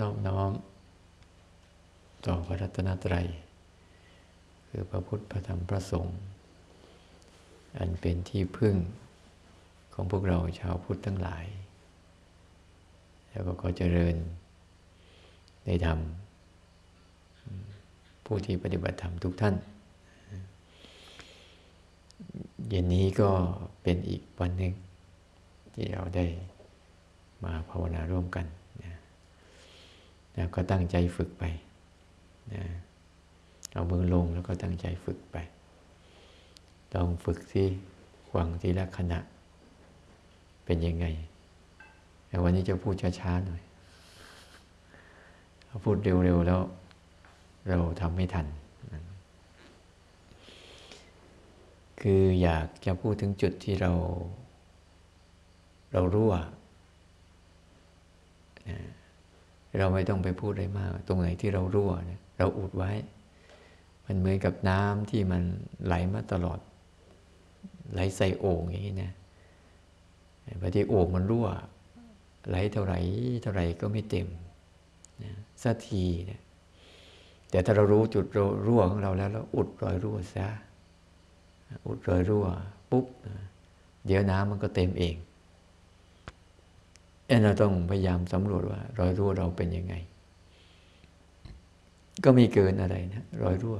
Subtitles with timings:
[0.00, 0.50] นอบน้อม
[2.26, 3.26] ต่อพระรัตนตรัย
[4.68, 6.18] คือพระพุทธพระธรรมพระสงฆ์
[7.78, 8.76] อันเป็นที่พึ่ง
[9.94, 11.44] ของพวกเราชาวพุทธทั้งหลาย
[13.30, 14.16] แล้วก็ขอเจริญ
[15.66, 15.98] ในธรรม
[18.24, 19.54] ผู้ที่ปฏิบัติธรรมทุกท่าน
[22.68, 23.30] เย็นนี้ก็
[23.82, 24.72] เป็นอีกวันหนึ่ง
[25.74, 26.24] ที่เราได้
[27.44, 28.46] มาภาวนาร่วมกัน
[30.36, 31.44] แล้วก็ตั้งใจฝึกไป
[32.54, 32.64] นะ
[33.72, 35.36] เอามือลงแล้วก็ตั้งใจฝึกไป
[36.94, 37.66] ต้องฝึกที่
[38.32, 39.20] ฟังทีละขณะ
[40.64, 41.06] เป็นยังไง
[42.28, 43.62] แต่วันนี้จะพูดช้าๆหน่อย
[45.84, 46.60] พูดเร็วๆแล้ว
[47.68, 48.46] เราทำไม่ทัน
[52.00, 53.92] คืออยากจะพูดถึงจุดที่เรา
[55.92, 56.42] เรารู้ว่า
[59.78, 62.92] เราไม่ต้องไปพูดอะไรมาก ตรงไหนที่เรารั่วเนี่ยเราอุดไว้
[64.04, 65.42] มันเหมือนกับน้ำที่มัน
[65.86, 66.58] ไหลมาตลอด
[67.92, 69.12] ไหลใส่โอ่งอย่างนี้นะ
[70.60, 71.48] พอที่โอ่งมันรั่ว
[72.48, 72.98] ไหลเท่าไหร่
[73.42, 74.28] เท่าไหร่ก็ไม่เต็ม
[75.22, 75.32] นะ
[75.62, 76.40] สักทีนี่ย
[77.50, 78.26] แต่ถ้าเรารู้จุด
[78.66, 80.48] รั่วของเราแล้วเราอุดรอยรั่วซะ
[81.86, 82.46] อุดรอยรั่ว
[82.90, 83.06] ปุ๊บ
[84.06, 85.16] เดี๋ยวน้ำมันก็เต็มเอง
[87.44, 89.94] เราต้องพยายามสำรวจว่า รอยรั่วเราเป็นยังไง
[92.24, 93.78] ก็มีเกินอะไรนะรอยรั่ว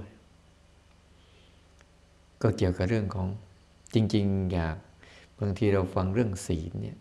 [2.42, 3.28] ก็เกี่ยวกับเรื่องของ
[3.94, 4.76] จริง ๆ อยาก
[5.40, 6.96] บางทีเราฟังเรื่องศีลเนี่ย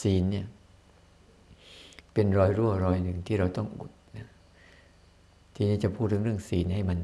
[0.00, 0.46] ศีลเนี่ย
[2.12, 4.28] เป็นรอยรั่วรอยหนึ่งที่เราต้องอุดนะ
[5.54, 6.98] ทีนี้จะพูดถึงเรื่องศีลให้มัน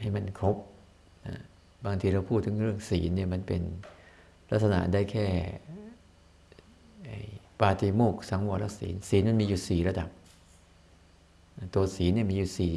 [0.00, 0.56] ให้มันครบ
[1.26, 1.36] นะ
[1.84, 3.62] บางทีเราพูดถึงเรื่องศีลเนี่ยมันเป็น
[4.50, 5.26] ลักษณะได้แค่
[7.60, 10.08] ปาติโมกสังวรศีลศีลมันมีอยู่สี่ระดับ
[11.74, 12.74] ตัวศีลเนี่ยมีอยู่สี่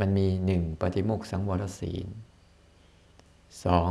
[0.00, 2.06] มันมีหนึ่งปฏิโมกสังวรศีล
[3.64, 3.90] สอง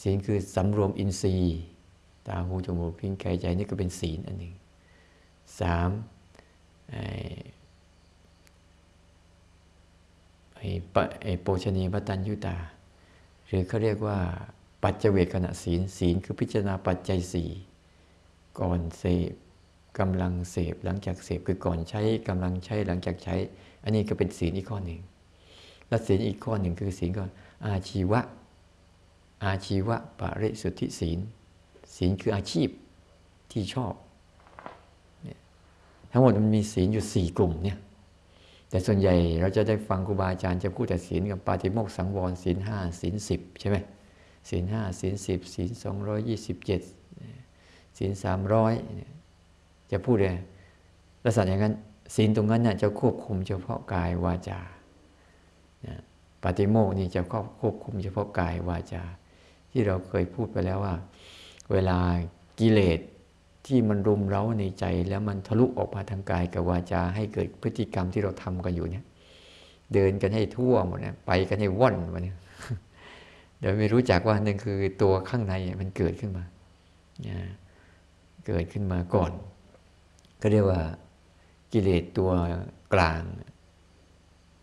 [0.00, 1.60] ศีลคือสำรวมอินทรีย์
[2.26, 4.54] ตาหูจมูกพิ้งกายใจนี่ก็เป็นศีลอันหนึ่ง
[5.60, 5.90] สาม
[10.56, 12.56] ไอ้โปชนีปตัญยุตา
[13.46, 14.18] หรือเขาเรียกว่า
[14.82, 17.50] ปัจเจเวกขณะศีลศีลคือพิจารณาปัจจัยสี่
[18.60, 19.32] ก่อนเสพ
[19.98, 23.36] กำลังเสพหลังจากเสพคือก่อนใช้กำลังใช้หลังจากใช้
[23.82, 25.00] อันนี้ก็เป็นศีลอีกข้อหนึ่ง
[25.88, 27.30] และศีลอีกข้อหนึ่งคือศีลก่อน
[27.66, 28.20] อาชีวะ
[29.44, 31.18] อาชีวะปริสุทธิศีล
[31.96, 32.68] ศีลคืออาชีพ
[33.52, 33.94] ที่ชอบ
[36.10, 37.78] ทั้งหมดมันมีศีลอยู่สี่กลุ่มเนี่ย
[38.68, 43.76] แต่ส่วนใหญ่เราจะได้ฟังครูบาอาจารย์จะพูดแต่ศีลกับปาฏิโมกสังวรศีลห้าศีลสิบใช่ไหม
[44.48, 46.80] ศีลห้าศีลสิบศีลสองร้อยยี่สิบเจ็ด
[47.98, 48.72] ศีลสามร้อย
[49.92, 50.36] จะพูดเลย
[51.24, 51.74] ลักษณะอย่างนั้น
[52.14, 54.60] ศีลตรงนั้นเนี่ยจะควบคุมเฉพาะกายวาจา
[56.42, 59.02] ปฏิโมกนี่จะครอบควบคุมเฉพาะกายวาจา
[59.70, 60.94] ที่เราเคยพูดไปแล้วว่า
[61.72, 61.98] เวลา
[62.60, 63.00] กิเลส
[63.66, 69.04] ที่มันรุมเร้าในใจ แล้วมันทะลุออกมาทางกายกับวาจา ให้เกิดพฤติกรรมที่เราทำกันอยู่เนี่ย
[69.94, 72.36] เดินกันให้ทั่วหมดเนี่ยไปกันให้ว่อนมาเนี่ย
[73.58, 76.44] เดี๋ยวไม่รู้จักว่าหนั่นคือตัวข้างในมันเกิดขึ้นมา
[78.46, 79.32] เกิดขึ้นมาก่อน
[80.40, 80.82] ก็เรียกว่า
[81.72, 82.30] กิเลสตัว
[82.94, 83.22] กลาง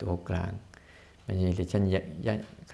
[0.01, 0.51] ตัวกลาง
[1.25, 1.83] มันมีชั้น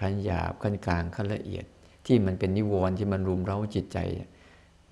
[0.04, 1.64] ั้นหยาบขั้นกลางขั้นละเอียด
[2.06, 3.98] ที่มันเป็นนิวรณ์ที่มันรุมเร้าจิตใจ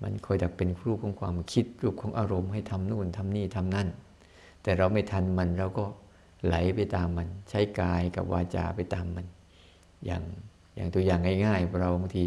[0.01, 3.87] มันคอยดักเป็นรูปของความคิดรูปของอารมณ์ให้ทำนู่นทำนี่ทำนั่น
[4.63, 5.85] แต่เราไม่ทันมันเราก็
[6.45, 9.25] ไหลไปตามมัน ใช้กายกับวาจาไปตามมัน
[10.05, 10.23] อย่าง
[10.75, 12.23] อย่างตัวอย่างง่ายๆเราบางที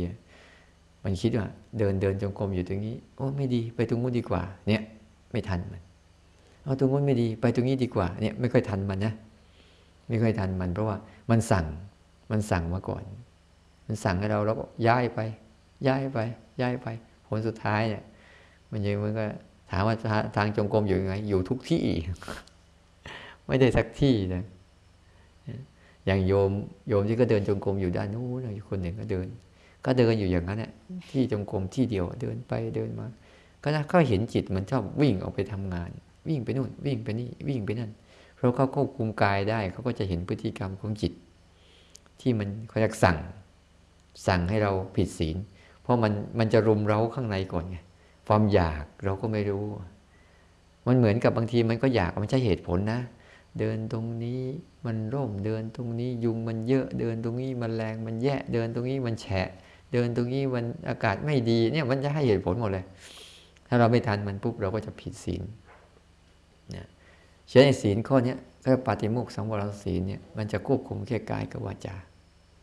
[1.04, 1.46] มันคิดว่า
[1.78, 4.82] เดินเดินจงกรมอยู่ตรงนี้ โอ้ไม่ดีไปตรงนู้นดีกว่า เนี่ย
[5.32, 5.82] ไม่ทันมัน
[6.64, 9.14] เอาตรงนู้นไม่ดีไปตรงนี้ดีกว่า เนี่ยไม่ค่อยทันมันนะ
[10.08, 10.96] ไม่ค่อยทันมัน เพราะว่า
[11.30, 11.66] มันสั่ง
[12.30, 13.02] มันสั่งมาก่อน
[13.86, 15.20] มันสั่งให้เราเราก็ย้ายไป
[15.86, 16.18] ย้ายไป
[16.60, 16.86] ย้ายไป
[17.26, 18.04] ผลสุดท้ายเนี่ย
[18.70, 19.24] มันยังมันก็
[19.70, 19.94] ถามว่า
[20.36, 21.84] ทางจงกรมอยู่ยังไง อยู่ทุกที่
[23.46, 24.44] ไม่ได้สักที่นะ
[26.06, 26.50] อย่างโยม
[26.88, 29.26] โยมที่ก็เดินจงกรมอยู่ด้านนู้นคนหนึ่งก็เดิน
[29.84, 30.72] ก็เดินอยู่อย่างนั้นเนี่ย
[31.10, 33.06] ที่จงกรมที่เดียวเดินไปเดินมา
[33.62, 35.90] ก็นะเขาเห็นจิตมันชอบวิ่งออกไปทำงาน
[36.28, 37.90] วิ่งไปนู่นวิ่งไปนี่วิ่งไปนั่น
[38.36, 41.12] เพราะเขาควบคุมกายได้เขาก็จะเห็นพฤติกรรมของจิต
[42.20, 43.18] ที่มันเขาจะสั่ง
[44.26, 45.36] สั่งให้เราผิดศีล
[45.82, 47.78] เพราะมันมันจะรุมเร้าข้างในก่อนไง
[48.26, 49.64] ความอยากเราก็ไม่รู้
[50.86, 53.00] มันเหมือนกับบางทีมันก็อยากมันใช่เหตุผลนะ
[53.58, 54.42] เดินตรงนี้
[54.86, 59.48] มันร่มเดินตรงนี้ยุงมันเยอะเดินตรงนี้มันแรงมันแย่เดินตรงนี้มันแฉะ
[59.92, 62.84] เดินตรงนี้มันอากาศไม่ดีเนี่ยมันจะให้เหตุผลหมดเลย
[63.68, 65.42] ถ้าเราไม่ทันมันปุ๊บเราก็จะผิดศีล
[66.74, 66.86] นะ
[67.50, 68.34] ฉะนั้นศีลข้อนี้
[68.64, 71.96] ก็ปฏิโมกสังวรศีลเนี่ยมันจะควบคุมแค่กายกับวาจา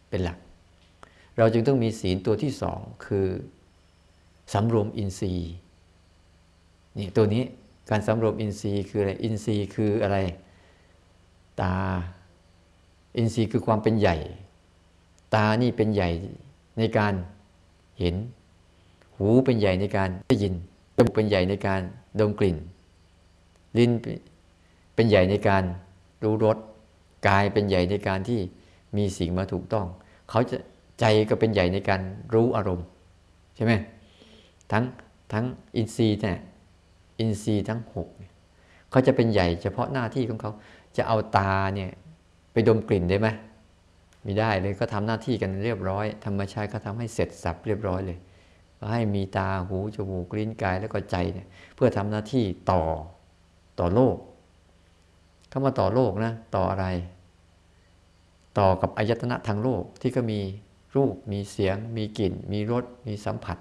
[0.10, 0.38] เป็นหลัก
[1.38, 3.28] เราจึงต้องมีศีลตัวที่สองคือ
[4.54, 5.54] สำรวมอินทรีย์
[6.98, 7.44] นี่ตัวนี้
[7.90, 10.18] การสำรวมอินทรีย์คืออะไรอินทรีย์คืออะไร
[11.62, 11.74] ตา
[13.18, 14.18] อินทรีย์คือความเป็นใหญ่
[15.36, 16.10] ตานี่เป็นใหญ่
[16.78, 17.14] ในการ
[18.00, 18.16] เห็น
[19.16, 20.54] หูเป็นใหญ่ในการได้ยิน
[20.96, 21.82] จมูกเป็นใหญ่ในการ
[22.20, 22.58] ดมกลิ่น
[23.78, 23.92] ลิ้น
[24.96, 25.64] เป็นใหญ่ในการ
[26.24, 26.58] รู้รส
[27.28, 28.40] กายเป็นใหญ่ในการที่
[28.98, 29.86] มีสิ่งมาถูกต้อง
[30.30, 30.58] เขาจะ
[31.00, 32.02] ใจก็เป็นใหญ่ในการ
[32.34, 32.86] รู้อารมณ์
[33.56, 33.74] ใช่ไหม
[34.72, 34.84] ทั้ง
[35.34, 35.46] ทั้ง
[35.76, 36.38] อินทรีย์เนี่ย
[37.20, 38.08] อินทรีย์ทั้งหก
[38.92, 40.52] เขาจะเป็นใหญ่เฉพาะหน้าที่ของเขา
[40.98, 41.92] จะเอาตาเนี่ย
[42.52, 43.28] ไปดมกลิ่นได้ไหม
[44.28, 48.20] ม่ได้เลยก็ทำหน้าที่กันเรียบร้อย ธรรมชาติก็ทำให้เสร็จสับเรียบร้อยเลย
[48.92, 52.82] ให้มีตาหูจมูกลิ้นกายแล้วก็ใจเนี่ยเพื่อทำหน้าที่ต่อ
[53.80, 54.16] ต่อโลก
[55.50, 56.86] เข้ามาต่อโลกนะต่ออะไร
[58.60, 60.40] ต่อกับอายตนะทางโลกที่ก็มี
[60.96, 63.58] รูปมีเสียง มีกลิ่น มีรสมีสัมผัส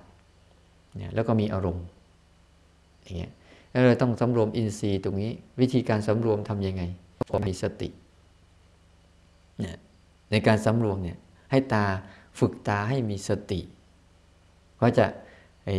[0.96, 1.84] เนี่ยแล้วก็มีอารมณ์
[3.02, 3.32] อย่างเงี้ย
[3.70, 5.30] แล้วเราต้องสำรวมอินทรีย์ตรงนี้
[5.60, 6.82] วิธีการสำรวมทํำยังไง
[7.32, 7.88] ก็มีสติ
[9.58, 9.76] เนี่ย
[10.30, 11.18] ในการสำรวมเนี่ย
[11.50, 11.84] ให้ตา
[12.38, 13.60] ฝึกตาให้มีสติ
[14.80, 15.06] ก็จะ
[15.64, 15.70] ไอ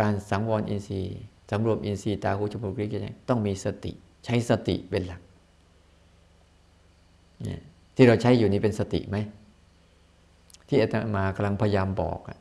[0.00, 1.20] การสังวรอินทรีย์
[1.50, 3.92] สำรวมอินทรีย์ตาหูจมูกลิ้นกายต้องมีสติ
[4.24, 5.20] ใช้สติเป็นหลัก
[7.42, 7.60] เนี่ย
[7.96, 9.16] ที่เราใช้อยู่นี้เป็นสติไหม
[10.68, 12.38] ที่อาตมากำลังพยายามบอกอะ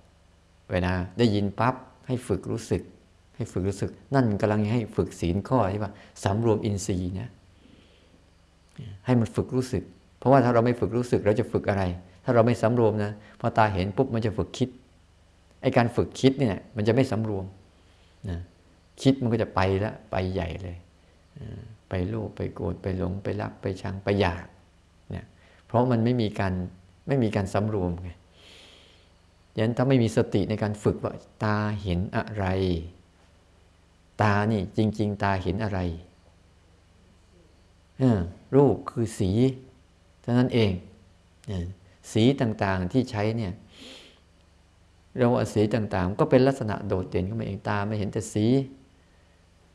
[0.72, 1.76] เวลาได้ยินปั๊บ
[2.08, 2.82] ให้ฝึกรู้สึก
[3.36, 5.92] ให้ฝึกรู้สึก นั่นกำลังให้ฝึกศีลข้อที่ว่า
[6.24, 7.30] สำรวมอินทรีย์นะ
[9.06, 9.84] ให้มันฝึกรู้สึก
[10.26, 11.84] ราะว่าถ้าเราไม่ฝึกรู้สึกเราจะฝึกอะไร
[12.24, 14.70] ถ้าเราไม่สำรวมนะพอตาเห็นปุ๊บมันจะฝึกคิด
[15.62, 17.46] ไอการฝึกคิดเนี่ยมันจะไม่สำรวม
[18.30, 18.40] นะ
[19.02, 20.78] คิดมันก็จะไปล้วไปใหญ่เลย
[21.90, 24.46] ไปโลภไปโกรธไปหลงไปรักไปชังไปอยาก
[25.12, 25.26] เนี่ย
[25.66, 26.54] เพราะมันไม่มีการ
[27.08, 28.12] ไม่มีการสำรวมไง
[29.58, 31.14] ยันถ้าไม่มีสติในการฝึกว่า
[31.44, 32.46] ตาเห็นอะไร
[34.22, 35.80] ตานี่จริง ๆ ตาเห็นอะไร
[38.56, 39.32] รูปคือสี
[40.26, 40.72] เท่านั้นเอง
[42.12, 43.54] สีต่างๆที่ใช้เนี่ย
[45.18, 48.46] เราว่าสีต่างๆ ก็เป็นลักษณะโดดเด่นขึ้นมาเองตาไม่เห็นแต่สี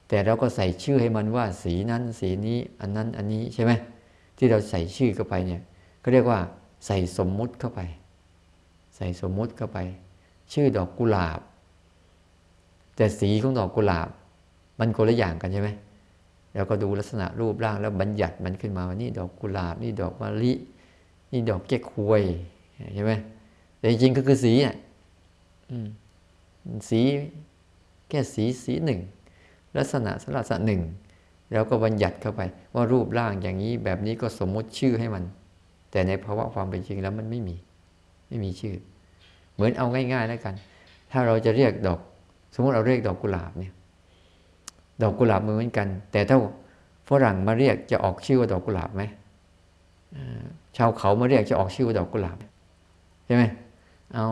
[0.08, 3.72] แต่เราก็ใส่ชื่อให้มันว่า สีนั้นสีนี้อันนั้นอันนี้ใช่ไหม
[4.38, 5.60] ที่เราใส่ชื่อเข้าไปเนี่ย
[6.02, 6.40] ก็เรียกว่า
[6.86, 7.80] ใส่สมมุติเข้าไป
[8.96, 9.78] ใส่สมมุติเข้าไป
[10.52, 11.40] ชื่อดอกกุหลาบ
[12.96, 14.08] แต่สีของดอกกุหลาบ
[14.78, 15.70] มันคนละอย่างกันใช่ไหม
[16.54, 20.52] เราก็ดูลักษณะรูปร่างแล้วบัญญัติมันขึ้นมาว่านี่ดอกกุหลาบ นี่ดอกมะลิ
[21.32, 22.22] นี่ดอกแก้ควย
[22.94, 23.12] ใช่ไหม
[23.78, 24.74] แต่จริงก็คือสีอะ
[26.90, 27.00] สี
[28.08, 29.00] แค่สีสีหนึ่ง
[29.76, 30.80] ลักษณะสลักษณะหนึ่ง
[31.52, 32.40] เราก็บัญญัติเข้าไป
[32.74, 35.24] ว่ารูปร่างอย่างนี้แบบนี้ก็สมมติชื่อให้มัน
[35.90, 37.56] แต่ในภาวะความเป็นจริงแล้วมันไม่มี
[38.28, 38.76] ไม่มีชื่อ
[39.54, 40.54] เหมือนเอาง่ายๆแล้วกัน
[41.10, 41.98] ถ้าเราจะเรียกดอก
[42.54, 43.72] สมมติเราเรียกดอกกุหลาบเนี่ย
[45.02, 46.36] ดอกกุหลาบเหมือนกัน แต่ถ้า
[47.08, 49.02] ฝรั่งมาเรียกจะออกชื่อว่าดอกกุหลาบไหม
[50.76, 52.36] ชาวเขามาเรียกจะออกชื่อว่าดอกกุหลาบ
[53.26, 53.44] ใช่ไหม
[54.14, 54.26] เอา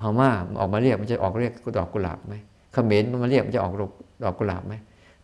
[0.00, 2.34] พม่าออกมาเรียกมันจะออกเรียกดอกกุหลาบไหม
[2.72, 3.74] เขมรมันมาเรียกมันจะออก
[4.24, 4.74] ดอกกุหลาบไหม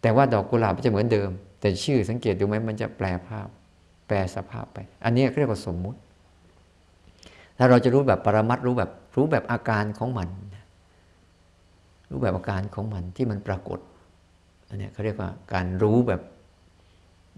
[0.03, 3.49] แต่ว่าดอกกุหลาบมันจะเหมือนเดิม แต่ชื่อสังเกตดูไหมมันจะแปลภาพ
[4.07, 5.99] แปลสภาพไป อันนี้เรียกว่าสมมุติ
[7.59, 10.29] ถ้าเราจะรู้แบบปรมัตรู้แบบรู้แบบอาการของมัน
[12.11, 13.79] รู้แบบอาการของมันที่มันปรากฏ
[14.69, 16.23] อันนี้เขาเรียกว่าการรู้แบบ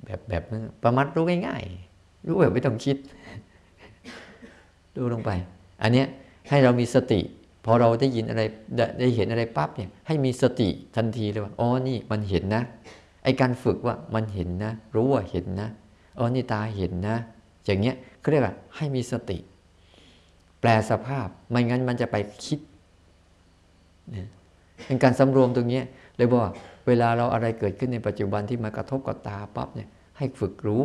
[0.05, 0.43] แบบแบบ
[0.83, 2.97] ประมัดรู้ง่ายๆ รู้แบบไม่ต้องคิด
[4.97, 5.31] รู้ลงไป
[5.83, 6.07] อันเนี้ย
[6.49, 7.21] ให้เรามีสติ
[7.65, 8.43] พอเราได้ยินอะไร
[9.01, 12.63] ได้เห็นอะไรปั๊บเนี่ยให้มีสติทันทีเลยว่าอ๋อนี่มันเห็นนะ
[13.25, 15.69] ไอการฝึกว่ามันเห็นนะ รู้ว่าเห็นนะ
[16.19, 17.17] อ๋อนี่ตาเห็นนะ
[17.65, 19.39] อย่างเงี้ยเขาเรียกว่าให้มีสติ
[20.61, 22.61] แปลสภาพไม่งั้นมันจะไปคิด
[24.11, 24.27] เนี่ย
[24.87, 25.83] เป็นการสำรวมตรงนี้
[26.17, 26.51] เลยบอก
[26.91, 30.83] เวลาเราอะไรเกิดขึ้นในปัจจุบันที่มากระทบกับตาปั๊บเนี่ยให้ฝึกรู้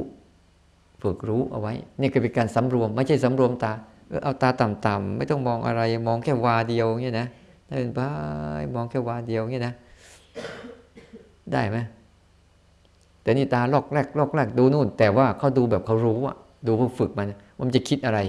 [1.03, 3.71] ฝึกรู้เอาไว้ นี่ก็เป็นการสำรวม ไม่ใช่สำรวมตา
[4.09, 7.27] เออเอาตาต่ำๆไม่ต้องมองอะไรมองแค่วาเดียวเงี้ยนะ
[7.67, 7.99] เดินไป
[8.75, 9.73] มองแค่วาเดียวเงี้ยนะ
[11.51, 11.77] ได้ไหม
[13.21, 16.35] แต่นี่ตาลอกแรกลอกแรกดูนู่น แต่ว่าเขาดูแบบเขารู้อะ
[16.67, 17.27] ดูเพื่อฝึกมัน
[17.59, 18.19] มันจะคิดอะไร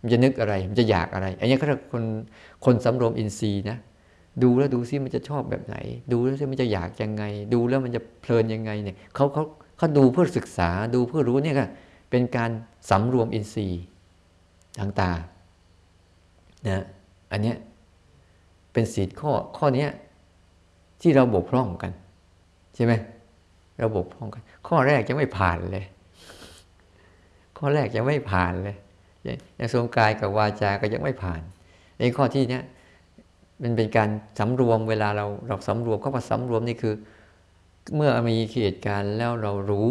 [0.00, 2.04] มันจะนึกอะไร มันจะอยากอะไร อันนี้เขาเรียกคน
[2.64, 3.78] คนสำรวมอินทรีย์นะ
[4.42, 5.76] ดูแล้วดูซิมันจะชอบแบบไหน
[6.12, 7.24] ดูแล้วซิมันจะอยากยังไง
[7.54, 9.44] ดูแล้วมันจะเพลินยังไงเนี่ยเขาเขา
[9.76, 11.64] เขาดูเพื่อศึกษาดูเพื่อรู้เนี่ยก็
[12.10, 12.50] เป็นการ
[12.90, 13.84] สำรวมอินทรีย์
[14.78, 15.10] ทางตา
[16.68, 16.84] นะ
[17.32, 17.56] อันเนี้ย
[18.72, 19.90] เป็นศีลข้อข้อเนี้ย
[21.02, 21.92] ที่เราบกพร่องกัน
[22.74, 22.92] ใช่ไหม
[23.78, 25.84] เราบกพร่องกัน ข้อแรกจะไม่ผ่านเลย
[27.58, 28.76] ข้อแรกยังไม่ผ่านเลย
[29.58, 31.40] ย่างทรงกายกับวาจาก็ยังไม่ผ่าน
[31.98, 32.62] ในข้อที่เนี้ย
[33.62, 36.94] มันเป็นการสำรวมเวลาเราเราสำรวมเข้ามาสำรวมนี่คือ
[37.94, 39.88] เมื่อมีเหตุการณ์แล้วเรารู้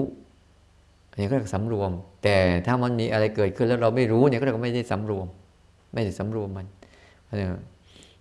[1.12, 1.92] อันนี้ก็เรียกสำรวม
[2.24, 5.28] แต่ถ้ามันมีอะไรเกิดขึ้นแล้วเราไม่รู้เนี่ยก็เรียกว่าไม่ได้สำรวม
[5.94, 6.68] ไม่ได้สำรวมมัน
[7.26, 7.46] เพราะฉะ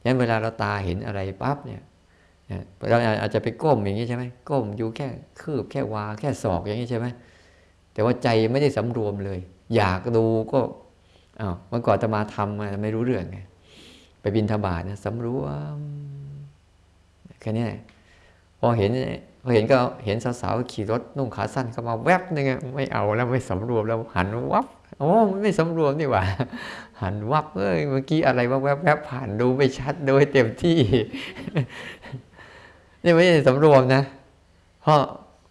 [0.07, 1.83] นั้นเวลาเราตาเห็นอะไรปั๊บเนี่ย
[2.91, 5.09] เราอาจจะไปก้มอย่างนี้ใช่ไหมก้มอยู่แค่
[5.41, 7.07] คืบแค่วาแค่ศอกอย่างนี้ใช่ไหม
[7.93, 9.41] แต่ว่าใจไม่ได้สำรวมเลย
[9.77, 10.61] อยากดูก็
[11.41, 13.39] อ้าวเมื่อก่อนจะมาทำไม่รู้เรื่องไง
[14.21, 15.79] ไปบินทบาทนะสำรวม
[17.41, 17.67] แค่นี้
[18.61, 18.91] พอเห็น
[19.43, 24.67] พอเห็นก็เห็นสาวๆขี่รถนุ่งขาสั้นเข้ามาแวบนึงไม่เอาแล้วไม่สำรวมแล้วหันวับ
[24.99, 25.13] โอ้
[25.43, 26.23] ไม่สำรวมนี่หว่า
[27.03, 30.79] หันวับเอ้ยเมื่อกี้อะไรว่าแวบแวบผ่านดูไม่ชัดโดยเต็มที่
[33.05, 34.03] นี่ไม่ใช่สำรวมนะ
[34.83, 35.01] เพราะ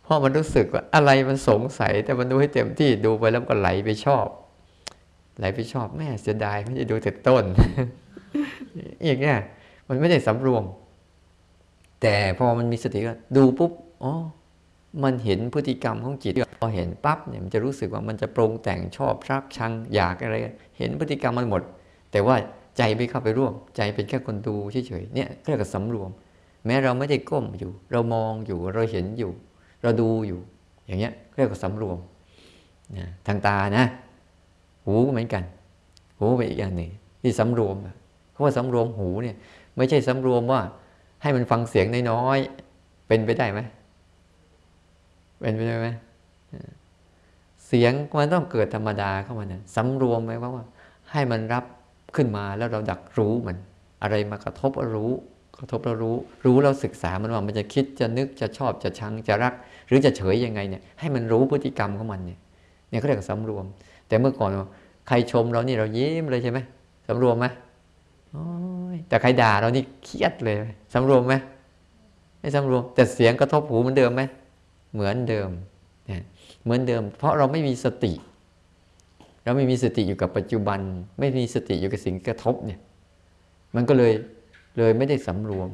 [0.04, 4.26] เพราะมันรู้สึกว่าอะไรมันสงสัย แต่มันดูให้เต็มที่ดูไปแล้วก็ไหลไปชอบ
[5.40, 7.44] ไหลไปชอบแม่เสียดายไม่ได้ดูแต่ต้น
[9.06, 9.38] อย่างเงี้ย
[9.88, 10.64] มันไม่ได้สำรวม
[12.02, 13.72] แต่พอมันมีสติก็ดูปุ๊บ
[14.04, 14.14] อ๋อ
[15.04, 20.36] มันเห็นพฤติกรรมของจิตพอเห็นปั๊บเนี่ยมันจะรู้สึกว่ามันจะปรุงแต่งชอบรักชังอยากอะไร
[20.78, 21.62] เห็นพฤติกรรมมันหมด
[22.12, 22.36] แต่ว่า
[22.78, 24.56] ใจไม่เข้าไปร่วม ใจเป็นแค่คนดู
[24.88, 26.10] เฉยๆเนี่ยเรียกว่าสำรวม
[26.66, 29.32] แม้เราไม่ได้ก้มอยู่ เรามองอยู่เราเห็นอยู่
[29.82, 30.40] เราดูอยู่
[30.88, 31.98] อย่างเงี้ยเรียกว่าสำรวม
[32.98, 33.86] นะทางตานะ
[34.86, 35.44] หูเหมือนกัน
[36.18, 37.88] หูเป็นอีกอย่างหนึ่งที่สำรวมเพ
[38.40, 39.36] ราะว่าสำรวมหูเนี่ย
[39.78, 40.62] ไม่ใช่สำรวมว่า
[41.22, 43.60] ให้มันฟังเสียงน้อยๆเป็นไปได้ไหม
[45.42, 45.88] เป็นไปได้ไหม
[47.68, 50.66] เสียงมันต้องเกิดธรรมดาเข้ามาเนี่ยสำรวมไหมว่า
[51.12, 51.66] ให้มันรับ
[52.16, 53.58] ขึ้นมาแล้วเราดักรู้มัน
[54.04, 55.12] อะไรมากระทบรู้
[55.60, 56.16] กระทบเรารู้
[56.46, 59.54] รู้เราศึกษามันว่ามันจะคิดจะนึกจะชอบจะชังจะรัก
[59.88, 62.40] หรือจะเฉยยังไงเนี่ย ให้มันรู้พฤติกรรมของมันเนี่ย
[62.90, 63.66] เนี่ยเขาเรียกสำรวม
[64.08, 64.50] แต่เมื่อก่อน
[65.08, 66.60] ใครชมเรานี่เรายิ้มเลยใช่ไหม
[67.08, 67.46] สำรวมไหม
[69.08, 70.56] แต่ใครด่าเรานี่เครียดเลย
[70.94, 71.34] สำรวมไหม
[72.40, 74.22] ไม่สำรวม แต่เสียงกระทบหูเหมือนเดิมไหม
[74.94, 75.50] เหมือนเดิม
[76.64, 78.14] เหมือนเดิม เพราะเราไม่มีสติ
[79.44, 80.80] เราไม่มีสติอยู่กับปัจจุบัน
[81.20, 82.80] ไม่มีสติอยู่กับสิ่งกระทบเนี่ย
[83.76, 84.14] มันก็เลย
[84.78, 85.70] เลยไม่ได้สำรวม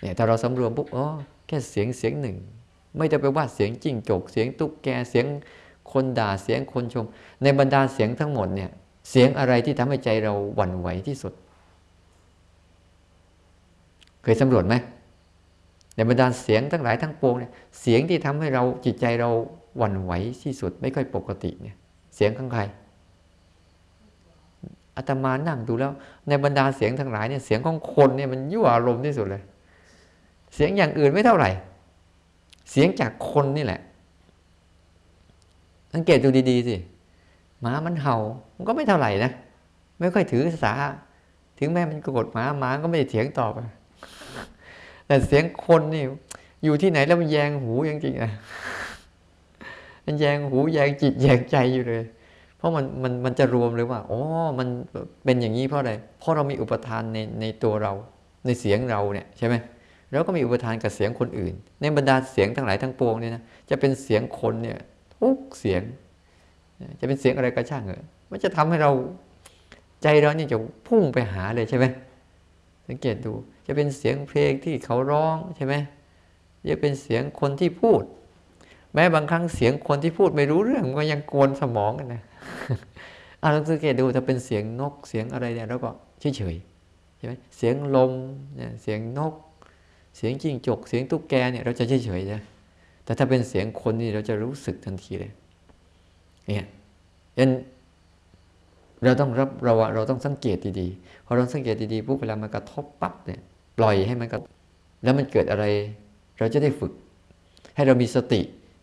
[0.00, 1.06] เนี่ยถ้าเราสำรวมปุ๊บอ๋อ
[1.46, 2.36] แค่เสียงเสียงหนึ่ง
[2.98, 5.26] ไม่ได้ไปว่าเสียงจิ้งจก เสียงตุ๊กแกเสียง
[5.92, 7.06] คนด่าเสียงคนชม
[7.42, 8.70] ในบรรดาเสียงทั้งหมดเนี่ย
[9.10, 11.32] เสียงอะไรที่ทำให้ใจเราหวั่นไหวที่สุด
[14.24, 14.74] เคยสำรวจไหม
[15.94, 19.30] ในบรรดาเสียงทั้งหลายทั้งปวงเนี่ยเสียงที่ทำให้เราจิตใจเรา
[19.76, 20.12] หวั่นไหว
[20.42, 21.76] ที่สุดไม่ค่อยปกติเนี่ย
[22.14, 22.62] เสียงของใคร
[24.96, 25.92] อาตมานั่งดูแล้ว
[26.28, 29.42] ในบรรดาเสียงทั้งหลายเนี่ยเสียงของคนเนี่ยมันยั่วอารมณ์ที่สุดเลย
[30.54, 31.50] เสียงอย่างอื่นไม่เท่าไหร่
[32.70, 33.80] เสียงจากคนนี่แหละ
[35.92, 36.76] สังเกตดูดีๆสิ
[37.60, 38.16] หมามันเห่า
[38.56, 39.30] มันก็ไม่เท่าไหร่นะ
[40.00, 40.72] ไม่ค่อยถือสา
[41.58, 43.52] ถึงแม้มันโกรธหมาหมาก็ไม่ได้เถียงตอบ
[45.06, 46.04] แต่เสียงคนนี่
[46.64, 48.32] อยู่ที่ไหนแล้วมันแยงหูจริงๆนะ
[50.06, 52.04] มันแยงหูแยงจิตแยงใจอยู่เลย
[52.58, 54.20] เพราะมันมันมันจะรวมเลยว่าอ๋อ
[54.58, 54.68] มัน
[55.24, 57.92] เป็นอย่างนี้เพราะอะไรเพราะเรามีอุปทานในในตัวเรา
[58.46, 59.54] ในเสียงเราเนี่ยใช่ไหม
[60.10, 64.78] แล้วก็มีอุปทานกับเสียงคนอื่น ในบรรดาเสียงทั้งหลายทั้งปวงเนี่ยนะจะเป็นเสียงคนเนี่ย
[65.16, 65.82] ทุกเสียง
[67.00, 68.90] จะเป็นเสียงอะไรก็ช่างเถอะมันจะทำให้เรา
[70.02, 71.84] ใจเราเนี่ยจะพุ่งไปหาเลยใช่ไหม
[72.86, 73.32] สังเกตดู
[73.66, 75.74] จะเป็นเสียงเพลงที่เขาร้องใช่ไหม
[76.70, 78.02] จะเป็นเสียงคนที่พูด
[78.94, 82.22] แม้บางครั้งเสียงคนที่พูดไม่รู้เรื่องก็ยังโกนสมองกันนะ
[83.42, 86.56] อาลองสังเกตดูถ้าเป็นเสียงนกเสียงอะไรเนี่ยเราก็เฉยเฉย
[87.16, 88.12] ใช่ไหมเสียงลม
[88.56, 89.34] เนี่ยเสียงนก
[90.16, 92.40] เสียงจิ้งจก เสียงตุ๊กแกเนี่ยเราจะเฉยเฉยนะ
[93.04, 95.32] แต่ถ้าเป็นเสียงคนนี่เราจะรู้สึกทันทีเลย
[96.46, 96.66] เนี่ย
[97.38, 97.50] ยัน
[99.04, 103.40] เราต้องรับเราเราต้องสังเกตดีๆพอเราสังเกตดีๆปุ๊บเวลามันกระทบปั๊บเนี่ย
[103.78, 104.38] ปล่อยให้มันกระ
[105.04, 105.64] แล้วมันเกิดอะไร
[106.38, 106.92] เราจะได้ฝึก
[107.74, 108.40] ให้เรามีสติ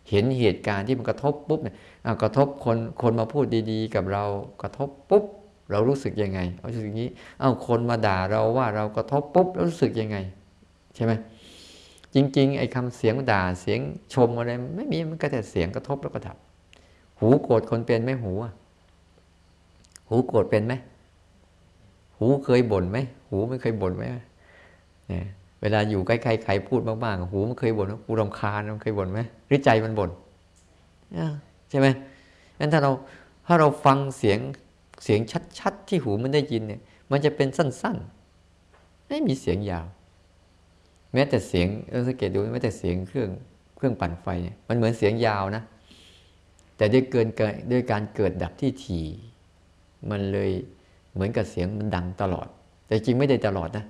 [0.09, 1.75] เห็นเหตุการณ์ที่มันกระทบปุ๊บเนี่ย
[2.21, 4.23] กระทบคนคนมาพูดดีๆ กับเรา
[4.61, 5.23] กระทบปุ๊บ
[5.71, 7.09] เรารู้สึกยังไงเอาสึกอย่างนี้
[7.39, 10.17] เอ้าคนมาด่าเราว่าเรากระทบปุ๊บเรารู้สึกยังไง
[10.95, 11.13] ใช่ไหม
[12.15, 13.79] จริง ๆ ไอ้คำเสียงด่าเสียง
[14.13, 16.37] ชมอะไรไม่มีมันก็แต่เสียงกระทบแล้วก็ดับ
[17.19, 18.53] หูโกรธคนเป็นไหมหูอะ
[20.11, 20.73] หูโกรธเป็นไหม
[22.17, 22.97] หูเคยบ่นไหม
[23.29, 24.03] หูไม่เคยบ่นไหม
[25.09, 25.25] เนี่ย
[25.61, 30.09] เวลาอยู่ใกล้ๆใครพูดมากๆ หูมันเคยบ่นว่ากูรำคาญมันเคยบ่นไหมหรือใจมันบ่น
[31.69, 31.87] ใช่ไหม
[32.59, 32.91] งั้นถ้าเรา
[33.47, 34.39] ถ้าเราฟังเสียง
[35.03, 35.19] เสียง
[35.59, 39.85] ชัดๆ ที่หูมันได้ยินเนี่ย มันจะเป็นสั้นๆ ไม่มีเสียงยาว
[41.13, 43.29] แม้แต่เสียงเราสังเกตดูแม้แต่เสียงเครื่อง
[43.77, 45.63] เครื่องปั่นไฟเนี่ยมันเหมือนเสียงยาวนะ
[46.77, 47.27] แต่ด้วยเกิน
[47.71, 49.05] ด้วยการเกิดดับที่ถี่
[50.09, 50.51] มันเลย
[51.13, 52.47] เหมือนกับเสียงมันดังตลอด
[52.85, 53.85] แต่จริงไม่ได้ตลอดนะ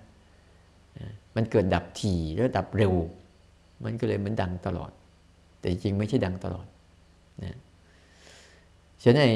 [1.36, 2.94] มันเกิดดับถี่แล้วดับเร็ว
[3.84, 4.92] มันก็เลยเหมือนดังตลอด
[5.60, 6.66] แต่จริงไม่ใช่ดังตลอด
[7.44, 7.58] นะ
[9.04, 9.34] ฉะนั้นไอ้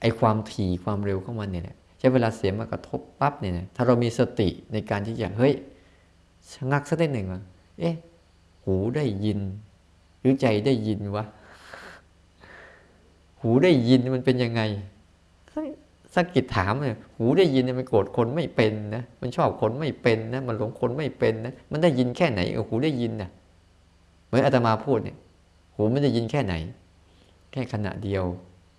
[0.00, 5.54] ไอความถี่ความเร็วของมันเนี่ยใช้เวลาเสียงมากระทบปั๊บเนี่ยถ้าเรามีสติในการที่จะเฮ้ย
[6.52, 7.42] ชะงักสักนิดหนึ่งว่า
[7.78, 7.94] เอ๊ะ
[8.64, 9.38] หูได้ยิน
[10.20, 11.24] หรือใจได้ยินวะ
[13.40, 14.62] หูได้ยินมันเป็นยังไง
[16.16, 23.30] สักกิจถามเลยหูได้ยินเนี่ยมันโกรธคนไม่เป็นนะมันชอบคนไม่เป็นนะมันหลงคนไม่เป็นนะมันได้ยินแค่ไหนเออหูได้ยินนะ
[24.26, 25.16] เหมือนอาตมาพูดเนี่ย
[25.74, 26.54] หูไม่ได้ยินแค่ไหน
[27.52, 28.24] แค่ขณะเดียว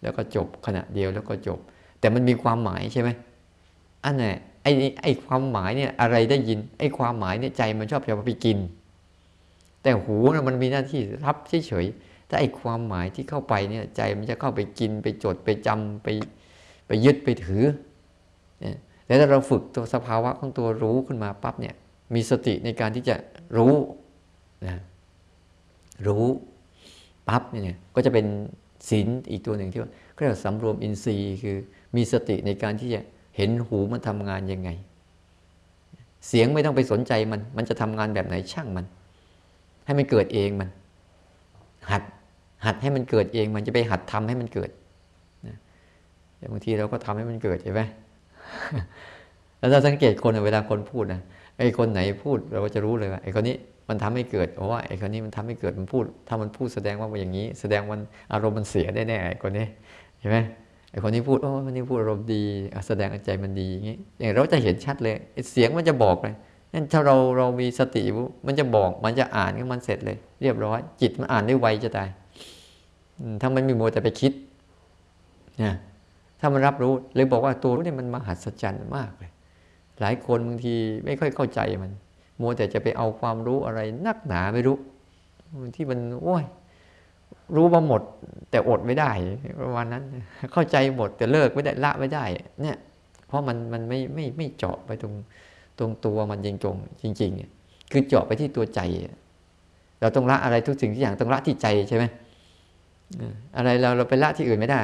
[0.02, 1.60] แล้วก็จบขณะเดียวแล้วก็จบ
[2.00, 3.10] แต่มันมีความหมายใช่ไหม
[4.04, 4.24] อันไหน
[4.64, 8.58] ไอ้ไอ้ความหมายเนี่ยอะไรได้ยินไอ้ความหมายเนี่ยใจมันชอบจะไปกิน
[9.84, 16.08] แต่หูนะมันมีหน้าที่รับเฉยๆแต่ไอ้ความหมายที่เข้าไปเนี่ยใจมันจะเข้าไปกินไปจดไปจำไป
[16.88, 17.64] ไปยึดไปถือ
[19.06, 21.76] แต่ถ้าเราฝึกตัวสภาวะของตัวรู้ขึ้นมาปั๊บเนี่ย
[22.16, 23.16] มีสติในการที่จะ
[23.58, 23.74] รู้
[24.66, 24.82] นะ
[26.08, 26.26] รู้
[27.28, 28.26] ปั๊บเนี่ยก็จะเป็น
[28.90, 31.58] ศีลอีกตัวหนึ่งที่ว่าเรียกว่าสำรวมอินทรีย์คือ
[31.96, 33.00] มีสติในการที่จะ
[33.36, 34.70] เห็นหูมันทำงานยังไง
[36.28, 38.86] เสียงไม่ต้องไปสนใจมัน มันจะทำงานแบบไหนช่างมัน
[39.86, 40.70] ให้มันเกิดเองมัน
[41.92, 42.04] หัด
[42.66, 44.70] หัดให้มันเกิดเองมันจะไปหัดทำให้มันเกิด
[46.38, 47.82] แต่บางทีเราก็ทำให้มันเกิดใช่ไหม
[49.60, 51.22] แล้วเราสังเกตคนเวลาคนพูดนะ
[51.58, 53.56] ไอ้คนไหนพูดเราก็จะรู้เลยว่าไอ้คนนี้
[53.90, 58.00] มันทำให้เกิดเพราะว่าไอ้คนนี้มันทำให้เกิดมันพูด ถ้ามันพูดแสดงว่ามันอย่างนี้ แสดงมัน
[58.34, 59.66] อารมณ์มันเสียแน่ไอ้คนนี้
[60.20, 60.38] ใช่ไหม
[60.92, 62.44] ไอ้คนนี้พูดโอ้คนนี้พูดอารมณ์ดี
[62.88, 65.16] แสดงใจมันดีอย่างนี้อย่างเราจะเห็นชัดเลย
[65.52, 66.36] เสียงมันจะบอกเลย
[66.74, 68.04] นั่นถ้าเราเรามีสติ
[68.46, 72.10] มันจะบอกมันจะอ่านก็มันเสร็จเลย เรียบร้อยจิตมันอ่านได้ไวจะตาย
[73.42, 74.32] ถ้ามันมีโมแต่ไปคิด
[75.64, 75.74] นะ
[76.40, 79.32] ถ้ามันรับรู้เลยบอกว่าตัวรู้เนี่ยมันมหัศจรรย์มากเลย
[80.02, 81.92] หลายคนบางทีไม่ค่อยเข้าใจมัน
[82.42, 84.78] มัวแต่จะไปเอาความรู้อะไรนักหนาไม่รู้
[85.76, 86.44] ที่มันโอ้ย
[87.56, 88.02] รู้มาหมด
[88.52, 89.12] แต่อดไม่ได้
[89.64, 90.04] ประมาณนั้น
[90.54, 92.24] เข้าใจหมดแต่เลิกไม่ได้ละไม่ได้
[92.62, 92.78] เนี่ย
[93.28, 95.14] เพราะมันมันไม่ไม่ไม่เจาะไปตรง
[95.80, 98.80] ตรงตัวมันจริงจงจริงๆคือเจาะไปที่ตัวใจ
[100.02, 102.06] เราต้องละอะไรทุกสิ่งทุกอย่างต้องละที่ใจใช่ไหม
[103.58, 104.82] อะไรเราเราไปละที่อื่นไม่ได้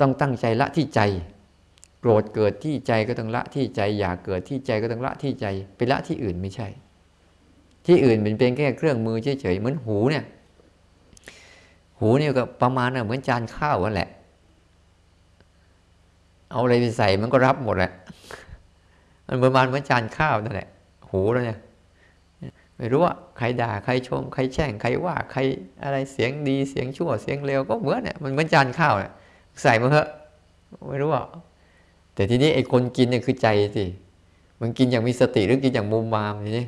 [0.00, 1.00] ต้องตั้งใจละที่ใจ
[2.00, 6.68] โกรธเกิดที่ใจก็ต้องละที่ใจ อยากเกิดที่ใจก็ต้องละที่ใจ ไปละที่อื่นไม่ใช่
[7.86, 10.24] ที่อื่นเป็นเพียงแค่เครื่องมือเฉยๆเหมือนหูเนี่ย
[12.00, 14.08] หูเนี่ยก็ประมาณเหมือนจานข้าวนั่นแหละ
[16.50, 17.92] เอาอะไรไปใส่มันก็รับหมดแหละ
[19.28, 20.68] มันประมาณเหมือนจานข้าวนั่นแหละ
[21.10, 21.58] หูแล้วเนี่ย
[22.76, 25.40] ไม่รู้ว่าใครด่าใครชม ใครแช่งใครว่าใคร
[25.84, 29.12] อะไรเสียงดีเสียงชั่วเสียงเลวก็เหมือนเนี่ยมันเหมือนจานข้าวเนี่ย
[29.62, 30.08] ใส่มาเถอะ
[30.88, 31.24] ไม่รู้อะ
[32.14, 33.84] แต่ทีนี้ไอ้คนกินเนี่ยคือใจสิ
[34.60, 36.66] มันกินอย่างมีสติหรือกินอย่างมุมมามทีนี้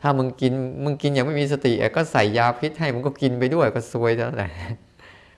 [0.00, 0.52] ถ้ามึงกิน
[0.84, 4.48] มึงกินอย่างไม่มีสติก็ใส่ยาพิษให้มึงก็กินไปด้วยก็ซวยเท่าไหร่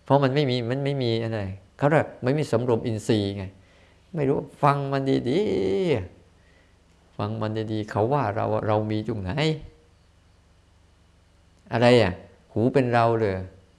[0.04, 1.40] เพราะมันไม่มีมันไม่มีอะไร
[1.78, 3.44] เขาเรียกไม่มีสำรวมอินทรีย์ไง
[4.14, 9.30] ไม่รู้ฟังมันดีๆฟังมันดีๆเขาว่าเราเรามีจุงไหน
[11.72, 12.12] อะไรอะ
[12.52, 13.34] หูเป็นเราเลย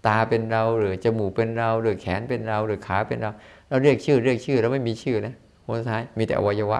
[0.07, 3.31] ตาเป็นเราหรือจมูกเป็นเรา หรือแขนเป็นเรา หรือขาเป็นเรา
[3.69, 5.33] เราเรียกชื่อเรียกชื่อเราไม่มีชื่อนะ
[5.65, 6.79] คนสุดท้ายมีแต่อวัยวะ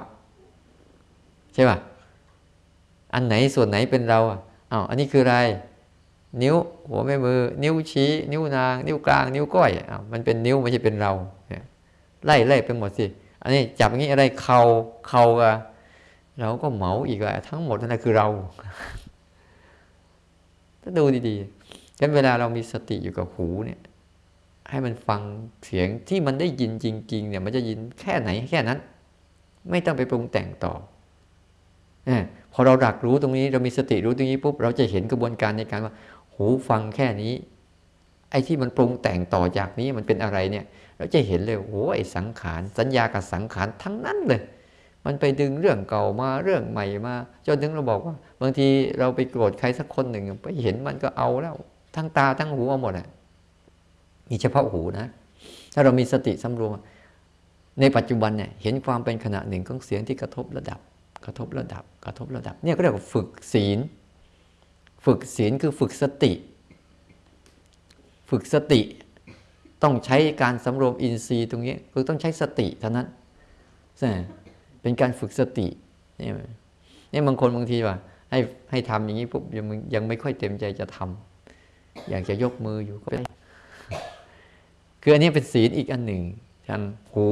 [1.54, 1.78] ใช่ป่ะ
[3.14, 4.40] อันไหนส่วนไหนเป็นเราอะ
[4.72, 5.36] อ้าวอันนี้คืออะไร
[6.42, 6.56] นิ้ว
[6.90, 11.12] หัวแม่มือ นิ้วชี้ นิ้วนาง นิ้วกลาง นิ้วก้อยอ้าวมันเป็นนิ้วไม่ใช่เป็นเรา
[12.26, 13.06] ไล่ไล่ไปหมดสิ
[13.42, 14.60] อันนี้จับอย่างนี้อะไรเข่า
[15.08, 15.54] เข่าอะ
[16.40, 18.28] เราก็เหมาอีกอะทั้งหมดนั่นคือเรา
[20.82, 21.63] ถ้าดูดีๆ
[21.98, 23.80] ฉะนั้นเวลาเรามีสติอยู่กับหูเนี่ย
[24.70, 25.22] ให้มันฟัง
[25.66, 28.80] เสียงที่มันได้ยินจริง ๆ เนี่ย มันจะยินแค่ไหนแค่นั้น
[29.70, 30.74] ไม่ต้องไปปรุงแต่งต่อ
[32.06, 35.94] เนี่ยพอเราดักรู้ตรงนี้เรามีสติรู้ตรงนี้ปุ๊บเราจะเห็นกระบวนการในการว่า
[36.36, 37.34] หูฟังแค่นี้
[38.32, 40.66] ไอ้ที่มันปรุงแต่งต่อจากนี้มันเป็นอะไรเนี่ย
[40.98, 44.42] เราจะเห็นเลยโอ้ไอ้สังขารสัญญากับสังขารทั้งนั้นเลย
[45.06, 47.16] มันไปดึงเรื่องเก่ามาเรื่องใหม่มา
[47.48, 48.68] จนถึงเราบอกว่า บางที
[49.00, 51.56] เราไปโกรธใครสักคนหนึ่งไปเห็นมันก็เอาแล้ว
[51.96, 53.08] ทั้งตาทั้งหูเอาหมดอะ
[54.30, 55.08] มีเฉพาะหูนะ
[55.74, 56.72] ถ้าเรามีสติสำรวม
[57.80, 60.80] ในปัจจุบันเนี่ยเห็นความเป็นขณะหนึ่งของเสียงที่กระทบระดับ
[61.26, 63.80] กระทบระดับ กระทบระดับ เนี่ยก็เรียกว่าฝึกศีล
[65.06, 66.32] ฝึกศีลคือฝึกสติ
[68.30, 68.82] ฝึกสติ
[69.84, 73.08] ต้องใช้การสำรวมอินทรีย์ตรงนี้คือต้องใช้สติเท่านั้น
[74.82, 75.68] เป็นการฝึกสติ
[76.20, 76.30] นี่
[77.12, 77.96] นี่บางคนบางทีว่า
[78.32, 78.40] ให้
[78.72, 81.33] ให้ทำอย่างนี้ปุ๊บยังยังไม่ค่อยเต็มใจจะทำ
[82.10, 83.22] อยากจะยกมืออยู่ก็ไม่
[85.02, 86.22] คืออันนี้เป็นศีลอีกอันหนึ่ง
[86.68, 86.82] ทาง
[87.14, 87.28] หู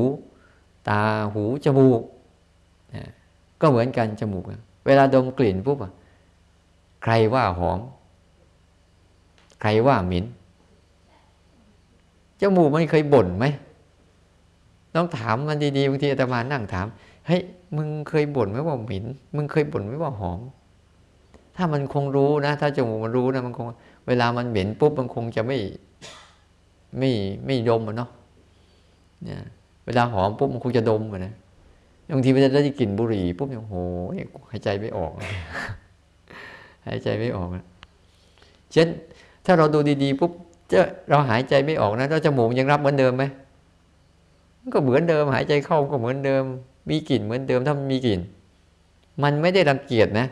[0.90, 1.02] ตา
[1.34, 2.02] หูจมูก
[3.62, 4.44] ก็เหมือนกันจมูก
[4.86, 5.92] เวลาดมกลิ่นปุ๊บอะ
[7.04, 7.80] ใครว่าหอม
[9.62, 10.26] ใครว่าหม็น
[12.42, 13.46] จมูกมันเคยบ่นไหม
[14.96, 16.86] ต้องถามมันดีๆบางทีอาตมานั่งถาม
[17.28, 17.42] เฮ้ย
[17.76, 20.40] มึงเคยบ่นไหมว่าหม็นมึงเคยบ่นไหมว่าหอม
[21.56, 23.68] ถ้ามันคงรู้นะ ถ้าจมูกมันรู้นะมันคง
[24.08, 25.58] เวลามันเหม็นปุ๊บมันคงจะไม่
[26.98, 27.12] ไม่
[27.46, 28.10] ไม่ดมมันเนาะ
[29.24, 29.38] เนี่ย
[29.86, 31.34] เวลาหอมปุ๊บมันคงจะดมมันนะ
[32.14, 33.76] บางทีมันจะได้กลิ่นบุหรี่ปุ๊บเนี่ยโอ้โห
[34.52, 35.12] หายใจไม่ออก
[36.88, 37.50] หายใจไม่ออก
[38.74, 38.88] เช่น
[39.46, 40.32] ถ้าเราดูดีๆปุ๊บ
[40.72, 43.24] จะเราหายใจไม่ออกนะแล้วจมูกยังรับเหมือนเดิมไหม
[44.74, 46.44] ก็เหมือนเดิม หายใจเข้าก็เหมือนเดิม
[46.90, 48.20] มีกลิ่นเหมือนเดิมถ้ามันมีกลิ่น
[49.24, 50.28] มันไม่ได้รังเกียจนะ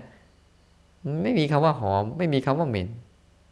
[1.24, 2.88] ไม่มีคำว่าหอม ไม่มีคำว่าเหม็น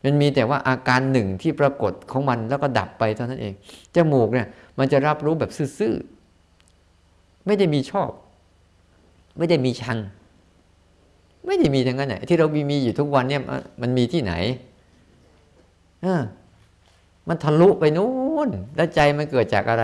[0.04, 3.54] มันมีแต่ว่าอาการหนึ่งที่ปรากฏของมันแล้วก็ดับไปเท่านั้นเอง
[3.96, 4.48] จมูกเนี่ย
[4.80, 8.10] มันจะรับรู้แบบซื่อๆ ไม่ได้มีชอบ
[9.38, 9.98] ไม่ได้มีชัง
[11.46, 13.42] ไม่ได้มีทั้งนั้นไหนที่เรามีมีอยู่ทุกวันเนี่ย
[13.82, 14.34] มันมีที่ไหน
[16.06, 16.08] อ
[17.28, 18.10] มันทะลุไปนู้
[18.48, 19.84] นแล้วใจมันเกิดจากอะไร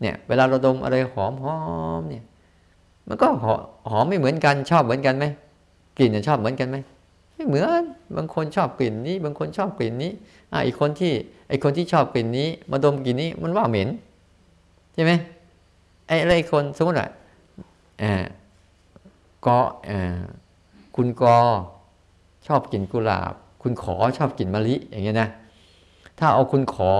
[0.00, 1.56] เนี่ย เวลาเราดมอะไรหอมหอ
[2.00, 2.24] มเนี่ย
[3.08, 3.26] มันก็
[3.90, 5.24] หอมไม่เหมือนกัน ชอบเหมือนกันไหม
[5.96, 6.76] กลิ่นชอบเหมือนกันไหม
[7.36, 7.82] ไม่เหมือน
[8.16, 10.12] บางคนชอบกลิ่นนี้ บางคนชอบกลิ่นนี้
[10.52, 11.12] อ่าอีกคนที่
[11.48, 13.88] ไอคนที่ชอบกลิ่นนี้ มาดมกลิ่นนี้มันว่าเหม็น
[14.94, 15.12] ใช่ไหม
[16.06, 17.08] ไอ้อะไรคนสมมติว่า
[18.02, 18.12] อ่า
[19.46, 20.00] กออ่า
[20.96, 21.36] คุณกอ
[22.46, 25.28] ชอบกลิ่นกุหลาบ คุณขอชอบกลิ่นมะลิอย่างเงี้ยนะ
[26.18, 26.92] ถ้าเอาคุณขอ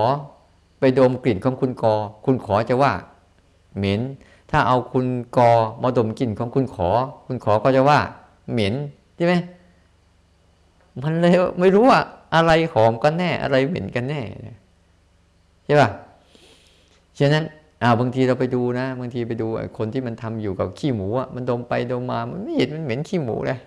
[0.80, 1.94] ไปดมกลิ่นของคุณกอ
[2.24, 2.92] คุณขอจะว่า
[3.76, 4.00] เหม็น
[4.50, 5.50] ถ้าเอาคุณกอ
[5.82, 6.88] มาดมกลิ่นของคุณขอ
[7.26, 7.98] คุณขอก็จะว่า
[8.52, 8.74] เหม็น
[9.16, 9.34] ใช่ไหม
[11.02, 12.00] มันเลยไม่รู้ว่า
[12.34, 14.20] อะไรหอมกันแน่ อะไรเหม็นกันแน่
[15.64, 15.88] ใช่ป่ะ
[17.18, 17.44] ฉะนั้น
[17.82, 19.46] อ่าบางทีเราไปดูนะ บางทีไปดู
[19.78, 23.58] คนที่มันทำอยู่กับขี้หมูอะมันดมไปดมมามันไม่เห็นมันเหม็นขี้หมูเลย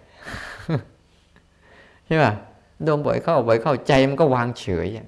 [2.06, 2.34] ใช่ป่ะ
[2.88, 5.08] ดมบ่อยเข้าบ่อยเข้าใจมันก็วางเฉยอะ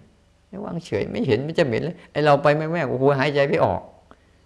[0.65, 3.81] วางเฉยไม่เห็นมันจะเหม็นเลยไอเราไปแม่แม่โอ้โหหายใจไม่ออก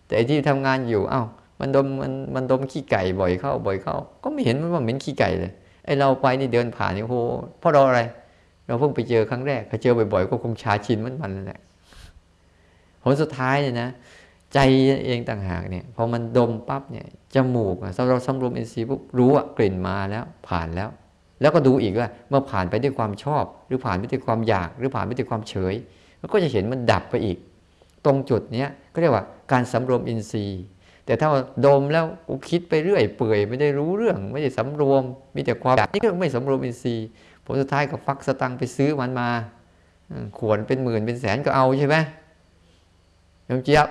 [0.07, 1.23] แต่ที่ทำงานอยู่ เอ้า
[1.59, 5.51] มันดมมันมันดมขี้ไก่บ่อยเข้า บ่อยเข้า ก็ไม่เห็นมันว่าเหม็นขี้ไก่เลย
[5.85, 7.17] ไอเราไปนี่เดินผ่านนี่โห
[7.59, 8.01] เพราะเราอะไร
[8.67, 11.59] เราเพิ่งไปเจอครั้งแรกพอเจอบ่อยๆ ก็คงชาชินมันมันแหละ
[13.01, 13.89] ผลสุดท้ายเนี่ยนะ
[14.53, 14.59] ใจ
[15.05, 20.89] เองต่างหากเนี่ยพอมันดมปั๊บเนี่ยจมูกเราสำรวมอินทรีย์ปุ๊บรู้ว่ากลิ่นมาแล้วผ่านแล้ว
[21.41, 25.75] แล้วก็ดูอีกว่าเมื่อผ่านไปด้วยความชอบ หรือผ่านไปด้วยความอยาก หรือผ่านไปด้วยความเฉย
[26.21, 27.37] มันก็จะเห็นมันดับไปอีก
[28.05, 30.63] ตรงจุดเนี้ยก็เรียกว่าการสำรวมอินทรีย์
[31.05, 31.27] แต่ถ้า
[31.65, 32.05] ดมแล้ว
[32.49, 35.03] คิดไปเรื่อยเปื่อยไม่ได้รู้เรื่อง ไม่ได้สำรวม
[35.35, 37.07] มีแต่ความนี่ก็ไม่สำรวมอินทรีย์
[37.45, 39.29] ผลสุดท้ายก็ฟักสตังไปซื้อมันมา
[40.37, 41.97] ขวนเป็นหมื่นเป็นแสนก็เอาใช่ไหม
[43.47, 43.87] ยมเจี๊ยบ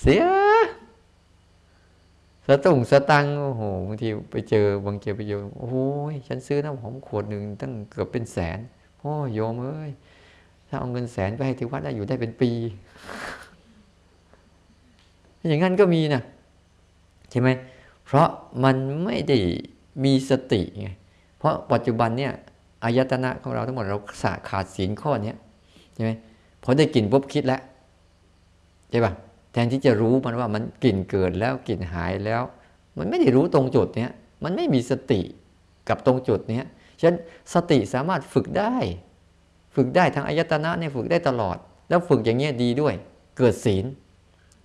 [0.00, 0.24] เสีย
[2.46, 5.76] สตุงสตังโอ้โหบางทีไปเจอบางเจอไปเจอโอ้โห
[6.28, 8.58] ฉันซื้อน้ำหอมขวดหนึ่งตั้งเกือบเป็นแสน
[9.00, 9.90] พ่อโยมเอ้ย
[10.68, 12.50] ถ้าเอาเงินแสนไปให้ที่วัดได้อยู่ได้เป็นปี
[15.48, 16.22] อย่างนั้นก็มีนะ
[17.30, 17.48] ใช่ไหม
[18.06, 18.28] เพราะ
[18.64, 19.38] มันไม่ได้
[20.04, 20.88] มีสติไง
[21.38, 22.32] เพราะปัจจุบันเนี่ย
[22.84, 23.98] อายตนะของเราทั้งหมดเรา
[24.48, 25.34] ขาดศีลข้อเนี้
[25.94, 26.10] ใช่ไหม
[26.62, 27.60] พอได้กลิ่นปุ๊บคิดแล้ว
[28.90, 29.12] ใช่ปะ
[29.52, 32.42] แทนที่จะรู้มันว่ามันกลิ่นเกิดแล้วกลิ่นหายแล้ว
[32.98, 34.10] มันไม่ได้รู้ตรงจุดเนี้ย
[34.44, 35.20] มันไม่มีสติ
[35.88, 36.66] กับตรงจุดเนี้ย
[37.00, 37.16] ฉะนั้น
[37.54, 38.74] สติสามารถฝึกได้
[39.76, 41.56] ฝึกได้ทางอายตนะเนี่ยฝึกได้ตลอด
[41.88, 42.94] แล้วฝึกอย่างเงี้ยดีด้วย
[43.38, 43.84] เกิดศีล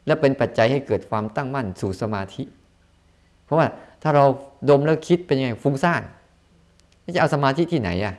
[0.06, 2.44] และเป็นปัจจัยให้เกิดความตั้งมั่นสู่สมาธิ
[3.46, 3.68] เพราะว่า
[4.02, 4.26] ถ้าเรา
[4.70, 6.02] ดมแล้วคิดเป็นยังไงฟุ้งซ่าน
[7.16, 8.16] จะเอาสมาธิที่ไหนอะ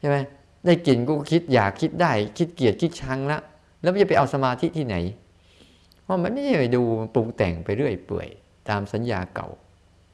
[0.00, 0.16] ใช่ไหม
[0.64, 3.42] ได้กลิ่นก็คิดอยากคิดได้ คิดเกลียดคิดชังแล้ว
[3.82, 4.96] แล้วจะไปเอาสมาธิที่ไหน
[6.02, 6.82] เพราะมันไม่ใช่ไปดู
[7.14, 8.28] ปรุงแต่งไปเรื่อยเปื่อย
[8.68, 9.48] ตามสัญญาเก่า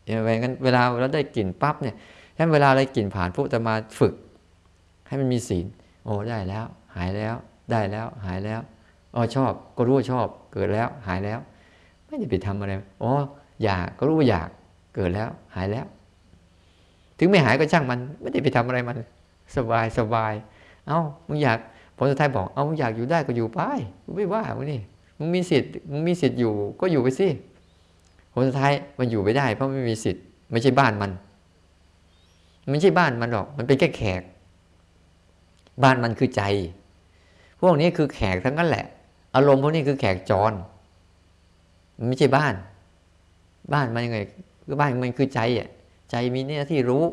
[0.02, 1.96] อย่างนั้นเวลาเราได้กลิ่นปั๊บเนี่ย
[2.36, 4.14] ถ้าเวลาอะไรกลิ่นผ่านพวกจะมาฝึก
[5.08, 5.66] ให้มันมีศีล
[6.04, 7.34] โอ้ได้แล้ว หายแล้ว
[7.70, 8.60] ได้แล้ว หายแล้ว
[9.14, 11.38] อ๋อชอบ ก็รู้ว่าชอบ เกิดแล้วหายแล้ว
[12.06, 13.12] ไม่ได้ไปทำอะไรอ๋อ
[13.62, 14.48] อยากก็รู้ว่าอยาก
[14.94, 15.86] เกิดแล้ว หายแล้ว
[17.18, 18.96] ถึงไม่หายก็ช่างมัน ไม่ได้ไปทำอะไรมัน
[19.56, 20.32] สบายสบาย
[20.86, 21.58] เอา้ามึงอยาก
[21.96, 23.60] ผลสุดท้ายบอกเอามึงอยากอยู่ได้ก็อยู่ไป
[24.16, 24.80] ไม่ว่ามึงนี่
[25.18, 27.28] มึงมีสิทธิ์มึงมีสิทธิ์อยู่ก็อยู่ไปสิ
[28.32, 31.10] ผลสุดท้ายมันอยู่ไม่ได้ เพราะไม่มีสิทธิ์ไม่ใช่บ้านมัน
[32.70, 34.22] ไม่ใช่บ้านมันหรอก มันเป็นแค่แขก
[35.82, 36.42] บ้านมันคือใจ
[37.60, 38.86] พวกนี้คือแขกทั้งนั้นแหละ
[39.34, 40.52] อารมณ์พวกนี้คือแขกจร
[41.98, 42.54] มันไม่ใช่บ้าน
[43.72, 44.18] บ้านมันยังไง
[44.66, 45.68] คือบ้านมันคือใจอะ
[46.10, 47.04] ใจมีเนี่ยที่รู้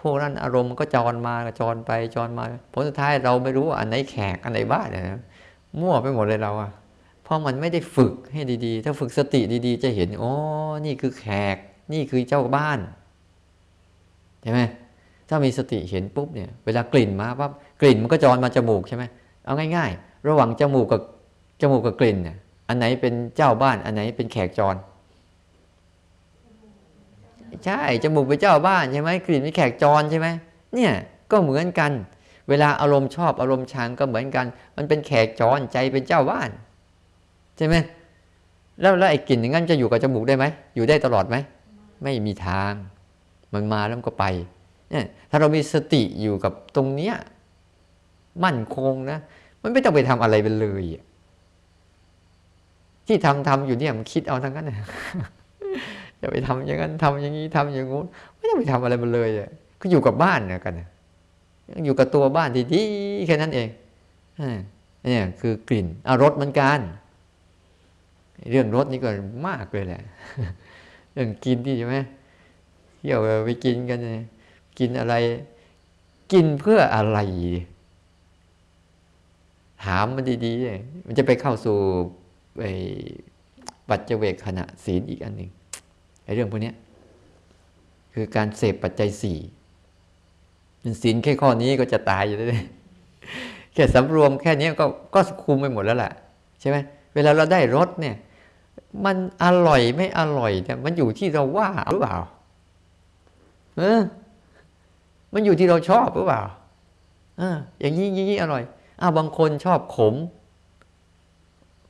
[0.00, 5.04] พวกนั้นอารมณ์มันก็จรมาจรไปจรมาผลสุดท้ายเราไม่รู้ว่าอันไหนแขกอันไหนบ้านเนี่ย
[5.80, 6.70] มั่วไปหมดเลยเราอะ
[7.22, 10.32] เพราะมันไม่ได้ฝึกให้ดีๆ ถ้าฝึกสติดีๆ จะเห็นอ๋อ
[10.86, 11.56] นี่คือแขก
[11.92, 12.78] นี่คือเจ้าบ้าน
[14.42, 14.60] ใช่ไหม
[15.28, 19.04] ถ้ามีสติเห็นปุ๊บเนี่ย เวลากลิ่นมาปั๊บกลิ่นมันก็จรมาจมูกใช่ไหม
[19.44, 21.00] เอาง่าย ๆ ระหว่างจมูกกับ
[21.62, 22.36] จมูกกับกลิ่นเนี่ย
[22.68, 24.76] อันไหนเป็นเจ้าบ้าน อันไหนเป็นแขกจร
[27.64, 30.28] ใช่จมูกเป็นเจ้าบ้านใช่ไหมกลิ่นเป็นแขกจรใช่ไหม
[30.74, 30.92] เนี่ย
[31.30, 31.92] ก็เหมือนกัน
[32.48, 34.46] เวลาอารมณ์ชอบอารมณ์ชังก็เหมือนกัน
[34.76, 36.50] มันเป็นแขกจรใจเป็นเจ้าบ้าน
[37.56, 37.74] ใช่ไหม
[38.80, 40.44] แล้วแล้วไอ้กลิ่นอย่างนั้นจะอยู่กับจมูกได้ไหม
[40.74, 41.36] อยู่ได้ตลอดไหม
[42.02, 42.72] ไม่มีทาง
[43.52, 44.24] มันมาแล้วก็ไป
[44.90, 47.14] เนี่ยถ้าเรามีสติอยู่กับตรงเนี้ย
[48.44, 49.18] มั่นคงนะ
[49.62, 50.84] มันไม่ต้องไปทำอะไรไปเลย
[53.06, 54.86] ที่ทำทำอยู่เนี่ยมันคิดเอาทั้งนั้นนะ
[56.20, 59.48] จะไปทำอย่างนั้นทำอย่างนี้ทำอย่างงู้นไม่ต้องไปทำอะไรมันเลยอะ
[59.80, 60.80] ก็อยู่กับบ้านเนี่ยกัน
[61.84, 63.68] อยู่กับตัวบ้านดีๆแค่นั้นเอง
[65.06, 66.78] นี่คือกลิ่นอารสเหมือนกัน
[68.50, 69.08] เรื่องรสนี่ก็
[69.46, 70.02] มากเลยแหละ
[71.12, 71.96] เรื่องกินที่ใช่ไหม
[72.98, 73.98] เที่ยวไปกินกัน
[74.78, 75.14] กินอะไร
[76.32, 77.18] กินเพื่ออะไร
[79.84, 81.78] ถามมันดีๆมันจะไปเข้าสู่
[82.58, 82.64] ไอ
[83.88, 85.50] ปัจเจเวกขณะศีลอีกอันหนึ่ง
[86.24, 86.72] ไอ้เรื่องพวกนี้
[88.14, 89.38] คือการเสพปัจจัยสี่
[91.02, 92.64] ศีลแค่ข้อนี้ก็จะตายอยู่เลย
[93.74, 96.12] แค่สำรวมแค่นี้ก็ก็คุมไปหมดแล้วแหละ
[96.60, 96.76] ใช่ไหม
[97.14, 98.16] เวลาเราได้รสเนี่ย
[99.04, 102.16] มันอร่อยไม่อร่อยเนี่ยมันอยู่ที่เราว่าหรือเปล่า
[103.76, 104.00] เออ
[105.34, 106.42] มันอยู่ที่เราชอบหรือเปล่า
[107.40, 108.62] อ่าอย่างนี้อย่างนี้อร่อย
[109.00, 110.14] อ้าวบางคนชอบขม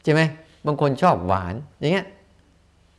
[0.05, 0.22] ใช่ไหม
[0.66, 2.07] บางคนชอบหวาน อย่างเงี้ย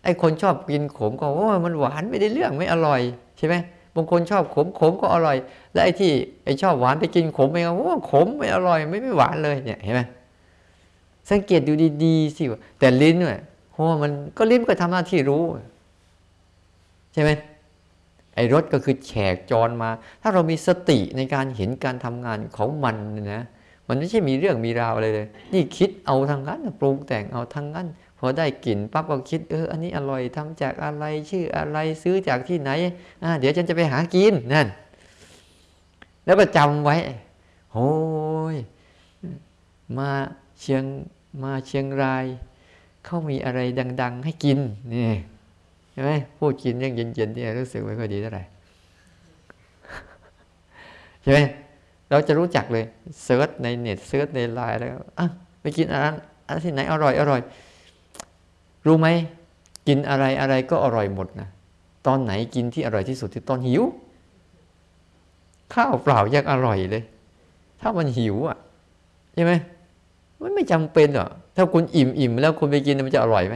[0.03, 3.01] ไอ้คนชอบกินขมก็โอ้มันหวานไม่ได้เรื่องไม่อร่อย
[3.37, 3.55] ใช่ไหม
[3.95, 5.37] บางคนชอบขมขมก็อร่อย
[5.73, 6.11] และไอ้ที่
[6.45, 10.01] ไอ้ชอบหวานไปกินขมไปก็โอ้ขมไม่อร่อย ไม่ไม่หวานเลยเนี่ยเห็นไหม
[11.29, 11.73] สังเกตดู
[12.03, 12.43] ดีๆสิ
[12.79, 13.41] แต่ลิ้นเนี่ย
[13.73, 15.43] โอ้มันก็ลิ้นก็ทำหน้าที่รู้
[17.13, 17.31] ใช่ไหม
[18.35, 19.89] ไอ้รถก็คือแฉกจรมา
[20.21, 22.95] ถ้าเรามีสติในการเห็นการทำงานของมัน
[23.33, 23.43] นะ
[23.93, 27.87] มันไม่ใช่มีเรื่องมีราวอะไรเลย นี่คิดเอาทางนั้นปรุงแต่งเอาทางนั้น
[28.19, 32.71] พอได้กลิ่นปั๊บก็คิดเอออันนี้อร่อยทำจากอะไรชื่ออะไรซื้อจากที่ไหน
[33.23, 34.67] อ่าเดี๋ยวฉันจะไปหากินนั่น
[36.25, 36.95] แล้วประจำไว้
[37.73, 37.91] โอ้
[38.53, 38.55] ย
[39.97, 40.09] มา
[40.59, 40.83] เชียง
[41.43, 42.25] มาเชียงราย
[43.05, 43.59] เขามีอะไร
[44.01, 44.59] ดัง ๆ ให้กิน
[44.93, 45.01] นี่
[45.91, 48.43] ใช่ไหมพูดกินยังเย็นๆเนี่ยรู้สึกไม่ค่อยดีเท่าไหร่
[51.23, 51.39] ใช่ไหม
[52.09, 52.85] เราจะรู้จักเลย
[53.23, 55.27] search ในเน็ต search ในไลน์แล้วอะ
[55.61, 56.05] ไปกินอะไร
[56.47, 57.41] อะไรที่ไหนอร่อยอร่อย
[58.85, 59.07] รู้ไหม
[59.87, 61.47] กินอะไรอะไรก็อร่อยหมดนะ
[62.07, 63.83] ตอนไหนกินที่อร่อยที่สุดที่ตอนหิว
[65.73, 67.03] ข้าวเปล่ายังอร่อยเลย
[67.81, 68.57] ถ้ามันหิวอะ
[69.33, 69.53] ใช่ไหม
[70.41, 73.55] มันไม่จำเป็นหรอกถ้าคุณอิ่มอิ่มแล้วคุณไปกินมันจะอร่อยไหม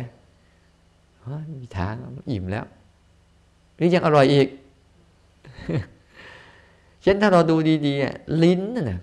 [1.61, 1.93] มีทาง
[2.31, 2.65] อิ่มแล้ว
[3.75, 4.47] หรือยังอร่อยอีก
[7.07, 8.99] ฉะนั้นถ้าเราดูดีๆลิ้นน่ะ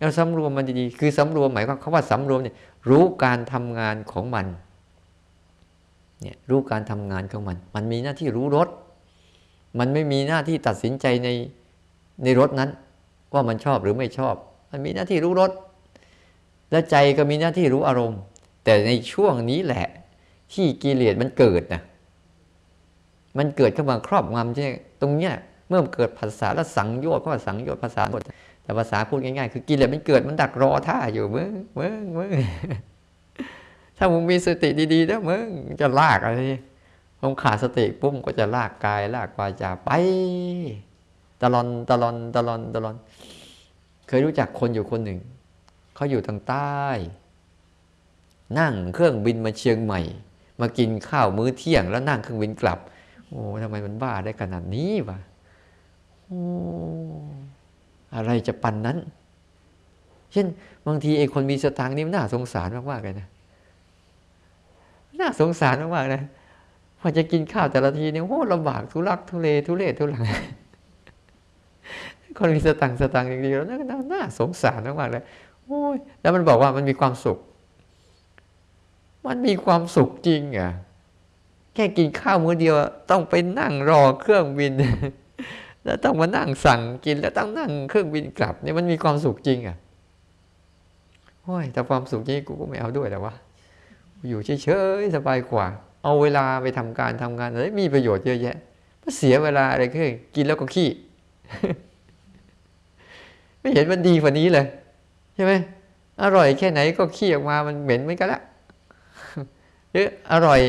[0.00, 2.56] เราสำรวมมันดีๆคือสำรวมหมายความคำว่าสำรวมเนี่ย
[2.90, 4.46] รู้การทำงานของมัน
[6.20, 8.68] เนี่ยรู้การทำงานของมัน มันมีหน้าที่รู้รส
[9.78, 11.28] มันไม่มีหน้าที่ตัดสินใจใน
[12.24, 12.70] ในรถนั้น
[13.34, 14.34] ว่ามันชอบหรือไม่ชอบ
[14.70, 15.50] มันมีหน้าที่รู้รส
[16.70, 18.20] และใจก็มีหน้าที่รู้อารมณ์
[18.64, 19.86] แต่ในช่วงนี้แหละ
[20.52, 21.82] ที่กิเลสมันเกิดนะ
[23.38, 24.68] มันเกิดขึ้นมาครอบงำใช่
[25.00, 25.34] ตรงเนี้ย
[25.70, 28.20] เมื่อเกิดภาษาแล้วสังโยชน์เพราะว่าสังโยชน์ภาษาหมด
[28.62, 32.30] แต่ภาษาพูดง่ายๆ คือกิเลสมันเกิดมันดักรอท่าอยู่มึงมึงมึง
[33.96, 35.46] ถ้ามึงมีสติดีๆนะมึง
[35.80, 36.38] จะลากอะไร
[37.20, 39.90] มึงขาดสติปุ๊บก็จะลากกายลากวาจาไป
[41.42, 42.94] ตลอนตลอนตลอนตลอน
[44.06, 45.18] เคยรู้จักคนอยู่คนหนึ่ง
[45.94, 46.84] เขาอยู่ทางใต้
[48.58, 50.00] นั่งเครื่องบินมาเชียงใหม่
[50.60, 52.78] มากินข้าวมื้อเที่ยงแล้วนั่งเครื่องบินกลับ
[53.28, 55.18] โอ้ทำไมมันบ้าได้ขนาดนี้วะ
[58.14, 58.98] อะไรจะปันนั้น
[60.32, 60.46] เช่น
[60.86, 63.26] บางทีไอ้คนมีสตางค์นี่น่าสงสารมากๆเลยนะ
[65.20, 66.22] น่าสงสารมากๆนะ
[67.00, 70.24] พอจะกินข้าวแต่ละทีเนี่ยโอ้ลำบากทุรักทุเลทุเรศทุลัง
[72.36, 73.78] คนมีสตังค์สตังค์อย่างเดียวน่า
[74.12, 75.24] น่าสงสารมากๆเลย
[75.64, 77.38] โอ้ยแล้วมันบอกว่ามันมีความสุข
[79.26, 80.70] มันมีความสุขจริงอะ
[81.74, 82.74] แค่กินข้าวมื้อเดียว
[83.10, 84.72] ต้องไปนั่งรอเครื่องบิน
[85.84, 89.76] แล้วต้องมานั่งสั่งกิน แล้วต้องนั่งเครื่องบินกลับเนี่ยมันมีความสุขจริงอะ
[91.44, 93.34] โอ้ยแต่ความสุขนี้กูก็ไม่เอาด้วยแต่ว่า
[94.28, 94.68] อยู่เฉ
[95.00, 95.66] ยๆสบายกว่า
[96.02, 98.56] เอาเวลาไปทำการทำงานอะไรมีประโยชน์เยอะแยะ
[99.16, 100.88] เสียเวลาอะไรคือกินแล้วก็ขี้
[103.60, 104.66] ไม่เห็นมันดีกว่านี้เลย
[105.34, 105.52] ใช่ไหม
[106.22, 108.40] อร่อยแค่ไหนก็ขี้ออกมามันเหม็นไม่กันละ
[109.92, 110.60] หรืออร่อย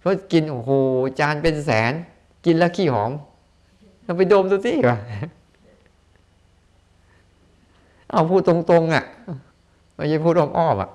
[0.00, 0.70] เพราะกินโอ้โห
[1.20, 1.92] จานเป็นแสน
[2.44, 3.12] กินแล้วขี้หอม
[4.06, 4.98] เราไปดมดูสิวะ
[8.10, 9.04] เอาพูดตรงๆอะ
[9.94, 10.90] ไม่ใช่พูดอ้อมๆอะ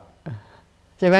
[0.99, 1.17] ใช่ไหม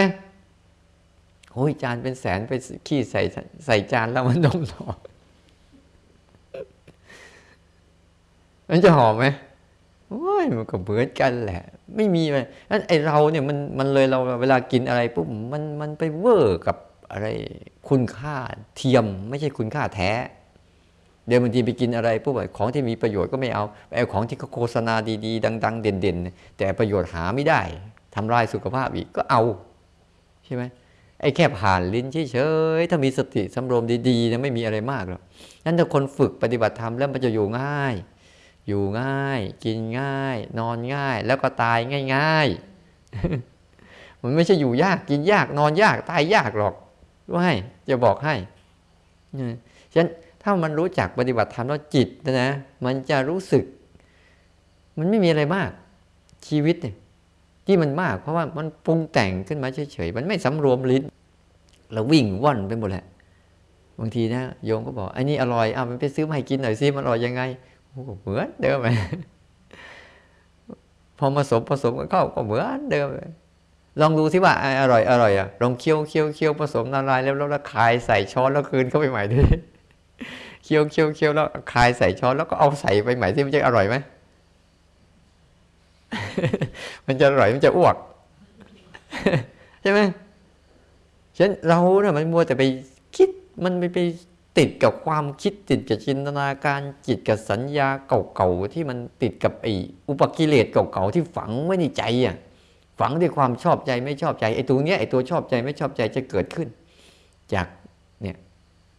[1.54, 2.54] โอ้ยจานเป็นแสนไป
[2.88, 3.22] ขี้ใส่
[3.66, 4.86] ใส่จานแล้วมันดมต่อ
[8.70, 9.26] มันจะหอมไหม
[10.10, 11.64] โอ้ยมันก็เหมือนกันแหละ
[11.96, 16.78] ไม่มีเลยนั่นไอเราเนี่ยมันมันเลยเราเวลากินอะไรปุ๊บมันมันไปเวอร์กับ
[17.12, 17.28] อะไร
[17.90, 18.36] คุณค่า
[18.76, 20.12] เทียมไม่ใช่คุณค่าแท้
[21.28, 27.62] เดี๋ยวบางทีไปกินอะไรปุ๊บของที่มีประโยชน์ก็ไม่เอาไปเอาของที่เขาโฆษณาดีๆ ดัง ๆ เด่นๆ แต่ประโยชน์หาไม่ได้
[28.16, 29.42] ทำลายสุขภาพอีกก็เอา
[30.46, 30.64] ใช่ไหม
[31.22, 32.38] ไอ้แค่ผ่านลิ้นเฉ
[32.80, 35.22] ยๆถ้ามีสติสำรวมดีๆนะไม่มีอะไรมากหรอก
[35.66, 37.94] นั้นถ้าคนฝึกปฏิบัติธรรมแล้วมันจะอยู่ง่าย
[38.68, 41.80] อยู่ง่าย กินง่าย นอนง่าย แล้วก็ตาย
[42.16, 46.76] ง่ายๆ มันไม่ใช่อยู่ยากกินยากนอนยากตายยากหรอก
[47.32, 47.56] ว่าให้
[47.90, 48.36] จะบอกให้
[49.92, 50.10] ฉะนั้น
[50.42, 52.50] ถ้ามันรู้จักปฏิบัติธรรมแล้วจิตนะนะ
[52.86, 53.64] มันจะรู้สึก
[54.98, 55.70] มันไม่มีอะไรมาก
[56.48, 56.96] ชีวิตเนี่ย
[57.66, 61.04] ที่มันมาก เพราะว่ามันปรุงแต่งขึ้นมาเฉยๆ มันไม่สำรวมลิ้น
[61.94, 63.06] เราวิ่งว่อนไปหมดแหละ
[64.00, 67.42] บางทีนะโยมก็บอกไอ้นี่อร่อยเอามันไปซื้อมาให้กินหน่อยซิมันอร่อยยังไง
[68.22, 68.88] เหมือนเดิมไป
[71.18, 73.08] พอผสมผสมกันเข้าก็เหมือนเดิม
[74.02, 79.38] ลองดูสิว่าอร่อยอร่อยอะลองเคี่ยวเคี่ยวเคี่ยวผสมละลายแล้วแล้วคายใส่ช้อนแล้วคืนเข้าไปใหม่ดิ
[80.64, 83.96] เคี่ยวเคี่ยวเคี่ยวแล้วคายใส่ช้อนแล้วก็เอาใส่ไปใหม่ที่มันจะอร่อยไหม
[87.08, 87.96] มันจะอร่อยมันจะอ้วก
[89.82, 90.00] ใช่ไหม
[91.36, 92.64] ฉะนั้นเราเนี่ยมันมัวแต่ไป
[93.16, 93.30] คิด
[93.64, 94.00] มันไปไป
[94.58, 99.74] ติดกับความคิดติดกับจินตนาการจิตกับสัญญาเก่าๆที่มันติดกับไอ้
[100.10, 102.36] อุปกิเลสเก่าๆที่ฝังไว้ในใจอะ
[103.00, 106.68] ฝังด้วยความชอบใจไม่ชอบใจไอ้ตัวเนี้ยไอ้ตัวชอบใจไม่ชอบใจจะเกิดขึ้น
[107.54, 107.81] จากเนี่ย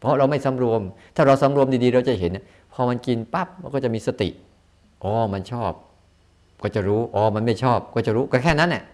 [0.03, 0.81] เพราะเราไม่สำรวม
[1.17, 2.33] ถ้าเราสำรวมดีๆ เราจะเห็น
[2.73, 4.29] พอมันกินปั๊บมันก็จะมีสติ
[5.03, 5.73] อ๋อมันชอบ
[6.63, 8.85] ก็จะรู้อ๋อมันไม่ชอบ ก็จะรู้ก็แค่นั้นแหละ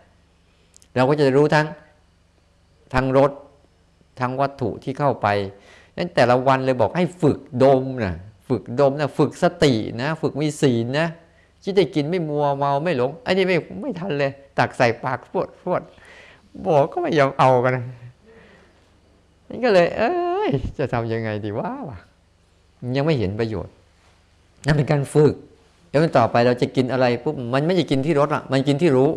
[0.97, 1.67] เราก็จะรู้ทั้ง
[2.95, 3.31] ทั้งรส
[4.21, 5.27] ทั้งวัตถุที่เข้าไป
[5.97, 8.15] นั้นแต่ละวันเลยบอกให้ฝึกดมนะ
[8.49, 11.09] ฝึกดมนะฝึกสตินะ ฝึกมีศีลนะ
[11.63, 15.83] คิดจะกินไม่มัวเมาไม่หลงไอ้นี่ไม่ไม่ทันเลย ตักใส่ปากพวดพวด
[16.67, 17.73] บอกก็ไม่ยอมเอากัน
[19.49, 20.28] นี่ก็เลย เอ้ย
[20.79, 21.99] จะทำยังไงดีวะวะ
[22.97, 23.73] ยังไม่เห็นประโยชน์
[24.67, 25.35] นั่นเป็นการฝึก
[25.89, 29.11] แล้วต่อไปเราจะกินอะไรปุ๊บมันไม่ได้กินที่รสอะ มันกินที่รู้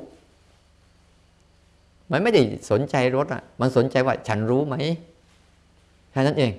[2.11, 2.41] มันไม่ได้
[2.71, 4.75] สนใจรสอะ มันสนใจว่าฉันรู้ไหม
[6.11, 6.51] แค่นั้นเอง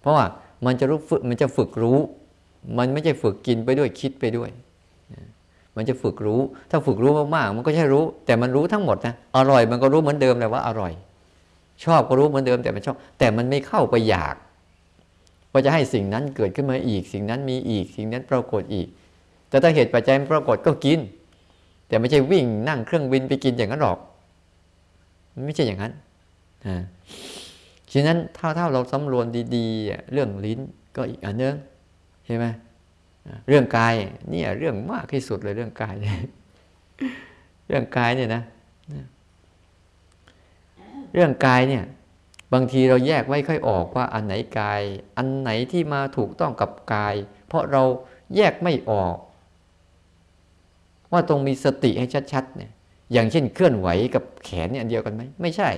[0.00, 0.26] เพราะว่า
[0.66, 1.98] มันจะรู้ฝึกมันจะฝึกรู้
[2.78, 4.50] มันไม่ใช่ฝึกกินไปด้วยคิดไปด้วย
[5.76, 10.92] มันจะฝึกรู้ ถ้าฝึกรู้มากๆมันก็ใช่รู้ แต่มันรู้ทั้งหมดนะอร่อยมันก็รู้เหมือนเดิมเลยว่าอร่อย
[11.84, 14.36] ชอบก็รู้เหมือนเดิมแต่มันชอบ แต่มันไม่เข้าไปอยาก
[15.52, 18.86] ว่าจะให้สิ่งนั้นเกิดขึ้นมาอีก สิ่งนั้นมีอีก สิ่งนั้นปรากฏอีก
[19.48, 20.98] แต่ถ้าเหตุปัจจัยมันปรากฏก็กิน
[21.88, 23.98] แต่ไม่ใช่วิ่งนั่งเครื่องบินไปกินอย่างนั้นหรอก
[25.34, 25.92] มันไม่ใช่อย่างนั้น
[26.66, 26.82] อ่า
[27.92, 30.60] ฉะนั้นถ้าถ้าเราสำรวมดีๆ เรื่องลิ้น
[30.96, 31.54] ก็อีกอันนึง
[32.26, 32.46] ใช่ไหม
[33.48, 33.94] เรื่องกาย
[34.30, 35.94] เนี่ยเรื่องมากที่สุดเลยเรื่องกาย
[37.66, 38.42] เรื่องกายเนี่ยนะ
[41.12, 41.84] เรื่องกายเนี่ย
[42.52, 44.82] บางทีเราแยกไว้ค่อยออกว่าอันไหนกาย
[45.16, 47.14] อันไหนที่มาถูกต้องกับกาย
[47.48, 47.82] เพราะเรา
[48.36, 49.16] แยกไม่ออก
[51.12, 52.70] ว่าตรงมีสติให้ชัดๆเนี่ย
[53.12, 55.70] อย่างเช่นเคลื่อนไหวกับแขนเนี่ยอันเดียวกันไหมไม่ใช่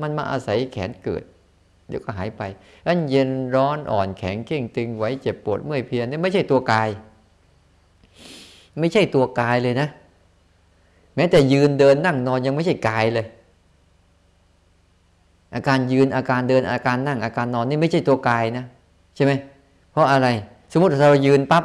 [0.00, 1.22] มันมาอาศัยแขนเกิด
[1.88, 2.42] เดี๋ยวก็หายไป
[2.86, 6.88] อันเย็นร้อนอ่อนแข็งเข่งตึงไหวเจ็บปวดเมื่อยเพียนนี่ไม่ใช่ตัวกาย
[8.80, 9.88] ไม่ใช่ตัวกายเลยนะ
[11.16, 13.26] แม้แต่ยืนเดินนั่งนอนยังไม่ใช่กายเลย
[15.54, 18.64] อาการยืนอาการเดินอาการนั่งอาการนอนนี่ไม่ใช่ตัวกายนะ
[19.16, 19.32] ใช่ไหม
[19.92, 20.26] เพราะอะไร
[20.72, 21.64] สมมติเรายืนปับ๊บ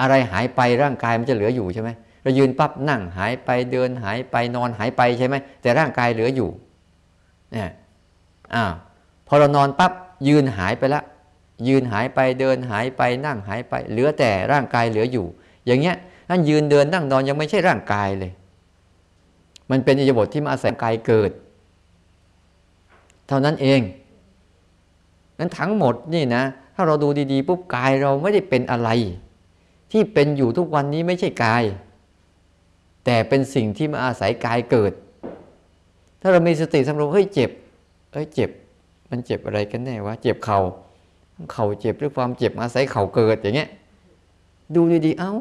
[0.00, 1.90] อะไรหายไปร่างกายมันจะเหลืออยู่ใช่ไหม
[2.22, 6.50] เรายืนปั๊บนั่งหายไปเดินหายไปนอนหายไปใช่ไหมแต่ร่างกายเหลืออยู่
[7.52, 7.70] เนี่ย
[8.54, 8.72] อ้าว
[9.26, 9.92] พอเรานอนปั๊บ
[10.28, 11.02] ยืนหายไปละ
[11.68, 15.26] ยืนหายไปเดินหายไปนั่งหายไป เหลือแต่ร่างกายเหลืออยู่
[15.66, 15.96] อย่างเงี้ย
[16.30, 18.32] นั่นยืนเดินนั่งนอนยังไม่ใช่ร่างกายเลย
[19.70, 21.30] มันเป็นอิยาบทที่มาอาศัยกายเกิด
[23.28, 23.80] เท่านั้นเอง
[25.38, 26.42] นั้นทั้งหมดนี่นะ
[26.74, 28.88] ถ้าเราดูดีๆปุ๊บกายเราไม่ได้เป็นอะไร
[29.92, 31.64] ที่เป็นอยู่ทุกวันนี้ไม่ใช่กาย
[33.04, 34.92] แต่เป็นสิ่งที่มาอาศัยกายเกิด
[36.20, 37.50] ถ้าเรามีสติสำรวมเฮ้ยเจ็บ
[38.12, 38.50] เฮ้ยเจ็บ
[39.10, 40.58] มันเจ็บอะไรกันแน่วะเจ็บเขา่า
[41.52, 43.70] เข่าเจ็บหรือความเจ็บอาศัยเข่าเกิดอย่างเงี้ย
[44.74, 45.32] ดูดีๆเอ้า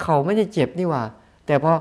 [0.00, 1.02] เข่าไม่ได้เจ็บนี่ว่า
[1.46, 1.72] แต่พอ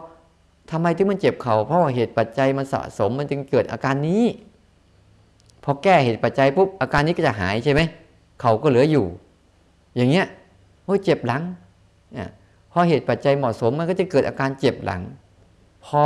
[0.72, 4.24] ทำไมถึงมันเจ็บเข่าเพราะเหตุปัจจัยมันสะสมมันจึงเกิดอาการนี้
[5.64, 7.82] พอแก้เหตุปัจจัยปุ๊บอาการนี้ก็จะหายใช่ไหม
[8.40, 9.06] เข่าก็เหลืออยู่
[9.96, 10.26] อย่างเงี้ย
[10.86, 11.42] โอ้ยเจ็บหลัง
[12.14, 12.30] เนี่ย
[12.72, 15.02] พอเหตุปัจจัยเหมาะสมมันก็จะเกิดอาการเจ็บหลัง
[15.86, 16.02] พอ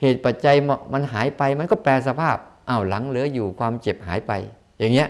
[0.00, 0.54] เหตุปัจจัย
[0.92, 2.36] มันหายไปมันก็แปลสภาพ
[2.68, 4.32] อ้าวหลังเหลืออยู่ความเจ็บหายไป
[4.78, 5.08] อย่างเงี้ย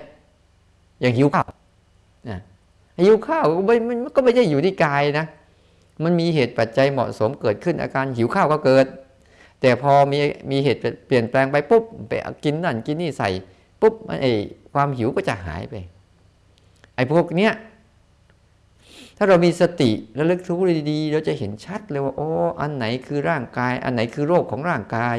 [1.00, 1.48] อย่างหิวข้าว
[2.28, 2.40] นะ
[3.04, 5.26] หิวข้าวก็ไม่ก็ไม่ใช่อยู่ที่กายนะ
[6.04, 8.86] มันมีเหตุปัจจัยเหมาะสมเกิดขึ้นอาการหิวข้าวก็เกิด
[9.60, 10.18] แต่พอมี
[10.50, 12.12] มีเหตุเปลี่ยนแปลงไปปุ๊บไป
[12.44, 13.28] กินนั่นกินนี่ใส่
[13.80, 14.32] ปุ๊บไอ้
[14.72, 15.74] ความหิวก็จะหายไป
[16.94, 17.52] ไอ้พวกเนี้ย
[19.16, 22.28] ถ้าเรามีสติและลึกรู้ดีๆเราจะเห็นชัดเลยว่าโอ้
[22.60, 25.18] อันไหนคือร่างกาย อันไหนคือโรคของร่างกาย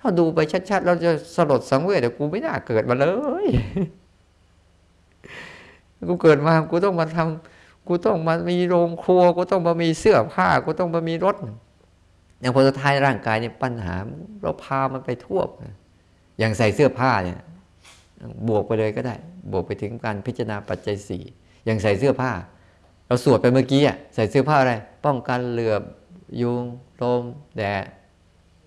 [0.00, 0.38] ถ้าดูไป
[0.70, 3.06] ชัดๆ เราจะสลดสังเวชแต่กูไม่น่าเกิดมาเล
[3.44, 3.46] ย
[6.08, 11.36] กูเกิดมากูต้องมาทำกูต้องมามีโรงครัว กูต้องมามีเสื้อผ้า กูต้องมามีรถ
[12.42, 13.94] อย่างพอสุดท้ายร่างกายเนี่ยปัญหา
[14.42, 15.40] เราพามันไปทั่ว
[16.38, 17.40] อย่างใส่เสื้อผ้าเนี่ย
[18.48, 19.16] บวกไปเลยก็ได้
[19.52, 21.22] บวกไปถึงการพิจารณาปัจจัยสี่
[21.64, 22.32] อย่างใส่เสื้อผ้า
[23.06, 24.74] เราสวดไปเมื่อกี้อะใส่เสื้อผ้าอะไร
[25.04, 25.82] ป้องกันเหลือบ
[26.40, 26.64] ยุง
[27.00, 27.22] ลม
[27.56, 27.84] แดด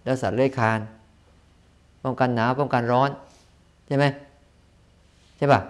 [0.03, 0.80] และสัตว์เลื้อยคลาน
[2.03, 3.09] ป้องกันหนาวป้องกันร้อน
[3.88, 4.05] ใช่ไหม
[5.38, 5.61] ใช่ปะ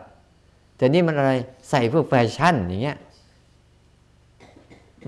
[0.78, 1.34] แต่นี่มันอะไร
[1.70, 2.98] ใส่เพื่อแฟชั่นอย่างเงี้ย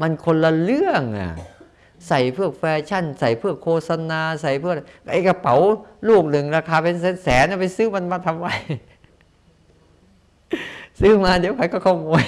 [0.02, 1.30] มันคนละเรื่องอะ
[2.08, 4.74] ใส่เพื่อแฟชั่น ใส่เพื่อโฆษณา ใส่เพื่อ
[5.12, 5.56] ไอ้กระเป๋า
[6.10, 8.48] ลูกหนึ่งราคาเป็นแสนๆไปซื้อมันมาทำไม
[11.00, 12.24] ซื้อมาเดี๋ยวใครก็ขโมย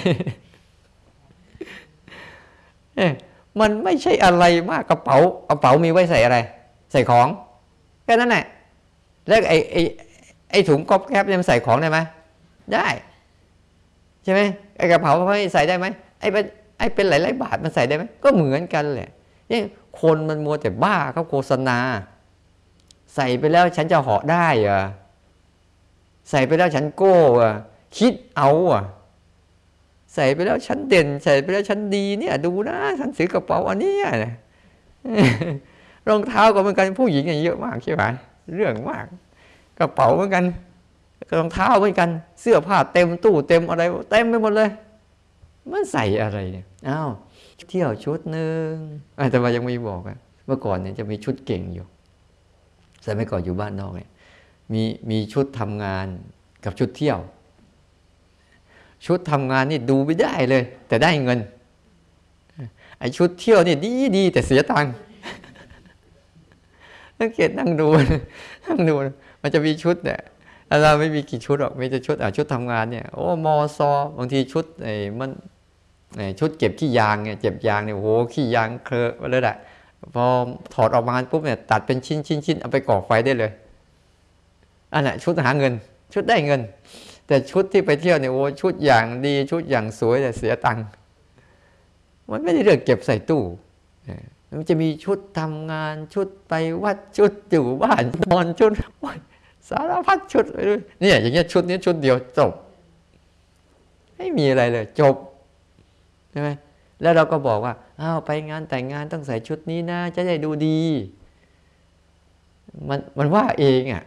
[3.60, 5.16] มันไม่ใช่อะไรมากกระเป๋า
[5.48, 6.38] กระเป๋ามีไว้ใส่อะไร
[6.92, 7.26] ใส่ของ
[8.04, 8.44] แค่นั้นแหละ
[9.28, 9.82] แล้วไอ้ไอ้
[10.50, 11.98] ไอ้ถุงก๊อบแคบเนี่ยมันใส่ของได้ไหม
[12.74, 12.86] ได้
[14.24, 14.40] ใช่ไหม
[14.76, 15.86] ไอ้กระเป๋าเขาใส่ได้ไหม
[16.20, 16.44] ไอ้เป็น
[16.78, 19.10] ไอ้เป็นหลายๆบาทมันใส่ได้ไหมก็เหมือนกันแหละ
[19.50, 19.60] นี่
[20.00, 21.78] คนมันมัวแต่บ้าเขาโฆษณา
[23.14, 24.82] ใส่ไปแล้วฉันจะเหาะได้เหรอ
[26.30, 27.54] ใส่ไปแล้วฉันโก้อะ
[27.98, 28.84] คิดเอาอะ
[30.14, 33.96] ใส่ไปแล้วฉันเด่น ใส่ไปแล้วฉันดีเนี่ย ดูนะฉันซื้อกระเป๋าอันนี้
[36.08, 38.04] รองเท้าก็เหมือนกันผู้หญิงอย่างเยอะมากใช่ไหม
[38.54, 39.06] เรื่องมาก
[39.78, 40.44] กระเป๋าเหมือนกัน
[41.38, 42.08] รองเท้าเหมือนกัน
[42.40, 44.70] เสื้อผ้าเต็มตู้เต็มอะไร เต็มไปหมดเลย
[45.72, 47.08] มันใส่อะไรเนี่ยอ้าว
[47.70, 48.72] เที่ยวชุดหนึ่ง
[49.30, 51.86] แต่ว่ายังไม่บอกอะเมื่อก่อนเนี่ยจะมีชุดเก่งอยู่
[53.04, 54.10] สมัยก่อนอยู่บ้านนอกเนี่ย
[54.72, 56.06] มีมีชุดทำงาน
[56.64, 57.18] กับชุดเที่ยว
[59.06, 61.38] ชุดทำงานนี่ดูไม่ได้เลย แต่ได้เงิน
[62.98, 64.94] ไอชุดเที่ยวนี่ดีดีแต่เสียตังค์
[67.18, 67.88] สังเกตนั่งดู
[68.66, 68.94] นั่งดู
[69.42, 70.20] มันจะมีชุดเนี่ย
[70.82, 75.30] เราไม่มีกี่ชุดหรอกมีแต่ชุดอะชุดทำงานเนี่ยโอ้มอซอบางทีชุดไอ้มัน
[76.38, 79.56] ชุดเก็บขี้ยางเนี่ยเจ็บยางเนี่ยโอ้ขี้ยางเคลอะเลยแหละ
[80.14, 80.24] พอ
[80.74, 83.50] ถอดออกมาปุ๊บเนี่ยตัดเป็นชิ้นชิ้นชิ้นเอาไปก่อไฟได้เลย
[84.92, 85.72] อันนั้นชุดหาเงิน
[86.12, 86.60] ชุดได้เงิน
[87.26, 90.86] แต่ชุดที่ไปเที่ยวเนี่ยโอ้ชุดอย่างดีชุดอย่างสวยแต่เสียตังค์
[92.30, 93.42] มันไม่ได้เรื่องเก็บใส่ตู้
[94.58, 96.52] มันจะมีชุดทำงานชุดไป
[96.82, 98.72] วัดชุดอยู่บ้านนอนชุด
[99.68, 100.64] สารพัดชุดเลย
[101.00, 102.52] เนี่ยอย่างเงี้ยชุดนี้ชุดเดียวจบ
[104.16, 105.14] ไม่มีอะไรเลยจบ
[106.30, 106.48] ใช่ไหม
[107.02, 110.80] แล้วเราก็บอกว่าอ้าวไปงานแต่งงานต้องใส่ชุดนี้นะ จะได้ดูดี
[112.88, 114.04] มันมันว่าเองอะ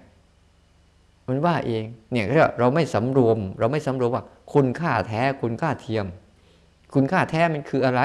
[1.27, 2.25] มันว่าเองเนี่ย
[2.59, 6.05] เราไม่สำรวม เราไม่สำรวมว่า คุณค่าแท้คุณค่าเทียม
[6.93, 8.01] คุณค่าแท้มันคืออะไร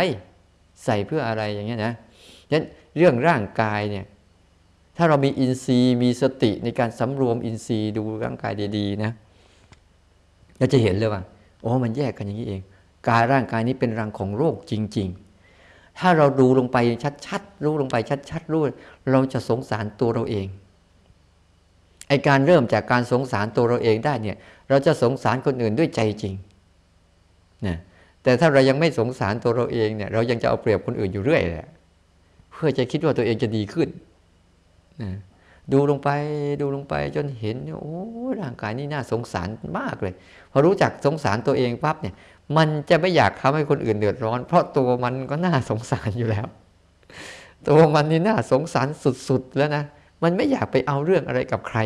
[0.84, 1.92] ใส่เพื่ออะไรอย่างเงี้ยนะ
[2.50, 2.64] ฉะนั้น
[2.96, 4.06] เรื่องร่างกายเนี่ย
[4.96, 9.12] ถ้าเรามีอินทรีย์มีสติในการสำรวมอินทรีย์ดูร่างกายดีๆนะ
[10.58, 11.22] เราจะเห็นเลยว่า
[11.60, 12.60] โอ้มันแยกกันอย่างนี้เอง
[13.08, 15.08] กายร่างกายนี้เป็นรังของโรคจริง
[15.54, 16.76] ๆ ถ้าเราดูลงไป
[17.26, 17.96] ชัดๆรู้ลงไป
[18.30, 18.62] ชัดๆรู้
[19.10, 20.46] เราจะสงสารตัวเราเอง
[22.08, 24.36] ไอการเริ่มจากการสงสารตัวเราเองได้เนี่ย
[24.68, 26.34] เราจะสงสารคนอื่นด้วยใจจริง
[27.66, 27.78] นะ
[28.22, 31.68] แต่ถ้าเรายังไม่สงสารตัวเราเองเนี่ย เรายังจะเอาเปรียบคนอื่นอยู่เรื่อยแหละ
[32.52, 33.88] เพื่อจะคิดว่าตัวเองจะดีขึ้น
[35.02, 35.10] นะ
[35.72, 36.08] ดูลงไป
[36.60, 37.96] ดูลงไปจนเห็นโอ้
[38.40, 39.48] ร่างกายนี่น่าสงสาร
[39.78, 40.14] มากเลย
[40.52, 42.14] พอรู้จักสงสารตัวเองปั๊บเนี่ย
[42.56, 46.46] มันจะไม่อยากทำให้คนอื่นเดือดร้อน เพราะตัวมันก็น่าสงสารอยู่แล้ว
[47.68, 48.88] ตัวมันนี่น่าสงสาร
[49.28, 49.84] สุดๆแล้วนะ
[50.22, 51.78] มันไม่อยากไปเอาเรื่องอะไรกับใคร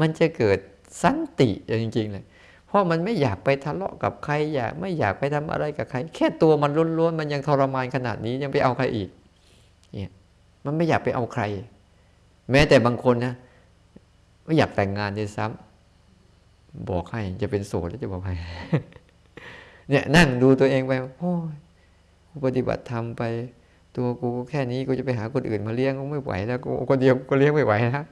[0.00, 0.58] มันจะเกิด
[1.02, 1.50] สันติ
[1.82, 2.24] จริงๆเลย
[2.66, 9.08] เพราะมันไม่อยากไปทะเลาะกับใคร อยากไม่อยากไปทำอะไรกับใคร แค่ตัวมันล้วนๆมันยังทรมานขนาดนี้ยังไปเอาใครอีก
[9.94, 10.12] เนี่ย
[10.64, 11.42] มันไม่อยากไปเอาใคร
[12.50, 13.34] แม้แต่บางคนนะ
[14.44, 18.34] ไม่อยากแต่งงานด้วยซ้ำบอกให้จะเป็นโสดแล้วจะบอกให้
[19.92, 21.54] เนี่ยนั่งดูตัวเองไปโอ้ย
[22.28, 23.22] กูปฏิบัติธรรมไป
[23.96, 28.04] ตัวกูแค่นี้กูจะไปหาคนอื่นมาเลี้ยงก็ไม่ไหวแล้วกูคนเดียวก็เลี้ยงไม่ไหวนะ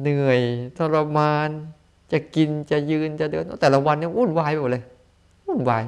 [0.00, 0.40] เหนื่อย
[0.76, 1.50] ทรมาน
[2.12, 4.84] จะกินจะยืนจะเดิน แต่ละวันเนี่ยวุ่นวายไปหมดเลย
[5.46, 5.84] วุ่นวาย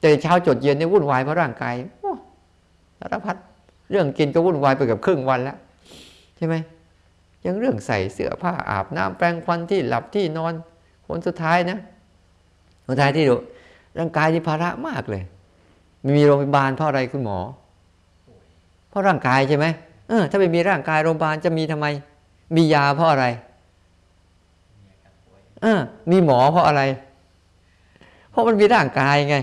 [0.00, 1.74] แต่เช้าจดเย็นเนี่ยวุ่นวายเพราะร่างกาย
[2.98, 3.36] สารพัด
[3.90, 5.56] เรื่องกินก็วุ่นวายไปกับครึ่งวันแล้ว
[6.36, 6.54] ใช่ไหม
[7.44, 10.52] ยังเรื่องใส่เสื้อผ้าอาบน้ำแปรงฟันที่หลับที่นอน
[11.06, 11.78] คนสุดท้ายนะ
[12.88, 13.36] สุดท้ายที่ดู
[13.98, 15.22] ร่างกายที่ภาระมากเลย
[16.16, 17.38] มีโรงพยาบาลเพราะอะไรคุณหมอ
[18.88, 19.66] เพราะร่างกายใช่ไหม
[20.08, 21.86] เออถ้าไม่มีร่างกายโรงพยาบาลจะมีทำไม
[22.56, 23.26] มียาเพราะอะไร
[25.62, 25.80] เออ
[26.10, 26.82] มีหมอเพราะอะไร
[28.30, 29.36] เพราะมันมีร่างกายไง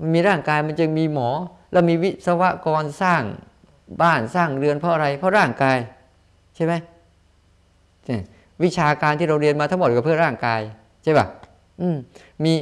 [0.00, 1.28] มันมีร่างกายมันจึงมีหมอ
[1.72, 3.22] แล้วมีวิศวกรสร้าง
[4.02, 5.78] บ้านสร้างเรือนเพราะอะไร เพราะร่างกาย
[6.56, 6.74] ใช่ไหม
[8.62, 10.60] วิชาการที่เราเรียนมาทั้งหมดก็เพื่อร่างกาย
[11.02, 11.26] ใช่ป่ะ
[11.80, 11.96] อืม
[12.44, 12.52] มี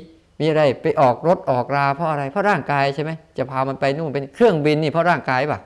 [0.41, 5.59] มีอะไรไปออกรถออกราเพราะอะไรเพราะร่างกายใช่ไหมจะพามันไปนู่นเป็นเครื่องบินนี่เพราะร่างกายป่ะ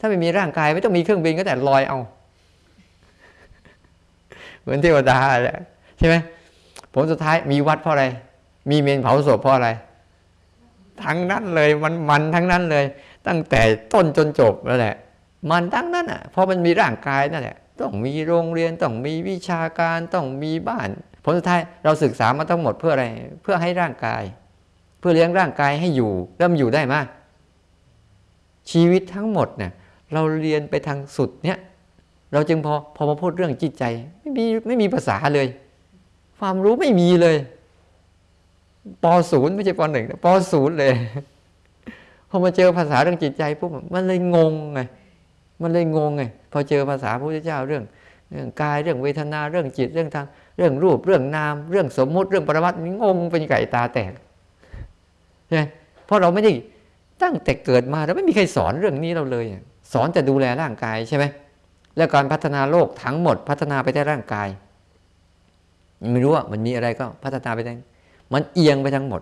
[0.00, 1.98] ถ้าไม่มีร่างกายไม่ต้องมีเครื่องบินก็แต่ลอยเอา
[4.62, 5.58] เหมือนเทวดาแหละ
[5.98, 6.16] ใช่ไหม
[6.94, 8.04] ผลสุดท้ายมีวัดเพราะอะไร
[8.70, 9.68] มีเมนเผาศพเพราะอะไร
[11.04, 12.84] ทั้งนั้นเลยมันมันทั้งนั้นเลย
[13.26, 13.60] ตั้งแต่
[13.92, 14.94] ต้นจนจบแล้วแหละ
[15.50, 20.88] มันทั้งนั้นอะเพราะมันมีร่างกายนั่นแหละ ต้องมีโรงเรียนต้องมีวิชาการต้องมีบ้าน
[21.22, 23.06] ผลสุดท้ายเราศึกษามาทั้งหมดเพื่ออะไร
[23.42, 24.22] เพื่อให้ร่างกาย
[24.98, 27.00] เพื่อเลี้ยงร่างกายให้อยู่เริ่มอยู่ได้มา
[28.70, 29.72] ชีวิตทั้งหมดเนี่ย
[30.12, 31.58] เราเรียนไปทางสุดเนี่ย
[32.32, 33.84] เราจึงพอพอมาพูดเรื่องจิตใจ
[34.20, 35.46] ไม่มีไม่มีภาษาเลย
[36.38, 37.36] ความรู้ไม่มีเลย
[39.04, 40.92] ปศูนย์ไม่ใช่ปหนึ่งปศูนย์เลย
[42.30, 44.80] พอมาเจอภาษาเรื่องจิตใจปุ๊บมันเลยงงไง
[45.62, 47.84] มันเลยงงไงพอเจอภาษาพระพุทธเจ้าเรื่อง
[48.30, 50.26] เรื่องกายเรื่องเวทนาเรื่องจิตเรื่องทาง
[50.56, 54.12] เรื่องรูปเรื่องนาม เรื่องสมมุติเรื่องปรมัตนี่งงเป็นไก่ตาแตก
[55.46, 55.62] ใช่ไหม
[56.06, 56.52] เพราะเราไม่ได้
[57.22, 59.44] ตั้งแต่เกิดมาเราไม่มีใครสอนเรื่องนี้เราเลย
[59.92, 61.24] สอนแต่ดูแลร่างกายใช่ไหม
[61.96, 64.48] แล้วการพัฒนาโลกทั้งหมดพัฒนาไปแต่ร่างกาย
[66.12, 67.74] ไม่รู้ว่ามันมีอะไรก็พัฒนาไปทั้
[68.32, 69.20] มันเอียงไปทั้งหมด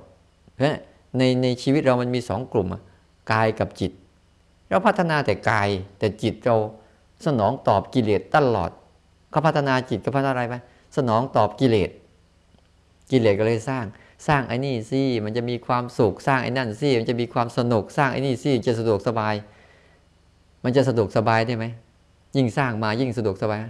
[1.19, 2.67] ในในชีวิตเรามันมีสองกลุ่ม
[3.33, 3.93] กายกับจิต
[4.69, 5.69] เราพัฒนาแต่กาย
[5.99, 6.57] แต่จิตเรา
[7.27, 8.71] สนองตอบกิเลสตลอด
[9.33, 10.55] ก็พัฒนาจิตก็พัฒนาอะไรไป
[10.97, 11.91] สนองตอบกิเลส
[13.11, 13.85] กิเลสก็เลยสร้าง
[14.29, 19.35] สร้างไอ้นี่สิมันจะมีความสุข สร้างไอ้นั่นสิมันจะมีความสนุก สร้างไอ้นี่สิจะสะดวกสบาย
[20.65, 21.65] มันจะสะดวกสบายได้ไหม
[22.37, 23.61] ยิ่งสร้างมายิ่งสะดวกสบาย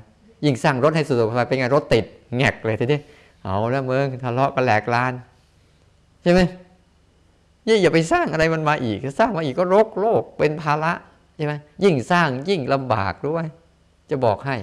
[0.45, 2.05] ยิ่งสร้างรถให้สะดวกสบายเป็นไงรถติด
[2.37, 3.01] แงกเลยทีนี้
[3.43, 5.13] เอาแล้วเมืองทะเลาะกันแหลกลาน
[6.23, 6.41] ใช่ไหม
[7.69, 10.93] ยิ่งอย่าไปสร้างอะไรมันมาอีก สร้างมาอีกก็รกโลกเป็นภาระ
[11.37, 11.55] ใช่ไหม
[11.85, 13.47] ยิ่งสร้างยิ่งลำบากด้วย
[14.11, 14.57] จะบอกให้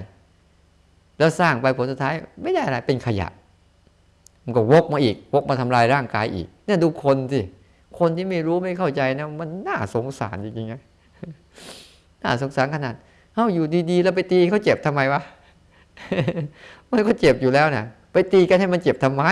[1.18, 3.28] แล้วสร้างไปผลสุดท้ายไม่ได้อะไรเป็นขยะ
[4.44, 7.40] มันก็วกมาอีก วกมาทำลายร่างกายอีก เนี่ยดูคนสิ
[7.98, 10.80] คนที่ไม่รู้ไม่เข้าใจนะ มันน่าสงสารจริงๆนะ
[12.24, 12.94] น่าสงสารขนาด
[13.34, 15.22] เฮ้าอยู่ดีๆ แล้วไปตีเขาเจ็บทำไมวะ
[16.90, 19.24] มันก็เจ็บอยู่แล้วนะไปตีกันให้มันเจ็บทำไม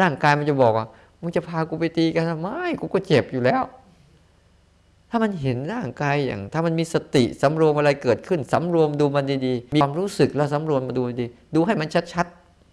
[0.00, 0.86] ร่างกายมันจะบอกว่า
[1.20, 2.48] มึงจะพากูไปตีกันทำไม
[2.80, 3.62] กูก็เจ็บอยู่แล้ว
[5.10, 12.26] ถ้ามันเห็นร่างกายอย่าง ถ้ามันมีสติสำรวมอะไรเกิดขึ้นสำรวมดูมันดีๆ มีความรู้สึกแล้วสำรวมมาดูดี ดูให้มันชัด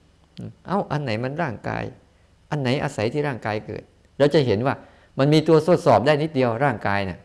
[0.09, 1.83] ๆ เอ้า อันไหนมันร่างกาย
[2.51, 3.83] อันไหนอาศัยที่ร่างกายเกิด
[4.17, 4.75] เราจะเห็นว่า
[5.19, 7.19] มันมีตัวทดสอบได้นิดเดียวร่างกายนะ่ะ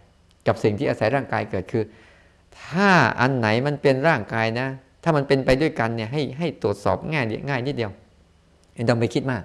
[0.47, 1.85] กับสิ่งที่อาศัยร่างกายเกิดคือ
[2.61, 2.91] ถ้า
[3.21, 4.69] อันไหนมันเป็นร่างกายนะ
[5.03, 7.91] ถ้ามันเป็นไปด้วยกันเนี่ยให้ให้ตรวจสอบง่ายง่ายนิดเดียว
[8.75, 9.43] ไม่ต้องไปคิดมาก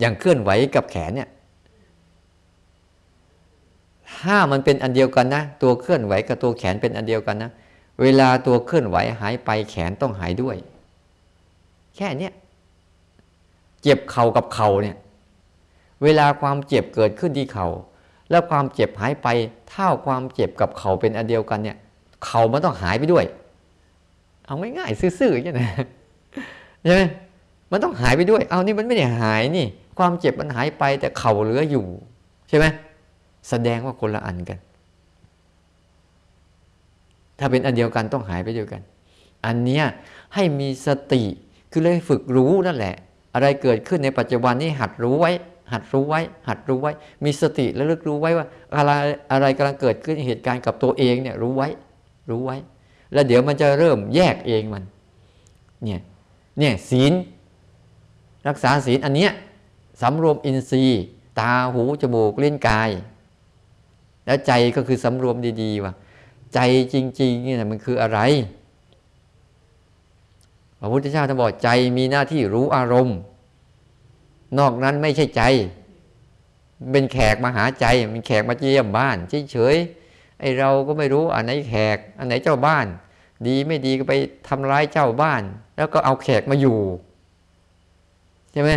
[0.00, 1.28] อย่างเคลื่อนไหวกับแขนเนี่ย
[4.18, 7.50] ถ้ามันเป็นอันเดียวกันนะ ตัวเคลื่อนไหวกับตัวแขนเป็นอันเดียวกันนะ
[8.02, 10.56] เวลาตัวเคลื่อนไหวหายไปแขนต้องหายด้วย
[11.96, 12.30] แค่นี้
[13.82, 14.96] เจ็บเข่ากับเข่าเนี่ย
[16.02, 17.68] เวลาความเจ็บเกิดขึ้นที่เขา่า
[18.30, 19.28] แล้วความเจ็บหายไป
[19.70, 21.76] เท่าความเจ็บกับเข่าเป็นอันเดียวกันเนี่ย
[22.24, 23.24] เข่ามันต้องหายไปด้วย
[24.46, 25.60] เอาง่ายๆซื่อๆใช่ไหม
[26.82, 27.00] ใช่ไหม
[27.72, 29.66] มันต้องหายไปด้วย เอานี่มันไม่ได้หายนี่
[29.98, 31.86] ความเจ็บมันหายไปแต่เข่าเหลืออยู่
[32.48, 32.66] ใช่ไหม
[33.48, 34.58] แสดงว่าคนละอันกัน
[37.38, 38.80] ถ้าเป็นอันเดียวกันต้องหายไปเดียวกัน
[39.46, 39.84] อันเนี้ย
[40.34, 41.22] ให้มีสติ
[41.70, 42.94] คือเลยฝึกรู้นั่นแหละ
[43.34, 45.32] อะไรเกิดขึ้นในปัจจุบันนี้หัดรู้ไว้
[45.72, 46.92] หัดรู้ไว้ หัดรู้ไว้
[47.24, 48.90] มีสติและลึกรู้ไว้ว่า อะไร
[49.32, 51.68] อะไรกำลังเกิดขึ้นเหตุการณ์กับตัวเองเนี่ยรู้ไว้
[52.30, 52.56] รู้ไว้
[53.12, 54.84] แล้วเดี๋ยวมันจะเริ่มแยกเองมัน
[55.82, 56.00] เนี่ย
[56.58, 57.12] เนี่ยศีล
[58.48, 59.32] รักษาศีลอันเนี้ย
[60.00, 61.02] สำรวมอินทรีย์
[61.40, 62.90] ตาหู จมูกลิ้นกาย
[64.26, 65.92] แล้วใจก็คือสำรวมดีๆว่า
[66.54, 66.60] ใจ
[66.94, 68.18] จริงๆเนี่นะมันคืออะไร
[70.80, 71.68] พระพุทธเจ้าท่านบอกใจ
[71.98, 73.16] มีหน้าที่รู้อารมณ์
[74.58, 75.42] นอกนั้นไม่ใช่ใจ
[76.92, 79.16] เป็นแขกมาหาใจเป็นแขกมาเยี่ยมบ้าน
[79.50, 82.86] เฉยๆไอเราก็ไม่รู้อันไหนแขก อันไหนเจ้าบ้าน
[83.46, 84.14] ดีไม่ดีก็ไป
[84.48, 85.42] ทำร้ายเจ้าบ้าน
[85.76, 86.78] แล้วก็เอาแขกมาอยู่
[88.52, 88.70] ใช่ไหม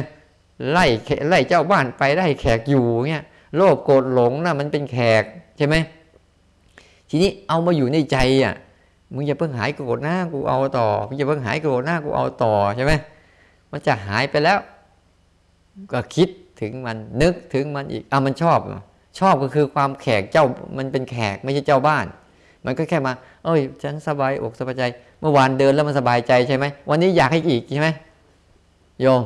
[0.71, 0.85] ไล่
[1.29, 3.25] ไล่เจ้าบ้านไปไล่แขกอยู่เงี้ย
[3.55, 5.23] โลภโกรธหลงนะ่ะมันเป็นแขก
[5.57, 5.75] ใช่ไหม
[7.09, 8.55] ทีนี้เอามาอยู่ในใจอะ
[9.13, 12.93] มึงอย่าเพิ่งหายโกรธนะกูเอาต่อมึงอย่าเพิ่งหายโกรธนะกูเอาต่อใช่ไหม
[13.71, 14.59] มันจะหายไปแล้ว
[15.91, 16.29] ก็คิด
[16.61, 18.59] ถึงมันนึกถึงมันอีกอะมันชอบ
[19.19, 20.45] ชอบก็คือความแขกเจ้า
[20.77, 22.05] มันเป็นแขกไม่ใช่เจ้าบ้าน
[22.65, 23.13] มันก็แค่มา
[23.45, 24.83] เอ้ยฉันสบายอกสบายใจ
[25.19, 27.89] เมื่อวานเดินแล้วมันสบายใจใช่ไหมวันนี้อยากให้อีกใช่ไหม
[29.01, 29.23] โยม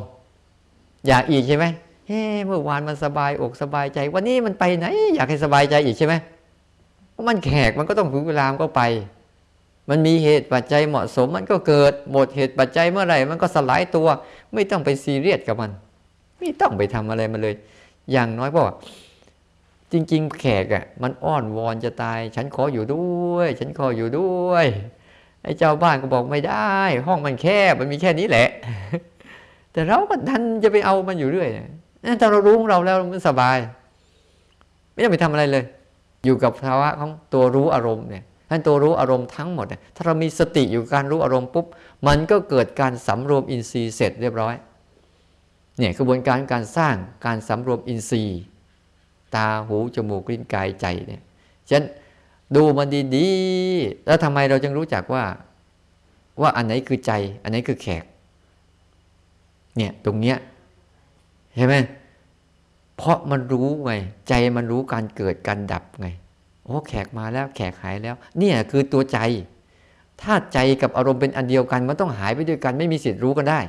[1.08, 1.66] อยากอีกใช่ไหม
[2.08, 4.86] เฮ้เมื่อวานมันสบายอกสบายใจ วันนี้มันไปไหน
[5.16, 6.14] อยากให้สบายใจอีกใช่ไหม
[7.12, 8.82] เพราะมันแขกมันก็ต้องถึงเวลามันก็ไป
[9.90, 14.08] มันมีเหตุปัจจัยเหมาะสมมันก็เกิดหมดเหตุปัจจัยเมื่อไหร่ มันก็สลายตัว
[14.54, 15.72] ไม่ต้องไปซีเรียสกับมัน
[16.40, 17.56] ไม่ต้องไปทำอะไรมาเลย
[18.12, 18.64] อย่างน้อยก็
[19.92, 24.66] จริง ๆ แขกอะมันอ้อนวอนจะตาย ฉันขออยู่ด้วย ฉันขออยู่ด้วย
[25.44, 26.74] ไอ้เจ้าบ้านก็บอกไม่ได้
[27.08, 28.50] ห้องมันแคบมันมีแค่นี้แหละ
[29.74, 31.50] แต่เราก็ดันจะไปเอามันอยู่เรื่อย
[32.22, 33.58] ถ้าเรารู้ของเราแล้วมันสบาย
[34.92, 35.64] ไม่ต้องไปทำอะไรเลย
[36.26, 41.66] อยู่กับภาวะของตัวรู้อารมณ์เนี่ยท่านตัวรู้อารมณ์ทั้งหมดถ้าเรามีสติอยู่การรู้อารมณ์ปุ๊บ
[42.08, 44.56] มันก็เกิดการสำรวมอินทรีย์เสร็จเรียบร้อย
[45.78, 46.96] เนี่ยกระบวนการการสร้าง
[47.26, 48.42] การสำรวมอินทรีย์
[49.36, 51.22] ตาหูจมูกลิ้นกายใจเนี่ย
[51.70, 51.86] ฉะนั้น
[52.56, 55.24] ดูมันดีๆ แล้วทำไมเราจึงรู้จักว่า
[56.42, 57.12] ว่าอันไหนคือใจ
[57.44, 58.04] อันไหนคือแขก
[59.78, 60.38] เนี่ยตรงเนี้ย
[61.56, 61.76] เห็นไหม
[62.98, 63.92] เพราะมันรู้ไง
[64.30, 66.08] ใจมันรู้การเกิดการดับไง
[66.66, 69.20] โอ้แขกมาแล้วแขกหายแล้ว เนี่ยคือตัวใจ
[70.22, 73.60] ถ้าใจกับอารมณ์เป็นอันเดียวกัน มันต้องหายไปด้วยกัน ไม่มีสิทธิ์รู้กันได้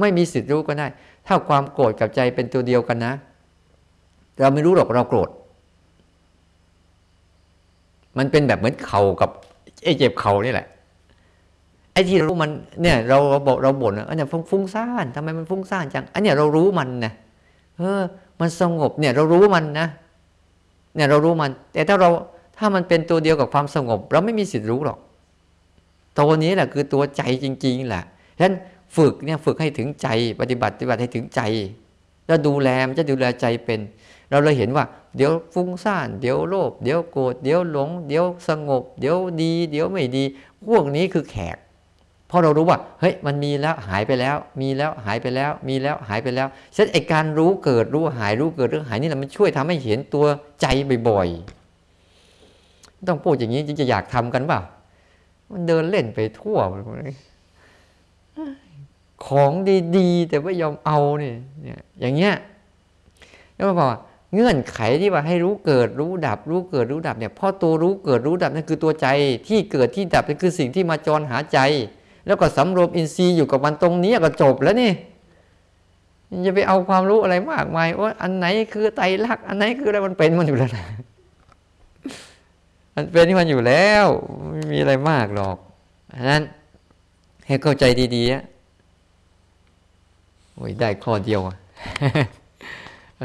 [0.00, 0.86] ไม่มีสิทธิ์รู้กันได้
[1.26, 3.12] ถ้าความโกรธกับใจเป็นตัวเดียวกันนะ
[4.40, 5.30] เราไม่รู้หรอกเราโกรธ
[8.18, 9.30] มันเป็นแบบเหมือนเข่ากับ
[9.84, 10.66] ไอ้เจ็บเข่านี่แหละ
[11.98, 12.50] อ้ที่รู้มัน
[12.82, 17.12] เนี่ยเราเราบอกเราบ่นอันนี้ฟุ้งซ่านทำไมมันฟุ้งซ่านจังอันนี้เรารู้มันนะ
[17.78, 18.02] เออ
[18.40, 19.86] มันสงบเนี่ยเรารู้มันนะ
[20.94, 22.08] เนี่ยเรารู้มัน แต่ถ้าเรา
[22.58, 24.98] ถ้ามันเป็นตัวเดียวกับความสงบ เราไม่มีสิทธิ์รู้หรอก
[26.18, 28.02] ตัวนี้แหละคือตัวใจจริง ๆแหละ
[28.38, 28.54] ฉะนั้น
[28.96, 30.08] ฝึกเนี่ยฝึกให้ถึงใจ
[30.40, 31.40] ปฏิบัติปฏิบัติให้ถึงใจ
[32.26, 33.80] แล้วดูแลมันจะดูแลใจเป็น
[34.30, 34.84] เราเลยเห็นว่า
[35.16, 40.24] เดี๋ยวฟุ้งซ่าน เดี๋ยวโลภเดี๋ยวโกรธเดี๋ยวหลง เดี๋ยวสงบ เดี๋ยวดี เดี๋ยวไม่ดี
[40.68, 41.56] พวกนี้คือแขก
[42.30, 50.24] พราะเรารู้ว่าเฮ้ยมันมีแล้วหายไปแล้ว มีแล้วหายไปแล้ว มีแล้วหายไปแล้วเช่นไอการรู้เกิดรู้หายรู้เกิดรู้หายนี่แหละมันช่วยทำให้เห็นตัว
[50.60, 50.66] ใจ
[51.08, 54.60] บ่อยๆต้องพูดอย่างนี้จริงจะอยากทำกันเปล่า
[55.52, 56.58] มันเดินเล่นไปทั่ว
[59.26, 59.52] ของ
[59.96, 61.36] ดีๆ แต่ไม่ยอมเอาเนี่ย
[62.00, 62.34] อย่างเงี้ย
[63.54, 63.88] แล้วมาบอก
[64.34, 69.06] เงื่อนไขที่ว่าให้รู้เกิดรู้ดับ รู้เกิดรู้ดับเนี่ยพราะตัวรู้เกิดรู้ดับนั่นคือตัวใจ
[69.48, 71.58] ที่เกิดที่ดับนั่นคือสิ่งที่มาจรหาใจ
[72.26, 74.92] แล้วก็สำรวมอินทรีย์อยู่กับมันตรงนี้ก็จบแล้วนี่
[76.46, 80.84] จะไปเอาความรู้อะไรมากมายว่าอันไหนคือไตรลักษณ์อันไหนคืออะไรมันเป็นมันอยู่แล้วนะ
[82.94, 84.06] มันเป็นที่มันอยู่แล้ว
[84.50, 85.56] ไม่มีอะไรมากหรอก
[86.14, 86.42] อันนั้น
[87.46, 87.84] ให้เข้าใจ
[88.16, 88.30] ดีๆ
[90.54, 91.40] โอ้ยได้ข้อเดียว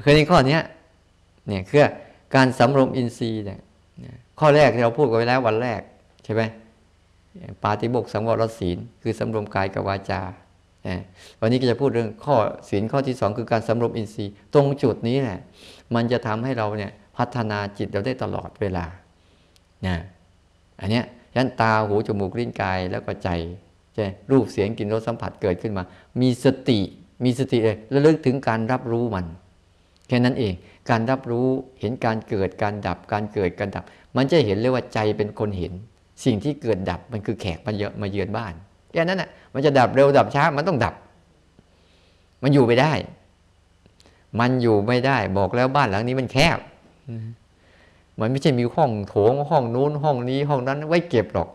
[0.02, 0.60] เคือในข้อนี้
[1.48, 1.88] เนี่ยคือ
[2.36, 3.60] การสำรวมอินทรีย์เนี่ย
[4.40, 5.82] ข้อแรกที่เราพูดกันไปแล้ววันแรก
[6.24, 6.42] ใช่ไหม
[7.64, 10.22] ปาติโมกสังวรศีล คือสำรวมกายกับวาจา
[11.42, 12.36] วันนี้ก็จะพูดเรื่องข้อ
[12.70, 15.40] ศีลข้อที่สองคือการสำรวมอินทรีย์ ตรงจุดนี้แหละ
[15.96, 18.86] มันจะทำให้เราเนี่ยพัฒนาจิตเราได้ตลอดเวลา
[19.86, 19.96] นะ
[20.82, 21.06] อันเนี้ย
[21.36, 23.30] ยันตาหูจมูกลิ้นกายแล้วก็ใจ
[23.96, 25.84] ใช่รูปเสียงกลิ่นรสสัมผัสเกิดขึ้นมา
[26.22, 26.80] มีสติ
[27.24, 29.26] มีสติเลยระลึกถึงการรับรู้มัน
[30.08, 30.54] แค่นั้นเอง
[30.90, 31.48] การรับรู้
[31.80, 33.84] เห็นการเกิดการดับการเกิดการดับ
[34.16, 35.74] มันจะเห็นเลยว่าใจเป็นคนเห็น
[36.26, 38.54] สิ่งที่เกิดดับมันคือแขกมาเยอะมาเยือนบ้าน
[38.92, 40.94] แค่นั้นน่ะมันจะดับเร็วดับช้ามันต้องดับ
[42.44, 42.94] มันอยู่ไม่ได้
[44.40, 46.58] มันอยู่ไม่ได้ บอกแล้วบ้านหลังนี้มันแคบ
[48.20, 51.50] มันไม่ใช่มีห้องโถงห้องนู้นห้องนี้ห้องนั้นไว้เก็บหรอก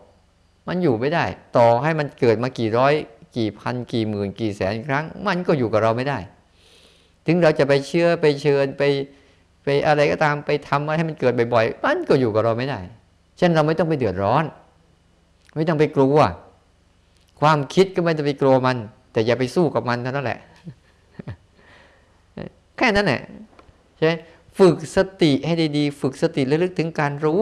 [0.67, 1.25] มันอยู่ไม่ได้
[1.57, 2.93] ต่อให้มันเกิดมากี่ร้อย
[3.37, 6.17] กี่พันกี่หมื่นกี่แสนครั้ง มันก็อยู่กับเราไม่ได้
[7.25, 8.83] ถึงเราจะไปเชื่อไปเชิญไป
[9.63, 12.79] ไปอะไรก็ตามไปทำอะไรให้มันเกิดบ่อยๆ มันก็อยู่กับเราไม่ได้
[13.37, 14.43] เช่นเราไม่ต้องไปเดือดร้อน
[15.55, 16.17] ไม่ต้องไปกลัว
[17.39, 18.77] ความคิดก็ไม่ต้องไปกลัวมัน
[19.11, 20.39] แต่อย่าไปสู้กับมันเท่านั้นแหละ
[22.77, 23.21] แค่นั้นแหละ
[23.97, 24.11] ใช่
[24.59, 27.39] ฝึกสติให้ดีๆฝึกสติระลึกถึงการรู้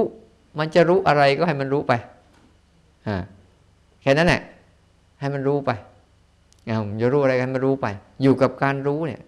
[0.60, 1.94] มันจะรู้อะไรก็ให้มันรู้ไป
[4.02, 4.42] แค่นั้นแหละ
[5.20, 5.72] ให้มันรู้ไป
[6.66, 7.88] เอาจะรู้อะไรให้มันรู้ไป
[8.24, 9.22] อยู่กับการรู้เนี่ย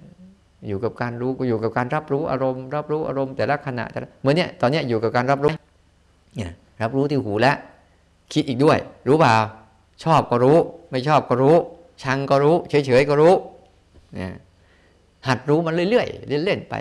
[0.67, 5.53] อยู่กับการรู้ก็อยู่กับการรับรู้อารมณ์ รับรู้อารมณ์แต่ละขณะแต่ละเหมือนเนี้ยตอนเนี้ยอยู่กับการรับรู้
[6.37, 6.51] เนี่ย
[6.81, 7.57] รับรู้ที่หูแล้ว
[8.33, 8.77] คิดอีกด้วย
[9.07, 9.33] รู้เปล่า
[10.03, 10.57] ชอบก็รู้
[10.91, 11.55] ไม่ชอบก็รู้
[12.03, 13.33] ชังก็รู้ เฉยๆก็รู้
[14.13, 14.35] เนี่ย
[15.27, 16.73] หัดรู้มันเรื่อยๆเล่นๆไป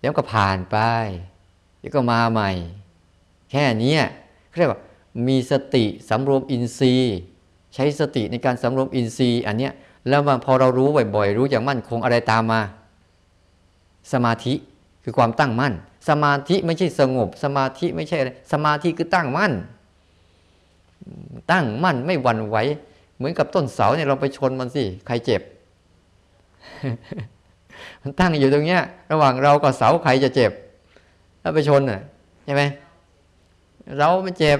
[0.00, 0.76] เดี๋ยวก็ผ่านไป
[1.78, 2.50] เดี๋ยวก็มาใหม่
[3.50, 3.94] แค่นี้
[4.58, 4.80] เรียกว่า
[5.28, 7.16] มีสติสำรวมอินทรีย์
[7.74, 9.72] ใช้สติในการสำรวมอินทรีย์ อันเนี้ย
[10.08, 12.60] แล้วมาพอเรารู้บ่อยๆ รู้อย่างมั่นคงอะไรตามมา
[14.12, 14.54] สมาธิ
[15.04, 15.74] คือความตั้งมั่น
[16.08, 19.52] สมาธิไม่ใช่สงบ สมาธิไม่ใช่อะไรสมาธิคือตั้งมั่น
[21.50, 22.56] ตั้งมั่นไม่หวั่นไหว
[23.16, 25.42] เหมือนกับต้นเสาเนี่ยเราไปชนมันสิใครเจ็บ
[28.02, 28.82] มันตั้งอยู่ตรงเนี้ย
[29.12, 30.52] ระหว่างเรากับเสาใครจะเจ็บ
[31.42, 32.00] ถ้าไปชนน่ะ
[32.44, 32.62] ใช่ไหม
[33.98, 34.58] เราไม่เจ็บ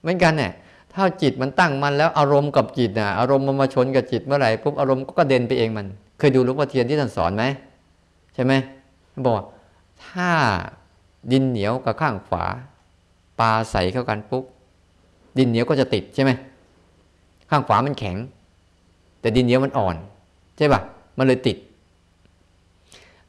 [0.00, 0.52] เหมือนกันเนี่ย
[0.92, 5.86] ถ้าจิตมันตั้งมันแล้วอารมณ์กับจิตน่ะอารมณ์มันมาชนกับจิตเมื่อไหร่ปุ๊บอารมณ์ก็กระเด็นไปเองมัน
[6.18, 7.44] เคยดูหลวงพ่อเทียนที่ท่านสอนไหม
[8.34, 8.52] ใช่ไหม
[9.28, 9.42] บอก
[10.06, 10.30] ถ้า
[11.32, 12.44] ดินเหนียวกับข้างขวา
[13.40, 14.44] ปลาใส่เข้ากันปุ๊บ
[15.38, 16.30] ดินเหนียวก็จะติดใช่ไหม
[17.50, 18.16] ข้างขวามันแข็ง
[19.20, 19.96] แต่ดินเหนียวมันอ่อน
[20.56, 20.80] ใช่ปะ
[21.18, 21.56] มันเลยติด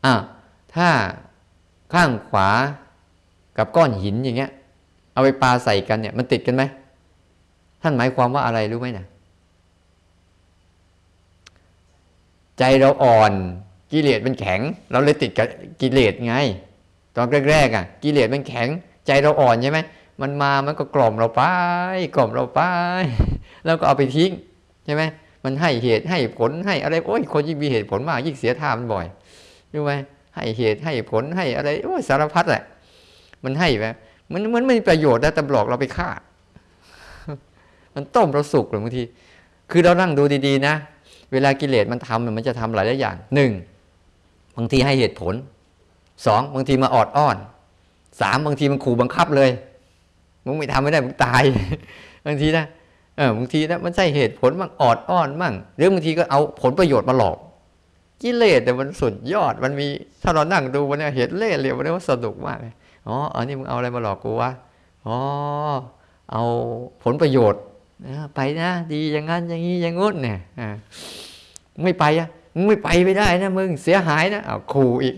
[0.06, 0.14] อ่า
[0.76, 0.88] ถ้า
[1.94, 2.50] ข้างขวา
[3.58, 4.52] กับก้อนหินอย่างเงี้ย
[5.14, 6.64] เอาไปปลาใส่กันเนี่ย มันติดกันไหม
[7.82, 9.06] ท่านหมายความว่าอะไรรู้ไหมนะ
[12.60, 13.32] ใจเราอ่อน
[13.92, 15.48] กิเลสมันแข็ง เราเลยติดกับ
[15.82, 16.36] กิเลสไง
[17.16, 18.68] ตอนแรกๆอะ กิเลสมันแข็ง
[19.08, 19.80] ใจเราอ่อนใช่ไหม
[20.22, 21.44] มันมามันก็กล่อมเราไป
[22.16, 22.62] กล่อมเราไป
[23.66, 24.32] แล้วก็เอาไปทิ้ง
[24.86, 25.04] ใช่ไหม
[25.44, 29.06] มันให้เหตุให้ผลให้อะไรโอ้ยคนยิ่งมีเหตุผลมากยิ่งเสียท่ามันบ่อย
[29.74, 29.94] รู้ไหม
[30.36, 32.64] ให้เหตุให้ผลให้อะไรโอ้ยสารพัดแหละ
[33.44, 33.94] มันให้แบบ
[34.32, 36.10] มันมันไม่มีประโยชน์นะแต่หลอกเราไปฆ่า
[37.96, 39.04] มันต้มเราสุกหรือบางที
[39.72, 40.74] คือเรานั่งดูดีๆนะ
[41.32, 43.52] เวลากิเลสมันทำมันจะทำหลายหลายอย่างหนึ่ง
[44.58, 45.34] บางทีให้เหตุผล
[46.26, 47.38] สองบางทีมาออดอ้อน
[48.22, 49.50] สามบางทีมันขู่บังคับเลย
[50.46, 51.44] มึงไม่ทำไม่ได้มึงตาย
[52.26, 52.66] บางทีนะ
[53.18, 57.38] เออบางทีนะมันใช่เหตุผลมั่งออดอ้อนมั่งหรือบางทีก็เอาผลประโยชน์มาหลอก
[58.22, 59.88] กิเลสแต่มันสุดยอดมันมี
[60.24, 62.74] ถ้าเรานั่งดูมันเนี่ยเห็นเล่เหลี่ยมมันว่าสนุกมากเลย
[63.08, 64.52] อ๋ออันนี้มึงเอาอะไรมาหลอกกูวะ
[65.08, 65.18] อ๋อ
[66.32, 66.44] เอา
[67.04, 67.62] ผลประโยชน์
[68.36, 70.38] ไปนะดีอย่างนั้นอย่างนี้อย่างงุ้นเนี่ย
[71.84, 75.16] ไม่ไปอะมึงไม่ไปไม่ได้นะมึงเสียหายนะเอาขู่อีก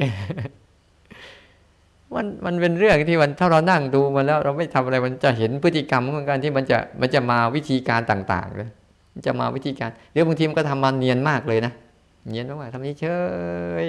[2.16, 8.70] มันมันเป็นเรื่องที่มันถ้าเรานั่งดูมาแล้วเราไม่ทำอะไรมันจะเห็นพฤติกรรมของการที่มันจะมันจะมาวิธีการต่างๆเลย
[9.14, 11.74] มันจะมาวิธีการเดี๋ยวบางทีมันก็ทำมันเนียนมากเลยนะ
[12.30, 13.06] เนียนมากๆทำนี้เฉ
[13.84, 13.86] ย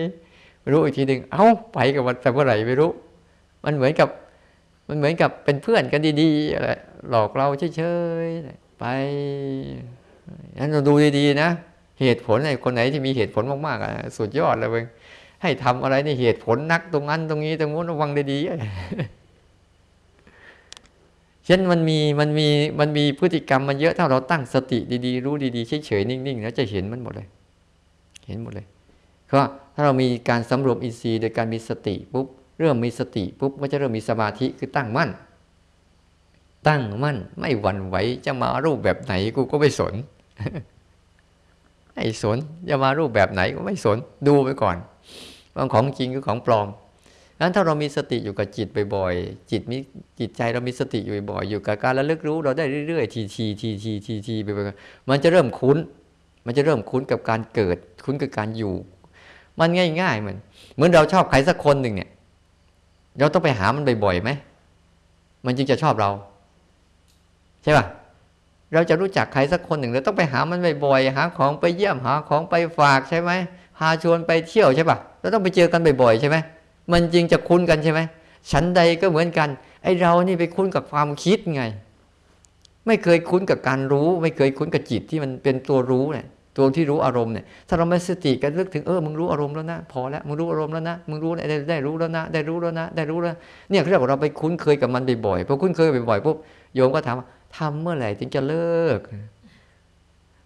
[0.72, 2.90] รู้อีกทีหนึ่งเอ้าไปกับมันแต่เมื่อไหร่ไม่รู้
[3.64, 4.08] มันเหมือนกับ
[4.88, 6.70] มันเหมือนกับเป็นเพื่อนกันดีๆอะไร
[7.10, 7.46] หลอกเรา
[7.76, 7.82] เฉ
[8.26, 8.84] ยๆไป
[10.58, 11.50] นั้นเราดูดีๆนะ
[12.00, 14.84] เหตุผลไอ้คนไหนที่มีเหตุผลมากๆอะสุดยอดเลยเว้ย
[15.42, 18.48] ให้ทำอะไรในเหตุผลนักตรงนั้นตรงนี้ตรงนู้นระวังดีๆ
[21.46, 22.48] เช่นมันมีมันมี
[22.80, 27.28] มันมีพฤติกรรมมันเยอะถ้าเราตั้งสติดีๆ รู้ดีๆเฉยๆนิ่งๆแล้วจะเห็นมันหมดเลย
[28.26, 28.66] เห็นหมดเลย
[29.26, 32.26] เพราะถ้าเรามีการสำรวมอินทรีย์โดยการมีสติปุ๊บ
[32.58, 35.10] เริ่มมีสติปุ๊บก็จะเริ่มมีสมาธิคือตั้งมั่น
[36.68, 39.94] ตั้งมั่นไม่หวั่นไหวจะมารูปแบบไหนกูก็ไม่สน
[41.96, 44.76] ไอ้สนจะมารูปแบบไหนก็ไม่สนดูไปก่อน
[45.58, 46.68] ว่าของจริงคือของปลอม
[47.40, 49.76] นั้นถ้าเรามีสติอยู่กับจิตบ่อยๆ จิตมี
[50.20, 54.48] จิตใจเรามีสติอยู่บ่อยๆ อยู่กับการระลึกรู้เราได้เรื่อยๆ ทีทีทีทีทีทีไป
[55.10, 55.78] มันจะเริ่มคุ้น
[56.46, 58.74] มันจะเริ่มคุ้นกับการเกิด คุ้นกับการอยู่
[59.60, 59.68] มัน
[60.00, 60.38] ง่ายๆเหมือน
[60.74, 62.10] เหมือนเราชอบใครสักคนหนึ่งเนี่ย
[63.18, 64.30] เราต้องไปหามันบ่อยๆไหม
[65.46, 66.10] มันจึงจะชอบเรา
[67.62, 67.86] ใช่ป่ะ
[68.74, 73.30] เราจะรู้จักใครสักคนหนึ่งเราต้องไปหามันบ่อยๆ หาของไปเยี่ยมหาของไปฝากใช่ไหม
[73.78, 74.98] พาชวนไปเที่ยวใช่ป่ะ
[75.28, 76.36] เราต้องไปเจอกันบ่อยๆใช่ไหม
[76.92, 78.00] มันจริงจะคุ้นกันใช่ไหม
[78.52, 79.48] ฉันใดก็เหมือนกัน
[79.82, 81.62] ไอเรานี่ไปคุ้นกับความคิดไง
[82.86, 86.26] ไม่เคยคุ้นกับการรู้ ไม่เคยคุ้นกับจิตที่มันเป็นตัวรู้เนี่ย
[86.56, 93.34] ตัวที่รู้อารมณ์เนี่ยถ้าเราไม่สติกันลึกถึงเออมึงรู้อารมณ์แล้วนะพอแล้วมึงรู้อารมณ์แล้วนะมึงรู้ได้ได้รู้แล้วนะ ได้รู้แล้วนะ ได้รู้แล้ว
[93.70, 96.36] เนี่ยเรียกว่าเราไปคุ้นเคยกับมันบ่อยๆพอคุ้นเคยบ่อยๆปุ๊บ
[96.74, 97.26] โยมก็ถามว่า
[97.56, 98.98] ทำเมื่อไหร่ถึงจะเลิก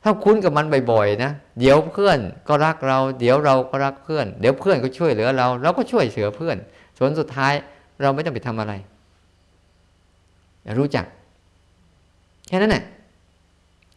[0.03, 1.31] ถ้าคุ้นกับมันบ่อยๆนะ
[1.61, 6.57] เดี๋ยวเพื่อนก็รักเรา เดี๋ยวเราก็รักเพื่อน เดี๋ยวเพื่อนก็ช่วยเหลือเราเราก็ช่วยเสือเพื่อน
[6.99, 7.53] ส่วนสุดท้าย
[8.03, 8.73] เราไม่ต้องไปทำอะไร
[10.79, 11.07] รู้จัก
[12.49, 12.85] แค่นั้นแหละ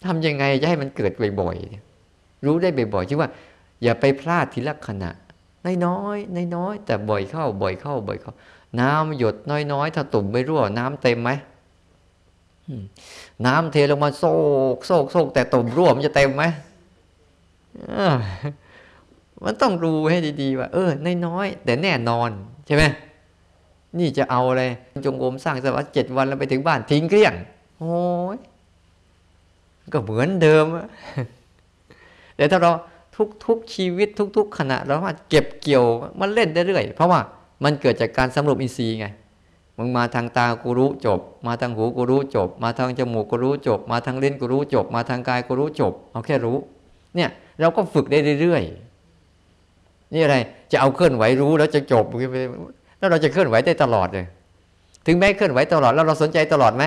[0.05, 3.29] ทำยังไงจะให้มันเกิดบ่อยๆรู้ได้บ่อยๆชื่อว่า
[3.83, 5.11] อย่าไปพลาดทีละขณะ
[5.85, 8.33] น้อยๆน้อยๆแต่บ่อยเข้า บ่อยเข้า บ่อยเข้า
[8.79, 9.35] น้ำหยด
[9.73, 11.29] น้อยๆ ถ้าตุ่มไม่รั่วน้ำเต็มไหม
[13.45, 14.23] น้ำเทลงมาโซ
[14.75, 16.43] กโซกโซกแต่ตุ่มรั่วมันจะเต็มไหม
[19.43, 20.89] มันต้องดูให้ดีๆว่า เออ
[21.25, 22.29] น้อยๆแต่แน่นอน
[22.65, 22.83] ใช่ไหม
[23.99, 24.63] นี่จะเอาอะไร
[25.05, 27.33] จงกรมสร้างสวัสดิ์เจ็ดวันแล้วไปถึงบ้านทิ้งเกลี้ยง
[27.79, 27.99] โอ้
[28.35, 28.37] ย
[29.93, 30.65] ก็เหมือนเดิม
[32.35, 32.71] แต่ถ้าเรา
[33.45, 35.85] ทุก ๆ ชีวิตทุก ๆ ขณะเราสามารถเก็บเกี่ยว
[36.19, 37.19] มันเล่นได้เรื่อยเพราะว่า
[37.63, 39.07] มันเกิดจากการสำรวมอินทรีย์ไง
[39.77, 46.57] มึงมาทางตากูรู้จบ มาทางหูกูรู้จบ มาทางจมูกกูรู้จบ มาทางเลิ้นกูรู้จบ มาทางกายกูรู้จบ เอาแค่รู้
[47.15, 50.35] เนี่ยเราก็ฝึกได้เรื่อยๆนี่อะไร
[50.71, 52.05] จะเอาเคลื่อนไหวรู้แล้วจะจบ
[52.97, 54.25] แล้วเราจะเคลื่อนไหวได้ตลอดเลย
[55.07, 56.83] ถึงแม้เคลื่อนไหวตลอดแล้วเราสนใจตลอดไหม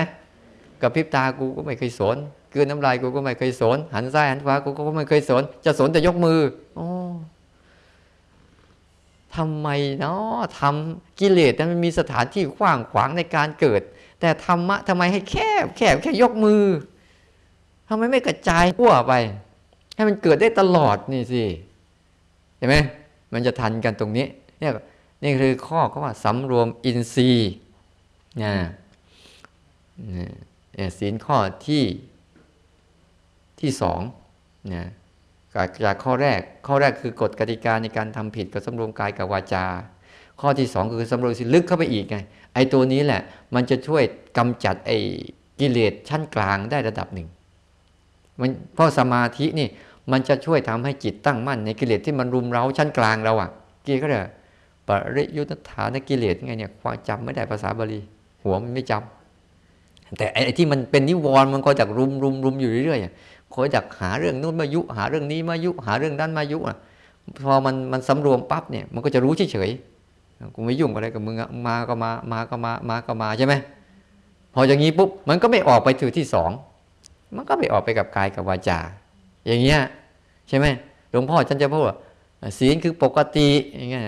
[0.81, 2.17] กับพริบตากูก็ไม่เคยสน
[2.53, 6.39] กืนน้ำลายกูก็ไม่เคยสนหันซ้ายหันขวากูก็ไม่เคยสนจะสนแต่ยกมือ
[6.75, 6.87] โอ้
[9.35, 9.67] ทำไม
[9.99, 13.81] เนาะทำกิเลสมันมีสถานที่กว้างขวางในการเกิด
[14.19, 16.63] แต่ธรรมะทำไมให้แคบแคบแค่ยกมือ
[17.87, 19.13] ทำไมไม่กระจายขั้วไป
[19.95, 21.43] ให้มันเกิดได้ตลอดนี่สิ
[22.57, 22.75] เห็นไหม
[23.33, 24.25] มันจะทันกันตรงนี้
[24.59, 24.71] เนี่ย
[25.23, 27.51] นี่คือข้อเขาว่าสำรวมอินทรีย์
[28.43, 28.53] นะ
[30.99, 31.83] ศีลข้อที่
[33.59, 34.01] ที่สอง
[34.73, 34.83] นะ
[35.85, 39.65] จากข้อแรก ข้อแรกคือกฎกติกาในการทำผิดกับสำรวมกายกับวาจา
[40.41, 42.17] ข้อที่สองคือสำรวมสิลึกเข้าไปอีกไง
[42.53, 43.21] ไอ้ตัวนี้แหละ
[43.55, 44.03] มันจะช่วย
[44.37, 44.97] กำจัดไอ้
[45.59, 47.27] กิเลสชั้นกลางได้ระดับหนึ่ง
[48.39, 49.67] มันเพราะสมาธินี่
[50.11, 53.49] มันจะช่วยทำให้จิตตั้งมั่นในกิเลสที่มันรุมเร้าชั้นกลางเราอะ
[53.85, 54.19] กีก็เลย
[54.87, 57.99] ปริยุทธฐานกิเลสไงเนี่ยความจำไม่ได้ภาษาบาลี
[58.43, 62.99] หัวมันไม่จำแต่ไอ้ที่มันเป็นนิวรณ์มันก็จากรุมรุมรุมอยู่เรื่อย
[63.53, 66.77] คอยจากหาเรื่องนู้นมายุ หาเรื่องนี้มายุ หาเรื่องนั้นมายุอะ
[67.43, 73.53] พอมันมันสำรวมปั๊บเนี่ยมันก็จะรู้เฉยๆกูไม่ยุ่งอะไรกับมึงอะมาก็มามาก็มามาก็มาใช่ไหม
[74.53, 76.51] พออย่างนี้ปุ๊บมันก็ไม่ออกไปถือที่สอง
[77.35, 78.79] มันก็ไม่ออกไปกับกายกับวาจา
[79.47, 79.79] อย่างเงี้ย
[80.47, 80.65] ใช่ไหม
[81.09, 81.97] หลวงพ่อฉันจะพูดว่า
[82.57, 83.47] ศีลคือปกติ
[83.77, 84.03] อย่างเงี้ย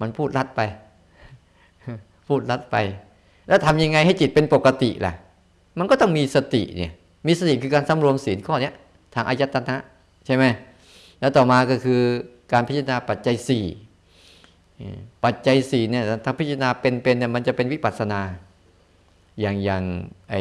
[0.00, 0.60] มันพูดรัดไป
[2.28, 2.76] พูดรัดไป
[3.48, 5.12] แล้วทำยังไงให้จิตเป็นปกติล่ะ
[5.78, 6.92] มันก็ต้องมีสติเนี่ย
[7.26, 8.72] มีสติคือการสำรวมศีลข้อนี้
[9.14, 9.76] ทางอายตนะ
[10.26, 10.44] ใช่ไหม
[11.20, 12.00] แล้วต่อมาก็คือ
[12.52, 13.64] การพิจารณาปัจจัยสี่
[15.24, 18.20] ปัจจัยสี่เนี่ยถ้าพิจารณาเป็นๆเนี่ยมันจะเป็นวิปัสนา
[19.40, 19.82] อย่างอย่าง
[20.30, 20.34] ไอ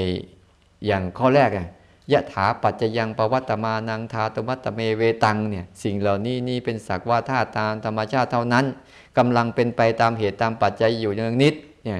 [0.87, 1.67] อย่างข้อแรกอะ
[2.11, 8.65] ยะถาปัจจยังปวัตมานังทาตมัตเมเวตังเนี่ยสิ่งเหล่านี้นี่เป็นสักว่าธาตุตามธรรมชาติเท่านั้น
[9.17, 11.97] กำลังเป็นไปตามเหตุตามปัจจัยอยู่อย่างนิดเนี่ย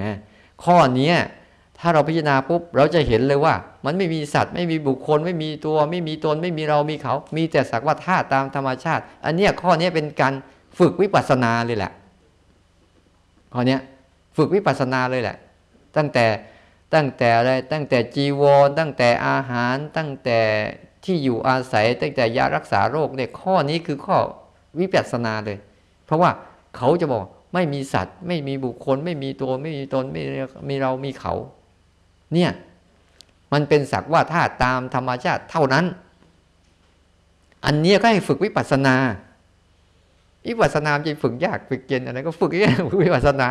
[0.64, 1.12] ข้อนี้
[1.86, 3.54] ถ้าเราพิจารณาปุ๊บเราจะเห็นเลยว่า
[3.84, 10.32] มันไม่มีสัตว์ไม่มีบุคคลไม่มีตัว ไม่มีตนไม่มีเรามีเขา มีแต่สักว่าธาตุตามธรรมชาติ อันเนี้ยข้อนี้เป็นการ
[10.78, 11.92] ฝึกวิปัสสนาเลยแหละ
[13.54, 13.78] ข้อนี้
[14.36, 15.36] ฝึกวิปัสสนาเลยแหละ
[15.96, 16.26] ตั้งแต่
[16.94, 20.40] ตั้งแต่อะไรตั้งแต่จีวรตั้งแต่อาหารตั้งแต่
[21.04, 24.16] ที่อยู่อาศัย ตั้งแต่ยารักษาโรคเนี่ยข้อนี้คือข้อ
[24.80, 25.58] วิปัสสนาเลย
[26.04, 26.30] เพราะว่า
[26.76, 27.20] เขาจะบอก
[27.54, 30.22] ไม่มีสัตว์ ไม่มีบุคคล ไม่มีตัวไม่มีตนไม่
[30.68, 31.34] มีเรามีเขา
[32.32, 32.50] เนี่ย
[33.52, 35.84] มันเป็นสักว่าธาตุตามธรรมชาติเท่านั้น
[37.64, 38.96] อันนี้ก็ให้ฝึกวิปัสนา
[40.48, 43.48] วิปัสสนาจะฝึกยากฝึกเย็นอะไรก็ฝึกอย่างวิปัสนา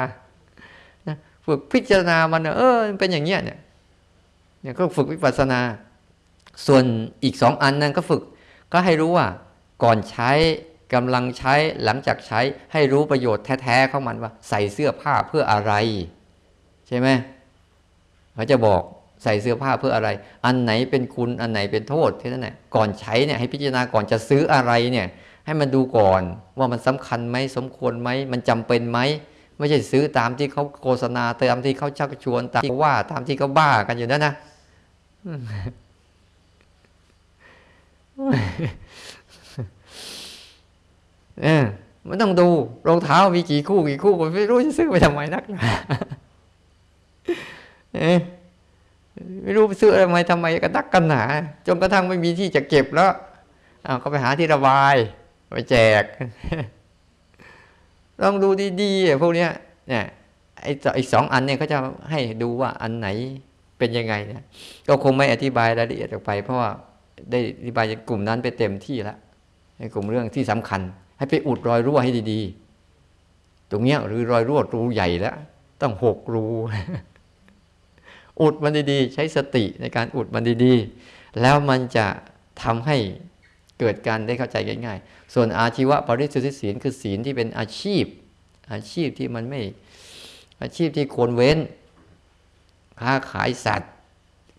[1.47, 3.59] ฝึกพิจารณามันเออเป็นอย่างเงี้ยเนี่ย
[4.61, 5.59] เนี่ยก็ฝึกวิปัสนา
[6.67, 6.83] ส่วน
[7.23, 8.21] อีกสองอันนั้นก็ฝึก
[8.73, 9.27] ก็ให้รู้ว่า
[9.83, 10.31] ก่อนใช้
[10.93, 11.53] กำลังใช้
[11.83, 12.39] หลังจากใช้
[12.73, 15.73] ให้รู้ประโยชน์แท้ๆของมันว่า ใส่เสื้อผ้าเพื่ออะไร
[16.87, 17.07] ใช่ไหม
[18.35, 18.81] เขาจะบอก
[19.23, 20.09] ใส่เสื้อผ้าเพื่ออะไร
[20.45, 25.07] อันไหนเป็นคุณอันไหนเป็นโทษแค่นั้นแหละก่อนใช้เนี่ยให้พิจารณาก่อนจะซื้ออะไรเนี่ย
[25.45, 26.21] ให้มันดูก่อน
[26.57, 28.99] ว่ามันสำคัญไหมสมควรไหมมันจำเป็นไหม
[29.57, 34.33] ไม่ใช่ซื้อตามที่เขาโฆษณาตามที่เขาชักชวนตามที่ว่าตามที่เขาบ้ากันอยู่นั่นนะ
[41.41, 41.63] เออ
[42.07, 42.47] มันต้องดู
[42.87, 46.22] รองเท้ามีกี่คู่กี่คู่ผมไม่รู้จะซื้อไปทำไมนักเออ
[49.43, 51.23] ไม่รู้ซื้ออะไรทำไมกระดักกันหนา
[51.67, 53.11] จนกระทั่งไม่มีที่จะเก็บแล้ว
[53.83, 54.95] เอาก็ไปหาที่ระบาย
[55.49, 56.03] ไปแจก
[58.21, 58.49] ลองดู
[58.81, 59.49] ดีๆพวกเนี้ย
[59.89, 60.05] เนี่ย
[60.61, 61.77] ไอ้อีกสองอันเนี่ยเขาจะ
[62.11, 63.07] ให้ดูว่าอันไหน
[63.77, 64.43] เป็นยังไงเนี่ย
[64.87, 66.69] ก็คงไม่อธิบายรายละเอียดออกไป เพราะว่า
[67.31, 69.17] ได้อธิบายกลุ่มนั้นไปเต็มที่แล้ว
[69.77, 70.81] ในกลุ่มเรื่องที่สำคัญ
[71.17, 75.35] ให้ไปอุดรอยรั่วให้ดีๆ ตรงเนี้ยหรือรอยรั่วรูใหญ่แล้ว
[75.81, 76.45] ต้องหกรู
[78.43, 82.07] อุดมันดีๆ ใช้สติในการอุดมันดีๆ แล้วมันจะ
[82.63, 82.97] ทำให้
[83.79, 88.05] เกิดการได้เข้าใจง่ายๆ ส่วนอาชีวะปริสุทธิศีลคือศีลที่เป็นอาชีพ
[88.71, 89.61] อาชีพที่มันไม่
[90.61, 91.57] อาชีพที่ควรเว้น
[92.99, 93.91] ค้าขายสัตว์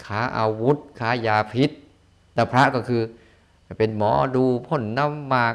[0.04, 1.70] ค้าอาวุธ ค้ายาพิษ
[2.34, 3.02] แต่พระก็คือ
[3.78, 5.54] เป็นหมอดูพ่นน้ำหมาก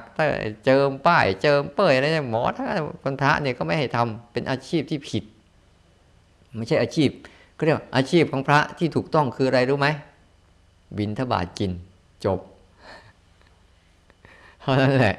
[0.65, 2.67] เจิมป้าย เจิมเป้ยอะไรเนี่ยหมอทั้ง
[3.03, 5.23] คนพระเนี่ยก็ไม่ให้ทำเป็นอาชีพที่ผิด
[6.57, 7.09] ไม่ใช่อาชีพ
[7.59, 9.87] เขาเรียกอาชีพของพระที่ถูกต้องคืออะไรรู้ไหม
[10.97, 11.71] บินทบาทกิน
[12.25, 12.39] จบ
[14.61, 15.15] เท่านั้นแหละ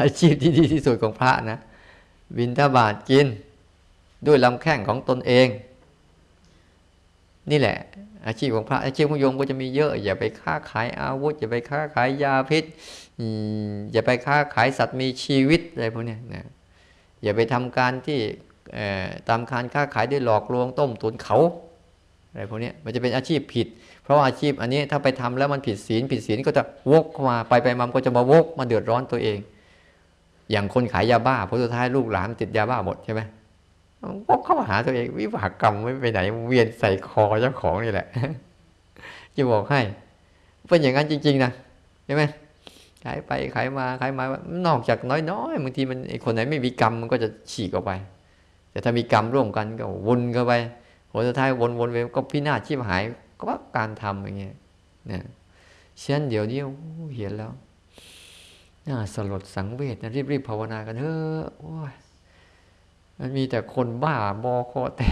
[0.00, 1.58] อาชีพที่ดีที่สุดของพระนะ
[2.38, 3.26] บินทบาทกิน
[4.26, 5.48] ด้วยลำแข้งของตนเอง
[7.50, 7.76] นี่แหละ
[8.26, 12.64] อาชีพของพระอาชีพของโยมก็จะมีเยอะ อย่าไปค้าขายอาวุธ อย่าไปค้าขายยาพิษ
[13.92, 16.46] อย่าไปค้าขายสัตว์มีชีวิตอะไรพวกนี้นะ
[17.22, 18.18] อย่าไปทำการที่
[19.28, 21.38] ตามการค้าขายด้วยหลอกลวงต้มตุนเขา
[22.32, 23.66] อะไรพวกนี้มันจะเป็นอาชีพผิด
[24.02, 29.38] เพราะอาชีพอันนี้ถ้าไปทำแล้วมันผิดศีลผิดศีลก็จะวกมาไปไปมันก็จะมาวกมาเดือดร้อนตัวเอง
[30.50, 33.20] อย่างคนขายยาบ้าพอสุดท้ายลูกหลานติดยาบ้าหมดใช่ไหม
[34.28, 38.06] วกเข้ามาหาตัวเอง วิบากกรรมไม่ไปไหน เวียนใส่คอเจ้าของนี่แหละ
[39.34, 39.80] จะบอกให้
[40.68, 41.52] เป็นอย่างนั้นจริง ๆนะ
[42.06, 42.22] ใช่ไหม
[43.04, 44.24] ขายไปขายมาขายมา
[44.66, 44.98] นอกจาก
[45.30, 47.92] น้อยๆบางทีมันคนไหนไม่มีกรรมมันก็จะฉีกออกไป
[48.70, 50.52] แต่ถ้ามีกรรมร่วมกันก็วนเข้าไป
[51.12, 51.48] ผลสุดท้าย
[51.78, 53.02] วนๆไปก็พินาศชีพหาย
[53.38, 54.54] ก็ว่าการทำอย่างเงี้ย
[55.10, 55.26] นะ
[56.00, 56.58] เช่นเดี๋ยวนี้
[57.16, 57.52] เห็นแล้ว
[58.88, 61.92] น่าสลดสังเวชนะรีบๆภาวนากันเถอะโอ้ย
[63.18, 65.08] มันมีแต่คนบ้าบอคอแต่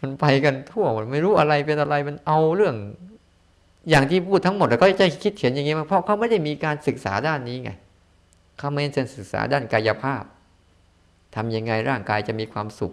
[0.00, 2.74] มันไปกันทั่วหมดไม่รู้อะไรเป็นอะไรมันเอาเรื่อง
[3.90, 7.70] อย่างที่พูดทั้งหมดแล้วก็จะคิดเขียนอย่างนี้มาเพราะเขาไม่ได้มีการศึกษาด้านนี้ไง
[8.58, 10.22] เขาไม่ได้ศึกษาด้านกายภาพ
[11.34, 12.92] ทำยังไงร่างกายจะมีความสุข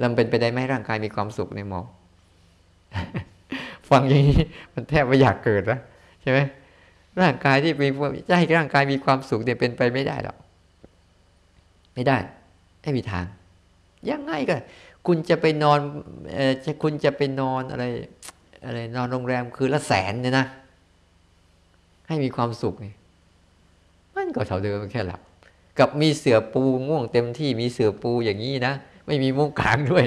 [0.00, 1.80] แล้วเป็นไปได้ไหมร่างกายมีความสุขในหมอ
[3.90, 4.42] ฟังอย่างนี้
[4.74, 5.78] มันแทบไม่อยากเกิดนะ
[6.22, 6.38] ใช่ไหม
[7.20, 7.86] ร่างกายที่มี
[8.28, 10.36] จะให้ร่างกายมีความสุขเนี่ยเป็นไปไม่ได้หรอก
[11.94, 12.18] ไม่ได้
[12.82, 13.24] ไม่มีทาง
[14.10, 14.54] ยังไงก็
[15.06, 15.78] คุณจะไปนอน
[16.34, 17.84] เออคุณจะไปนอนอะไร
[18.64, 20.46] อะไรนอนโรงแรมคือละแสนเนี่ยนะ
[22.08, 22.92] ให้มีความสุขนี่
[24.14, 25.20] มันก็เท่าเดิมแค่หลับ
[25.78, 28.74] กับมีเสือปูง่วงเต็มที่มีเสือปูอย่างนี้นะ
[29.06, 30.04] ไม่มีมุ้งกลางด้วย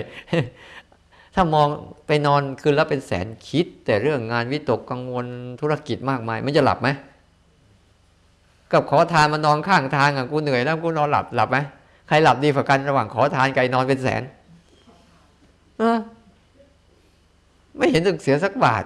[1.35, 1.67] ถ้ามอง
[2.07, 5.25] ไปนอนคืนแล้วเป็นแสนคิด แต่เรื่องงานวิตกกังวล
[5.61, 6.89] ธุรกิจมากมาย มันจะหลับไหม
[8.71, 11.57] กับขอทานมานอนข้างทางอะกูเหนื่อยแล้วกูนอนหลับหลับไหม
[12.07, 14.23] ใครหลับดีกว่ากันระหว่างขอทานกับนอนเป็นแสน
[15.77, 15.97] เออ
[17.77, 18.83] ไม่เห็นต้องเสียสักบาท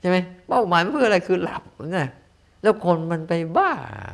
[0.00, 0.16] ใช่ไหม
[0.48, 1.62] เป้าหมายเพื่ออะไรคือหลับ
[1.96, 2.08] นะ
[2.62, 3.70] แล้วคนมันไปบ้า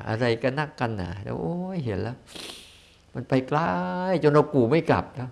[0.09, 2.17] อะไรกันนักกันนะโอ้ยเห็นแล้ว
[3.17, 3.61] มันไปใกล
[4.23, 5.31] จนเรากูไม่กลับแล้ว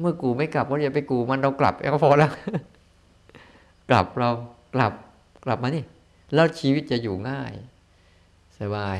[0.00, 2.30] เมื่อกูไม่กลับก็อย่าไปกูมันเรากลับก็พอแล้ว
[3.90, 4.30] กลับเรา
[4.74, 4.92] กลับ
[5.44, 5.84] กลับมานี่
[6.34, 7.52] แล้วชีวิตจะอยู่ง่าย
[8.58, 8.98] สบาย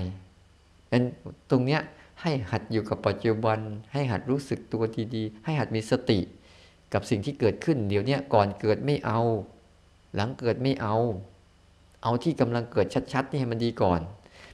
[0.90, 1.02] อัน
[1.50, 1.80] ตรงเนี้ย
[2.22, 3.58] ให้หัดอยู่กับปัจจุบัน
[3.92, 4.82] ให้หัดรู้สึกตัว
[5.14, 6.18] ดีๆ ให้หัดมีสติ
[6.92, 9.20] กับสิ่งที่เกิดขึ้น เดี๋ยวนี้ก่อนเกิดไม่เอา
[10.14, 10.96] หลังเกิดไม่เอา
[12.02, 14.00] เอาที่กำลังเกิดชัดๆนี่ให้มันดีก่อน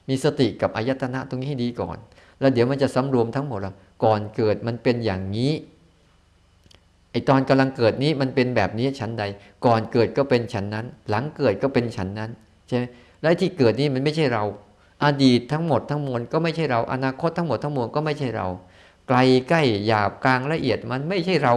[0.09, 1.97] มีสติกับอายตนะตรงนี้ให้ดีก่อน
[2.43, 5.51] แล้วเดี๋ยวมันจะสำรวมทั้งหมดแล้วก่อนเกิดมันเป็นอย่างนี้
[7.11, 9.23] ไอตอนกำลังเกิดนี้มันเป็นแบบนี้ชั้นใด
[9.65, 12.29] ก่อนเกิดก็เป็นชั้นนั้น หลังเกิดก็เป็นชั้นนั้น
[12.67, 12.83] ใช่ไหม
[13.21, 14.43] และที่เกิดนี้มันไม่ใช่เรา
[15.03, 18.47] อดีตทั้งหมดทั้งมวลก็ไม่ใช่เรา อนาคตทั้งหมดทั้งมวลก็ไม่ใช่เรา
[19.07, 19.17] ไกล
[19.49, 21.53] ใกล้หยาบกลางละเอียดมันไม่ใช่เรา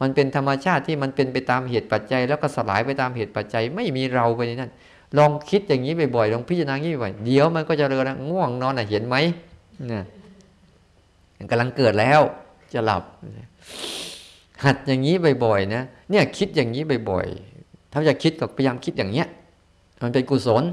[0.00, 4.70] มันเป็นธรรมชาติที่มันเป็นไปตามเหตุปัจจัย แล้วก็สลายไปตามเหตุปัจจัย ไม่มีเราไปในนั้น
[5.18, 9.16] ลองคิดอย่างนี้บ่อยๆลองพิจารณาอย่างนี้บ่อยเดี๋ยวมันก็จะเริญง่วงนอนอะเห็นไหม
[9.88, 10.04] เนี่ย
[11.50, 12.20] กำลังเกิดแล้ว
[12.74, 13.02] จะหลับ
[14.64, 15.14] หัดอย่างนี้
[15.44, 19.26] บ่อยๆนะเนี่ยคิดอย่างนี้บ่อยๆถ้าจะคิดก็พยายามคิดอย่างเนี้ย
[20.02, 20.64] มันเป็นกุศล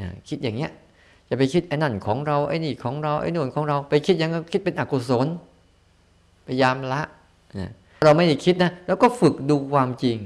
[0.00, 0.70] นะคิดอย่างเนี้ย
[1.28, 5.26] จะไปคิดไอ้นั่นของเราไอ้นี่ของเราไอ้นู่นของเรา ไปคิดอย่างนั้นคิดเป็นอกุศล
[6.46, 7.02] พยายามละ
[7.60, 7.70] นะ
[8.04, 10.16] เราไม่ได้คิดนะแล้วก็ฝึกดูความจริง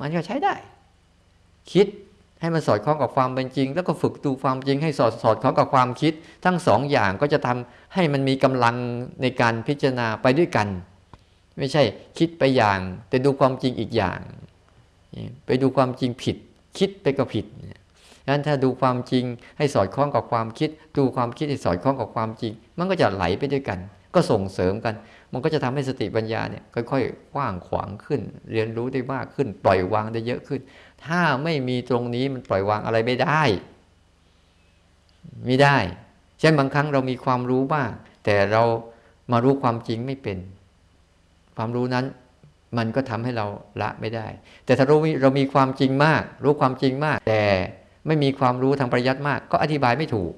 [0.00, 0.54] มันก็ใช้ได้
[1.72, 1.86] คิด
[2.40, 6.12] ให้มันสอดคล้องกับความเป็นจริง แล้วก็ฝึกดูความจริงให้สอดสอดคล้องกับความคิด
[6.44, 8.76] ทั้งสองอย่างก็จะทำ ให้มันมีกำลัง
[9.22, 10.68] ในการพิจารณาไปด้วยกัน
[11.58, 11.82] ไม่ใช่
[12.18, 12.78] คิดไปอย่าง
[13.08, 14.18] แต่ดูความจริงอีกอย่าง
[15.46, 16.36] ไปดูความจริงผิด
[16.78, 17.46] คิดไปก็ผิด
[18.24, 19.24] ดังนั้นถ้าดูความจริง
[19.58, 23.78] ให้สอดคล้องกับความคิด ดูความคิดให้สอดคล้องกับความจริง มันก็จะไหลไปด้วยกัน
[24.14, 24.94] ก็ส่งเสริมกัน
[25.32, 28.20] มันก็จะทำให้สติปัญญาเนี่ยค่อยๆกว้างขวางขึ้น
[28.52, 30.60] เรียนรู้ได้มากขึ้น ปล่อยวางได้เยอะขึ้น
[31.04, 33.42] ถ้าไม่มีตรงนี้มันปล่อยวางอะไรไม่ได้
[35.46, 35.76] ไม่ได้
[36.40, 37.90] เช่นบางครั้งเรามีความรู้บ้าง
[38.24, 38.62] แต่เรา
[39.32, 40.38] มารู้ความจริงไม่เป็น
[41.56, 42.04] ความรู้นั้น
[42.78, 43.46] มันก็ทำให้เรา
[43.80, 44.26] ละไม่ได้
[44.64, 47.42] แต่ถ้าเราเรามีความจริงมาก รู้ความจริงมาก แต่
[48.06, 50.32] ไม่มีความรู้ทางปริยัติมาก ก็อธิบายไม่ถูก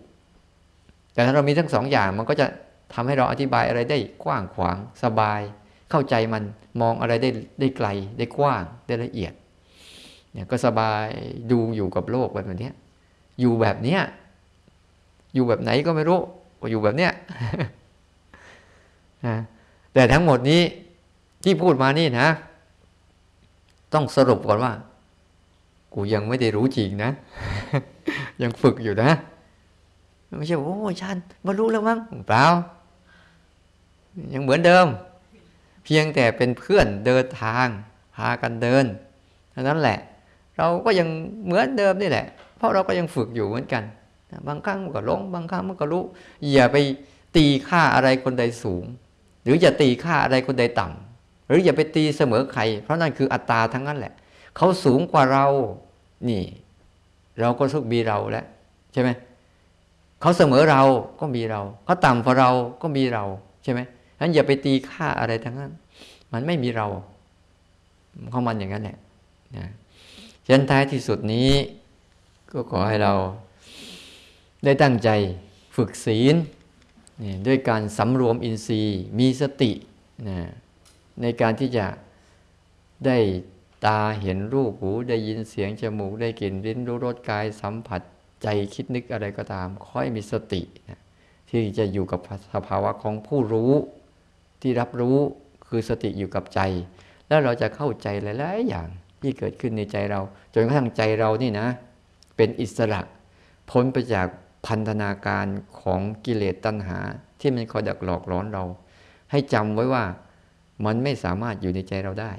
[1.15, 2.47] แต่ถ้าเรามีทั้งสองอย่างมันก็จะ
[2.95, 5.41] ทำให้เราอธิบายอะไรได้กว้างขวางสบาย
[5.91, 6.43] เข้าใจมัน
[6.81, 7.31] มองอะไรได้
[7.61, 7.89] ได้ไกล
[8.19, 9.33] ได้กว้างได้ละเอียด
[10.33, 11.07] เนี่ยก็สบาย
[11.51, 12.71] ดูอยู่กับโลกแบบนี้
[13.41, 14.01] อยู่แบบเนี้ย
[15.35, 16.21] อยู่แบบไหนก็ไม่รู้
[16.61, 17.13] ก็อยู่แบบเนี้ย
[19.27, 19.37] นะ
[19.93, 20.63] แต่ทั้งหมดนี้
[21.45, 22.29] ที่พูดมานี่นะ
[23.95, 24.73] ต้องสรุปก่อนว่า
[25.95, 27.11] กูยังไม่ได้รู้จริงนะ
[28.43, 29.11] ยังฝึกอยู่นะ
[30.37, 31.17] ไม่ใช่ว่าโอ้ชัน
[31.47, 32.45] มารู้แล้วมั้งเปล่า
[34.35, 34.87] ยังเหมือนเดิม
[35.85, 37.67] เพียงแต่เป็นเพื่อนเดินทาง
[38.15, 38.85] พากันเดิน
[39.53, 39.99] เท่านั้นแหละ
[40.57, 41.09] เราก็ยัง
[41.45, 42.27] เหมือนเดิมนี่แหละ
[42.57, 43.83] เพราะเราก็ยังฝึกอยู่เหมือนกัน
[44.49, 46.05] บางครั้งมันก็ลงบางครั้งมันก็รู้
[46.53, 46.77] อย่าไป
[47.37, 48.85] ตีค่าอะไรคนใดสูง
[49.43, 54.13] หรืออย่าตีค่าอะไรคนใดต่ำหรืออย่าไปตีเสมอใคร เพราะนั่นคืออัตตาทั้งนั้นแหละ
[54.57, 55.47] เขาสูงกว่าเรา
[56.29, 56.43] นี่
[57.41, 58.47] เราก็สุกมีเราแล้ว
[58.93, 59.11] ใช่ไหม
[60.21, 60.83] เขาเสมอเรา
[61.21, 62.51] ก็มีเรา เขาต่ำกว่าเรา
[62.83, 63.25] ก็มีเรา
[63.65, 63.81] ใช่ไหม
[64.17, 65.73] ฉะนั้นอย่าไปตีค่าอะไรทั้งนั้น
[66.33, 66.87] มันไม่มีเรา
[68.31, 68.99] เขามันอย่างนั้นแหละ
[69.57, 69.67] นะ
[70.45, 71.51] ฉะนั้นท้ายที่สุดนี้
[72.53, 73.15] ก็ขอให้เรา
[74.65, 75.11] ได้ตั้งใจ
[75.77, 76.35] ฝึกศีล
[77.47, 79.73] ด้วยการสำรวมอินทรีย์มีสติ
[80.29, 80.39] นะ
[81.23, 81.87] ในการที่จะ
[83.07, 83.19] ได้
[83.87, 88.01] ตาเห็นรูปหูได้ยินเสียงจมูกได้กลิ่นลิ้นรู้รสกายสัมผัส
[88.43, 91.01] ใจคิดนึกอะไรก็ตาม ค่อยมีสตินะ
[91.49, 92.21] ที่จะอยู่กับ
[92.55, 93.73] สภาวะของผู้รู้
[94.61, 95.17] ที่รับรู้
[95.69, 96.61] คือสติอยู่กับใจ
[97.29, 98.89] แล้วเราจะเข้าใจหลาย ๆ อย่าง
[99.23, 100.21] ที่เกิดขึ้นในใจเรา
[100.55, 101.69] จนกระทั่งใจเรานี่นะ
[102.37, 103.01] เป็นอิสระ
[103.71, 104.29] พ้นไปจาก
[104.67, 105.47] พันธนาการ
[105.81, 106.99] ของกิเลสตัณหา
[107.41, 108.65] ที่มันคอยดักหลอกหลอนเรา
[109.31, 110.05] ให้จำไว้ว่า
[110.85, 112.33] มันไม่สามารถอยู่ในใจเราได้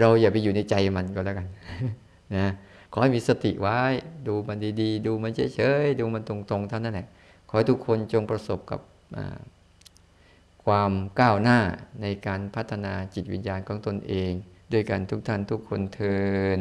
[0.00, 1.48] เราอย่าไปอยู่ในใจมันก็แล้วกัน
[2.36, 2.46] นะ
[2.92, 3.78] ขอให้มีสติไว้
[4.26, 7.06] ดูมันดีๆ ดูมันเฉยๆดูมันตรงๆเท่านั้นแหละ
[7.48, 8.80] ขอให้ทุกคนจงประสบกับ
[10.64, 11.58] ความก้าวหน้า
[12.02, 14.32] ในการพัฒนาจิตวิญญาณของตนเอง
[14.72, 16.18] ด้วยกันทุกท่านทุกคนเทิ
[16.56, 16.58] น